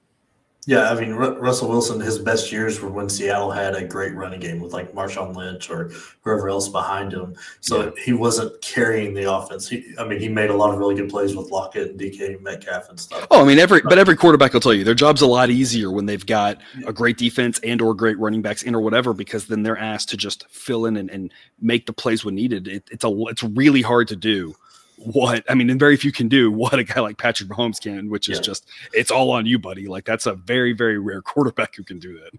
Yeah, 0.67 0.91
I 0.91 1.01
mean 1.01 1.15
Russell 1.15 1.71
Wilson, 1.71 2.01
his 2.01 2.19
best 2.19 2.53
years 2.53 2.81
were 2.81 2.91
when 2.91 3.09
Seattle 3.09 3.51
had 3.51 3.75
a 3.75 3.85
great 3.85 4.15
running 4.15 4.41
game 4.41 4.61
with 4.61 4.75
like 4.75 4.93
Marshawn 4.93 5.35
Lynch 5.35 5.71
or 5.71 5.91
whoever 6.21 6.51
else 6.51 6.69
behind 6.69 7.15
him. 7.15 7.35
So 7.61 7.85
yeah. 7.85 7.91
he 8.05 8.13
wasn't 8.13 8.61
carrying 8.61 9.15
the 9.15 9.33
offense. 9.33 9.69
He, 9.69 9.95
I 9.99 10.07
mean, 10.07 10.21
he 10.21 10.29
made 10.29 10.51
a 10.51 10.55
lot 10.55 10.71
of 10.71 10.79
really 10.79 10.95
good 10.95 11.09
plays 11.09 11.35
with 11.35 11.51
Lockett 11.51 11.93
and 11.93 12.01
DK 12.01 12.43
Metcalf 12.43 12.91
and 12.91 13.01
stuff. 13.01 13.27
Oh, 13.31 13.43
I 13.43 13.47
mean, 13.47 13.59
every 13.59 13.81
but 13.81 13.99
every 13.99 14.17
quarterback 14.17 14.53
will 14.53 14.61
tell 14.61 14.75
you 14.75 14.85
their 14.85 14.95
job's 14.95 15.23
a 15.23 15.27
lot 15.27 15.49
easier 15.49 15.91
when 15.91 16.05
they've 16.05 16.25
got 16.25 16.59
a 16.87 16.93
great 16.93 17.17
defense 17.17 17.59
and 17.61 17.81
or 17.81 17.95
great 17.95 18.19
running 18.19 18.43
backs 18.43 18.63
and 18.63 18.77
or 18.77 18.83
whatever 18.83 19.15
because 19.15 19.47
then 19.47 19.63
they're 19.63 19.79
asked 19.79 20.11
to 20.11 20.17
just 20.19 20.47
fill 20.51 20.85
in 20.85 20.99
and, 20.99 21.11
and 21.11 21.33
make 21.61 21.87
the 21.87 21.93
plays 21.95 22.23
when 22.23 22.35
needed. 22.35 22.69
It, 22.69 22.85
it's 22.91 23.05
a 23.05 23.11
it's 23.29 23.43
really 23.43 23.81
hard 23.83 24.09
to 24.09 24.17
do 24.17 24.55
what 25.01 25.45
I 25.49 25.55
mean, 25.55 25.71
and 25.71 25.81
very 25.81 25.97
few 25.97 26.13
can 26.13 26.29
do 26.29 26.51
what 26.51 26.79
a 26.79 26.85
guy 26.85 27.01
like 27.01 27.19
Patrick 27.19 27.49
Mahomes 27.49 27.81
can, 27.81 28.11
which 28.11 28.29
is 28.29 28.39
yeah. 28.39 28.43
just 28.43 28.69
it's 28.93 29.11
all 29.11 29.31
on 29.31 29.47
you, 29.47 29.59
buddy. 29.59 29.87
Like 29.89 30.05
that's 30.05 30.27
a 30.27 30.35
very, 30.35 30.73
very 30.73 30.99
rare 30.99 31.23
quarterback 31.23 31.75
who 31.75 31.83
can 31.83 31.99
do 31.99 32.19
that. 32.19 32.39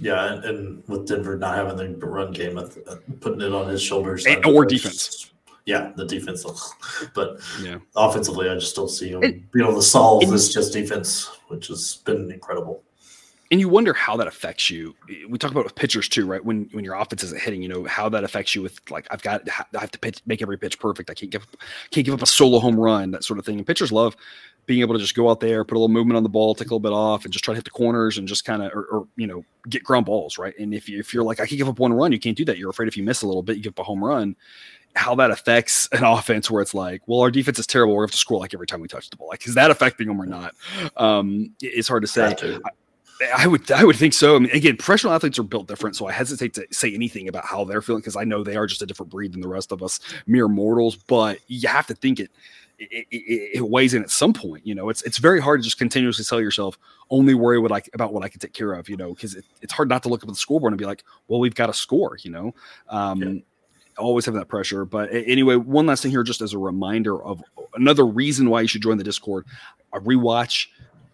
Yeah, 0.00 0.32
and, 0.32 0.44
and 0.44 0.82
with 0.88 1.06
Denver 1.06 1.36
not 1.36 1.56
having 1.56 1.98
the 1.98 2.06
run 2.06 2.32
game, 2.32 2.56
uh, 2.56 2.68
putting 3.20 3.40
it 3.40 3.52
on 3.52 3.68
his 3.68 3.82
shoulders, 3.82 4.26
and, 4.26 4.44
or 4.46 4.64
defense. 4.64 5.32
Yeah, 5.66 5.92
the 5.96 6.06
defense, 6.06 6.46
but 7.14 7.40
yeah, 7.62 7.78
offensively, 7.94 8.48
I 8.48 8.54
just 8.54 8.74
don't 8.74 8.88
see 8.88 9.10
him 9.10 9.20
being 9.20 9.66
able 9.66 9.74
to 9.74 9.82
solve 9.82 10.28
this 10.30 10.52
just 10.52 10.72
defense, 10.72 11.30
which 11.48 11.66
has 11.66 11.96
been 12.04 12.30
incredible 12.30 12.82
and 13.50 13.60
you 13.60 13.68
wonder 13.68 13.94
how 13.94 14.16
that 14.18 14.26
affects 14.26 14.70
you. 14.70 14.94
We 15.28 15.38
talk 15.38 15.50
about 15.50 15.64
with 15.64 15.74
pitchers 15.74 16.08
too, 16.08 16.26
right? 16.26 16.44
When 16.44 16.68
when 16.72 16.84
your 16.84 16.94
offense 16.94 17.22
isn't 17.24 17.40
hitting, 17.40 17.62
you 17.62 17.68
know 17.68 17.84
how 17.84 18.08
that 18.10 18.22
affects 18.22 18.54
you 18.54 18.62
with 18.62 18.78
like 18.90 19.06
I've 19.10 19.22
got 19.22 19.48
I 19.48 19.80
have 19.80 19.90
to 19.92 19.98
pitch, 19.98 20.20
make 20.26 20.42
every 20.42 20.58
pitch 20.58 20.78
perfect. 20.78 21.08
I 21.08 21.14
can't 21.14 21.32
give 21.32 21.46
can't 21.90 22.04
give 22.04 22.14
up 22.14 22.22
a 22.22 22.26
solo 22.26 22.58
home 22.58 22.78
run, 22.78 23.10
that 23.12 23.24
sort 23.24 23.38
of 23.38 23.46
thing. 23.46 23.56
And 23.56 23.66
pitchers 23.66 23.90
love 23.90 24.16
being 24.66 24.82
able 24.82 24.94
to 24.94 25.00
just 25.00 25.14
go 25.14 25.30
out 25.30 25.40
there, 25.40 25.64
put 25.64 25.76
a 25.76 25.78
little 25.78 25.88
movement 25.88 26.18
on 26.18 26.22
the 26.22 26.28
ball, 26.28 26.54
take 26.54 26.66
a 26.66 26.70
little 26.70 26.78
bit 26.78 26.92
off, 26.92 27.24
and 27.24 27.32
just 27.32 27.42
try 27.42 27.52
to 27.54 27.56
hit 27.56 27.64
the 27.64 27.70
corners 27.70 28.18
and 28.18 28.28
just 28.28 28.44
kind 28.44 28.62
of 28.62 28.70
or, 28.74 28.84
or, 28.84 29.08
you 29.16 29.26
know 29.26 29.42
get 29.68 29.82
ground 29.82 30.04
balls, 30.04 30.36
right? 30.36 30.54
And 30.58 30.74
if 30.74 30.88
you 30.88 30.98
if 30.98 31.14
you're 31.14 31.24
like 31.24 31.40
I 31.40 31.46
can 31.46 31.56
give 31.56 31.68
up 31.68 31.78
one 31.78 31.92
run, 31.94 32.12
you 32.12 32.18
can't 32.18 32.36
do 32.36 32.44
that. 32.44 32.58
You're 32.58 32.70
afraid 32.70 32.88
if 32.88 32.96
you 32.98 33.02
miss 33.02 33.22
a 33.22 33.26
little 33.26 33.42
bit, 33.42 33.56
you 33.56 33.62
give 33.62 33.72
up 33.72 33.78
a 33.78 33.84
home 33.84 34.04
run. 34.04 34.36
How 34.94 35.14
that 35.14 35.30
affects 35.30 35.88
an 35.92 36.04
offense 36.04 36.50
where 36.50 36.60
it's 36.60 36.74
like, 36.74 37.00
well, 37.06 37.20
our 37.20 37.30
defense 37.30 37.58
is 37.58 37.66
terrible. 37.66 37.96
We 37.96 38.02
have 38.02 38.10
to 38.10 38.18
score 38.18 38.40
like 38.40 38.52
every 38.52 38.66
time 38.66 38.80
we 38.80 38.88
touch 38.88 39.08
the 39.08 39.16
ball. 39.16 39.28
Like, 39.28 39.46
is 39.46 39.54
that 39.54 39.70
affecting 39.70 40.08
them 40.08 40.20
or 40.20 40.26
not? 40.26 40.54
Um, 40.98 41.54
it's 41.62 41.88
hard 41.88 42.02
to 42.02 42.08
say. 42.08 42.36
I 43.36 43.46
would 43.46 43.70
I 43.70 43.84
would 43.84 43.96
think 43.96 44.14
so. 44.14 44.36
I 44.36 44.38
mean, 44.38 44.50
again, 44.52 44.76
professional 44.76 45.12
athletes 45.12 45.38
are 45.38 45.44
built 45.44 45.66
different, 45.66 45.96
so 45.96 46.06
I 46.06 46.12
hesitate 46.12 46.54
to 46.54 46.66
say 46.70 46.94
anything 46.94 47.28
about 47.28 47.44
how 47.44 47.64
they're 47.64 47.82
feeling 47.82 48.00
because 48.00 48.16
I 48.16 48.24
know 48.24 48.44
they 48.44 48.56
are 48.56 48.66
just 48.66 48.82
a 48.82 48.86
different 48.86 49.10
breed 49.10 49.32
than 49.32 49.40
the 49.40 49.48
rest 49.48 49.72
of 49.72 49.82
us, 49.82 50.00
mere 50.26 50.48
mortals. 50.48 50.96
But 50.96 51.38
you 51.48 51.68
have 51.68 51.86
to 51.88 51.94
think 51.94 52.20
it 52.20 52.30
it, 52.78 53.06
it, 53.10 53.50
it, 53.56 53.68
weighs 53.68 53.94
in 53.94 54.02
at 54.02 54.10
some 54.10 54.32
point. 54.32 54.66
You 54.66 54.74
know, 54.74 54.88
it's 54.88 55.02
it's 55.02 55.18
very 55.18 55.40
hard 55.40 55.60
to 55.60 55.64
just 55.64 55.78
continuously 55.78 56.24
tell 56.24 56.40
yourself 56.40 56.78
only 57.10 57.34
worry 57.34 57.58
what 57.58 57.72
I 57.72 57.82
about 57.92 58.12
what 58.12 58.22
I 58.22 58.28
can 58.28 58.38
take 58.38 58.52
care 58.52 58.72
of. 58.72 58.88
You 58.88 58.96
know, 58.96 59.14
because 59.14 59.34
it, 59.34 59.44
it's 59.62 59.72
hard 59.72 59.88
not 59.88 60.02
to 60.04 60.08
look 60.08 60.22
up 60.22 60.28
at 60.28 60.34
the 60.34 60.38
scoreboard 60.38 60.72
and 60.72 60.78
be 60.78 60.86
like, 60.86 61.02
well, 61.26 61.40
we've 61.40 61.54
got 61.54 61.70
a 61.70 61.74
score. 61.74 62.16
You 62.22 62.30
know, 62.30 62.54
um, 62.88 63.22
yeah. 63.22 63.40
always 63.98 64.26
have 64.26 64.34
that 64.34 64.48
pressure. 64.48 64.84
But 64.84 65.10
anyway, 65.12 65.56
one 65.56 65.86
last 65.86 66.02
thing 66.02 66.12
here, 66.12 66.22
just 66.22 66.40
as 66.40 66.52
a 66.52 66.58
reminder 66.58 67.20
of 67.22 67.42
another 67.74 68.06
reason 68.06 68.48
why 68.48 68.60
you 68.60 68.68
should 68.68 68.82
join 68.82 68.98
the 68.98 69.04
Discord. 69.04 69.44
I 69.92 69.98
rewatch 69.98 70.66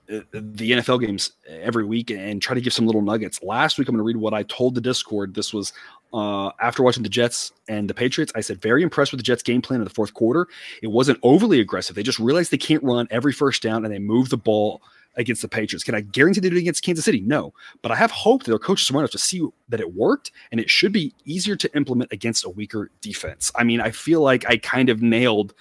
the 0.06 0.70
NFL 0.72 1.00
games 1.00 1.32
every 1.48 1.84
week 1.84 2.10
and 2.10 2.40
try 2.40 2.54
to 2.54 2.60
give 2.60 2.72
some 2.72 2.86
little 2.86 3.02
nuggets. 3.02 3.42
Last 3.42 3.78
week, 3.78 3.88
I'm 3.88 3.94
going 3.94 4.02
to 4.02 4.06
read 4.06 4.16
what 4.16 4.34
I 4.34 4.42
told 4.44 4.74
the 4.74 4.80
Discord. 4.80 5.34
This 5.34 5.52
was 5.52 5.72
uh, 6.12 6.50
after 6.60 6.82
watching 6.82 7.02
the 7.02 7.08
Jets 7.08 7.52
and 7.68 7.88
the 7.88 7.94
Patriots. 7.94 8.32
I 8.34 8.40
said, 8.40 8.60
very 8.60 8.82
impressed 8.82 9.12
with 9.12 9.18
the 9.18 9.24
Jets' 9.24 9.42
game 9.42 9.62
plan 9.62 9.80
in 9.80 9.84
the 9.84 9.90
fourth 9.90 10.14
quarter. 10.14 10.46
It 10.82 10.88
wasn't 10.88 11.18
overly 11.22 11.60
aggressive. 11.60 11.96
They 11.96 12.02
just 12.02 12.18
realized 12.18 12.50
they 12.50 12.58
can't 12.58 12.82
run 12.84 13.08
every 13.10 13.32
first 13.32 13.62
down 13.62 13.84
and 13.84 13.92
they 13.92 13.98
move 13.98 14.28
the 14.28 14.36
ball 14.36 14.82
against 15.16 15.42
the 15.42 15.48
Patriots. 15.48 15.84
Can 15.84 15.94
I 15.94 16.00
guarantee 16.00 16.40
they 16.40 16.50
do 16.50 16.56
it 16.56 16.60
against 16.60 16.82
Kansas 16.82 17.04
City? 17.04 17.20
No. 17.20 17.54
But 17.82 17.92
I 17.92 17.96
have 17.96 18.10
hope 18.10 18.42
that 18.42 18.50
their 18.50 18.58
coach 18.58 18.84
smart 18.84 19.02
enough 19.02 19.12
to 19.12 19.18
see 19.18 19.46
that 19.68 19.80
it 19.80 19.94
worked 19.94 20.32
and 20.50 20.60
it 20.60 20.68
should 20.68 20.92
be 20.92 21.14
easier 21.24 21.56
to 21.56 21.76
implement 21.76 22.12
against 22.12 22.44
a 22.44 22.50
weaker 22.50 22.90
defense. 23.00 23.52
I 23.54 23.64
mean, 23.64 23.80
I 23.80 23.90
feel 23.90 24.20
like 24.20 24.44
I 24.48 24.56
kind 24.56 24.88
of 24.88 25.02
nailed 25.02 25.54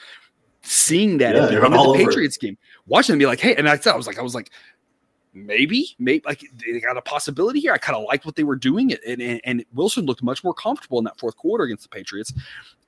seeing 0.64 1.18
that 1.20 1.36
yeah, 1.36 1.48
in 1.48 1.72
the, 1.72 1.94
Patriots 1.96 2.38
game, 2.38 2.58
watching 2.88 3.14
them 3.14 3.20
be 3.20 3.26
like, 3.26 3.40
hey, 3.40 3.56
and 3.56 3.70
I 3.70 3.78
thought 3.78 3.94
I 3.94 3.98
was 3.98 4.08
like, 4.08 4.18
I 4.18 4.22
was 4.22 4.34
like, 4.34 4.50
maybe, 5.34 5.96
maybe 6.00 6.24
like 6.26 6.44
they 6.56 6.80
got 6.80 6.98
a 6.98 7.02
possibility 7.02 7.60
here. 7.60 7.74
I 7.74 7.78
kind 7.78 7.98
of 7.98 8.06
liked 8.06 8.26
what 8.26 8.36
they 8.36 8.44
were 8.44 8.56
doing, 8.56 8.94
and, 9.08 9.22
and, 9.22 9.42
and 9.44 9.66
Wilson 9.74 10.06
looked 10.06 10.24
much 10.24 10.44
more 10.44 10.54
comfortable 10.54 10.98
in 11.00 11.04
that 11.06 11.20
fourth 11.20 11.36
quarter 11.36 11.66
against 11.66 11.84
the 11.84 11.90
Patriots. 11.90 12.34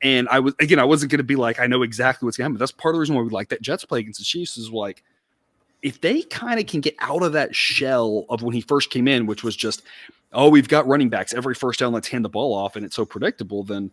And 0.01 0.27
I 0.29 0.39
was 0.39 0.53
again, 0.59 0.79
I 0.79 0.83
wasn't 0.83 1.11
going 1.11 1.19
to 1.19 1.23
be 1.23 1.35
like, 1.35 1.59
I 1.59 1.67
know 1.67 1.83
exactly 1.83 2.25
what's 2.25 2.37
going 2.37 2.45
to 2.45 2.49
happen. 2.49 2.55
But 2.55 2.59
that's 2.59 2.71
part 2.71 2.93
of 2.93 2.97
the 2.97 2.99
reason 3.01 3.15
why 3.15 3.21
we 3.21 3.29
like 3.29 3.49
that 3.49 3.61
Jets 3.61 3.85
play 3.85 3.99
against 3.99 4.19
the 4.19 4.25
Chiefs 4.25 4.57
is 4.57 4.71
like, 4.71 5.03
if 5.81 6.01
they 6.01 6.21
kind 6.23 6.59
of 6.59 6.65
can 6.65 6.81
get 6.81 6.95
out 6.99 7.23
of 7.23 7.33
that 7.33 7.55
shell 7.55 8.25
of 8.29 8.41
when 8.41 8.53
he 8.53 8.61
first 8.61 8.89
came 8.89 9.07
in, 9.07 9.25
which 9.25 9.43
was 9.43 9.55
just, 9.55 9.83
oh, 10.33 10.49
we've 10.49 10.67
got 10.67 10.87
running 10.87 11.09
backs 11.09 11.33
every 11.33 11.55
first 11.55 11.79
down, 11.79 11.93
let's 11.93 12.07
hand 12.07 12.25
the 12.25 12.29
ball 12.29 12.53
off, 12.53 12.75
and 12.75 12.85
it's 12.85 12.95
so 12.95 13.05
predictable, 13.05 13.63
then 13.63 13.91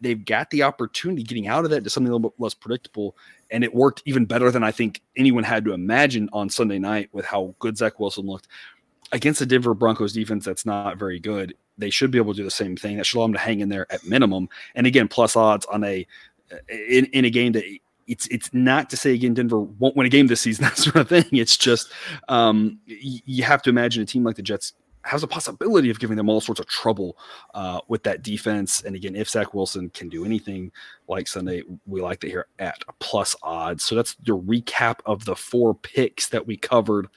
they've 0.00 0.24
got 0.24 0.50
the 0.50 0.62
opportunity 0.62 1.22
getting 1.22 1.48
out 1.48 1.64
of 1.64 1.70
that 1.70 1.84
to 1.84 1.90
something 1.90 2.08
a 2.08 2.14
little 2.14 2.30
bit 2.30 2.40
less 2.40 2.54
predictable. 2.54 3.16
And 3.50 3.62
it 3.62 3.74
worked 3.74 4.02
even 4.06 4.24
better 4.24 4.50
than 4.50 4.64
I 4.64 4.72
think 4.72 5.00
anyone 5.16 5.44
had 5.44 5.64
to 5.64 5.72
imagine 5.72 6.28
on 6.32 6.50
Sunday 6.50 6.78
night 6.78 7.08
with 7.12 7.24
how 7.24 7.54
good 7.58 7.76
Zach 7.76 8.00
Wilson 8.00 8.26
looked 8.26 8.48
against 9.12 9.40
the 9.40 9.46
Denver 9.46 9.74
Broncos 9.74 10.12
defense 10.12 10.44
that's 10.44 10.66
not 10.66 10.98
very 10.98 11.20
good. 11.20 11.54
They 11.78 11.90
should 11.90 12.10
be 12.10 12.18
able 12.18 12.32
to 12.32 12.38
do 12.38 12.44
the 12.44 12.50
same 12.50 12.76
thing. 12.76 12.96
That 12.96 13.04
should 13.04 13.18
allow 13.18 13.26
them 13.26 13.34
to 13.34 13.38
hang 13.38 13.60
in 13.60 13.68
there 13.68 13.86
at 13.92 14.04
minimum. 14.04 14.48
And 14.74 14.86
again, 14.86 15.08
plus 15.08 15.36
odds 15.36 15.66
on 15.66 15.84
a 15.84 16.06
in, 16.68 17.06
in 17.06 17.24
a 17.24 17.30
game 17.30 17.52
that 17.52 17.64
it's 18.06 18.26
it's 18.28 18.52
not 18.54 18.88
to 18.90 18.96
say 18.96 19.12
again 19.12 19.34
Denver 19.34 19.60
won't 19.60 19.96
win 19.96 20.06
a 20.06 20.10
game 20.10 20.26
this 20.26 20.40
season, 20.40 20.64
that 20.64 20.78
sort 20.78 20.96
of 20.96 21.08
thing. 21.08 21.26
It's 21.32 21.56
just 21.56 21.92
um, 22.28 22.78
you 22.86 23.42
have 23.42 23.62
to 23.62 23.70
imagine 23.70 24.02
a 24.02 24.06
team 24.06 24.24
like 24.24 24.36
the 24.36 24.42
Jets 24.42 24.72
has 25.06 25.22
a 25.22 25.26
possibility 25.26 25.88
of 25.90 26.00
giving 26.00 26.16
them 26.16 26.28
all 26.28 26.40
sorts 26.40 26.60
of 26.60 26.66
trouble 26.66 27.16
uh, 27.54 27.80
with 27.88 28.02
that 28.02 28.22
defense. 28.22 28.82
And 28.82 28.96
again, 28.96 29.14
if 29.14 29.28
Zach 29.28 29.54
Wilson 29.54 29.88
can 29.90 30.08
do 30.08 30.24
anything 30.24 30.72
like 31.08 31.28
Sunday, 31.28 31.62
we 31.86 32.00
like 32.00 32.20
to 32.20 32.28
hear 32.28 32.46
at 32.58 32.82
plus 32.98 33.36
odds. 33.42 33.84
So 33.84 33.94
that's 33.94 34.14
the 34.14 34.36
recap 34.36 34.98
of 35.06 35.24
the 35.24 35.36
four 35.36 35.74
picks 35.74 36.28
that 36.28 36.46
we 36.46 36.56
covered 36.56 37.08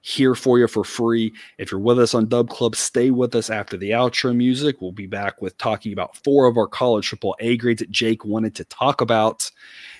here 0.00 0.36
for 0.36 0.58
you 0.58 0.68
for 0.68 0.84
free. 0.84 1.32
If 1.58 1.72
you're 1.72 1.80
with 1.80 1.98
us 1.98 2.14
on 2.14 2.28
Dub 2.28 2.48
Club, 2.48 2.76
stay 2.76 3.10
with 3.10 3.34
us 3.34 3.50
after 3.50 3.76
the 3.76 3.90
outro 3.90 4.34
music. 4.34 4.80
We'll 4.80 4.92
be 4.92 5.08
back 5.08 5.42
with 5.42 5.58
talking 5.58 5.92
about 5.92 6.16
four 6.22 6.46
of 6.46 6.56
our 6.56 6.68
college 6.68 7.08
triple 7.08 7.36
A 7.40 7.56
grades 7.56 7.80
that 7.80 7.90
Jake 7.90 8.24
wanted 8.24 8.54
to 8.54 8.64
talk 8.66 9.00
about. 9.00 9.50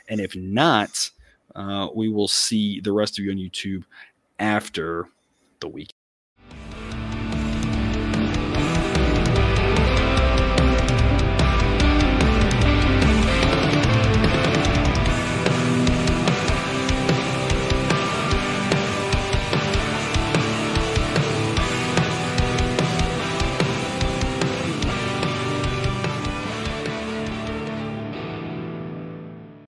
And 0.09 0.20
if 0.20 0.37
not, 0.37 1.11
uh, 1.57 1.88
we 1.92 2.09
will 2.09 2.29
see 2.29 2.81
the 2.81 2.92
rest 2.92 3.18
of 3.18 3.25
you 3.25 3.33
on 3.33 3.37
YouTube 3.37 3.83
after 4.38 5.09
the 5.59 5.68
week. 5.68 5.96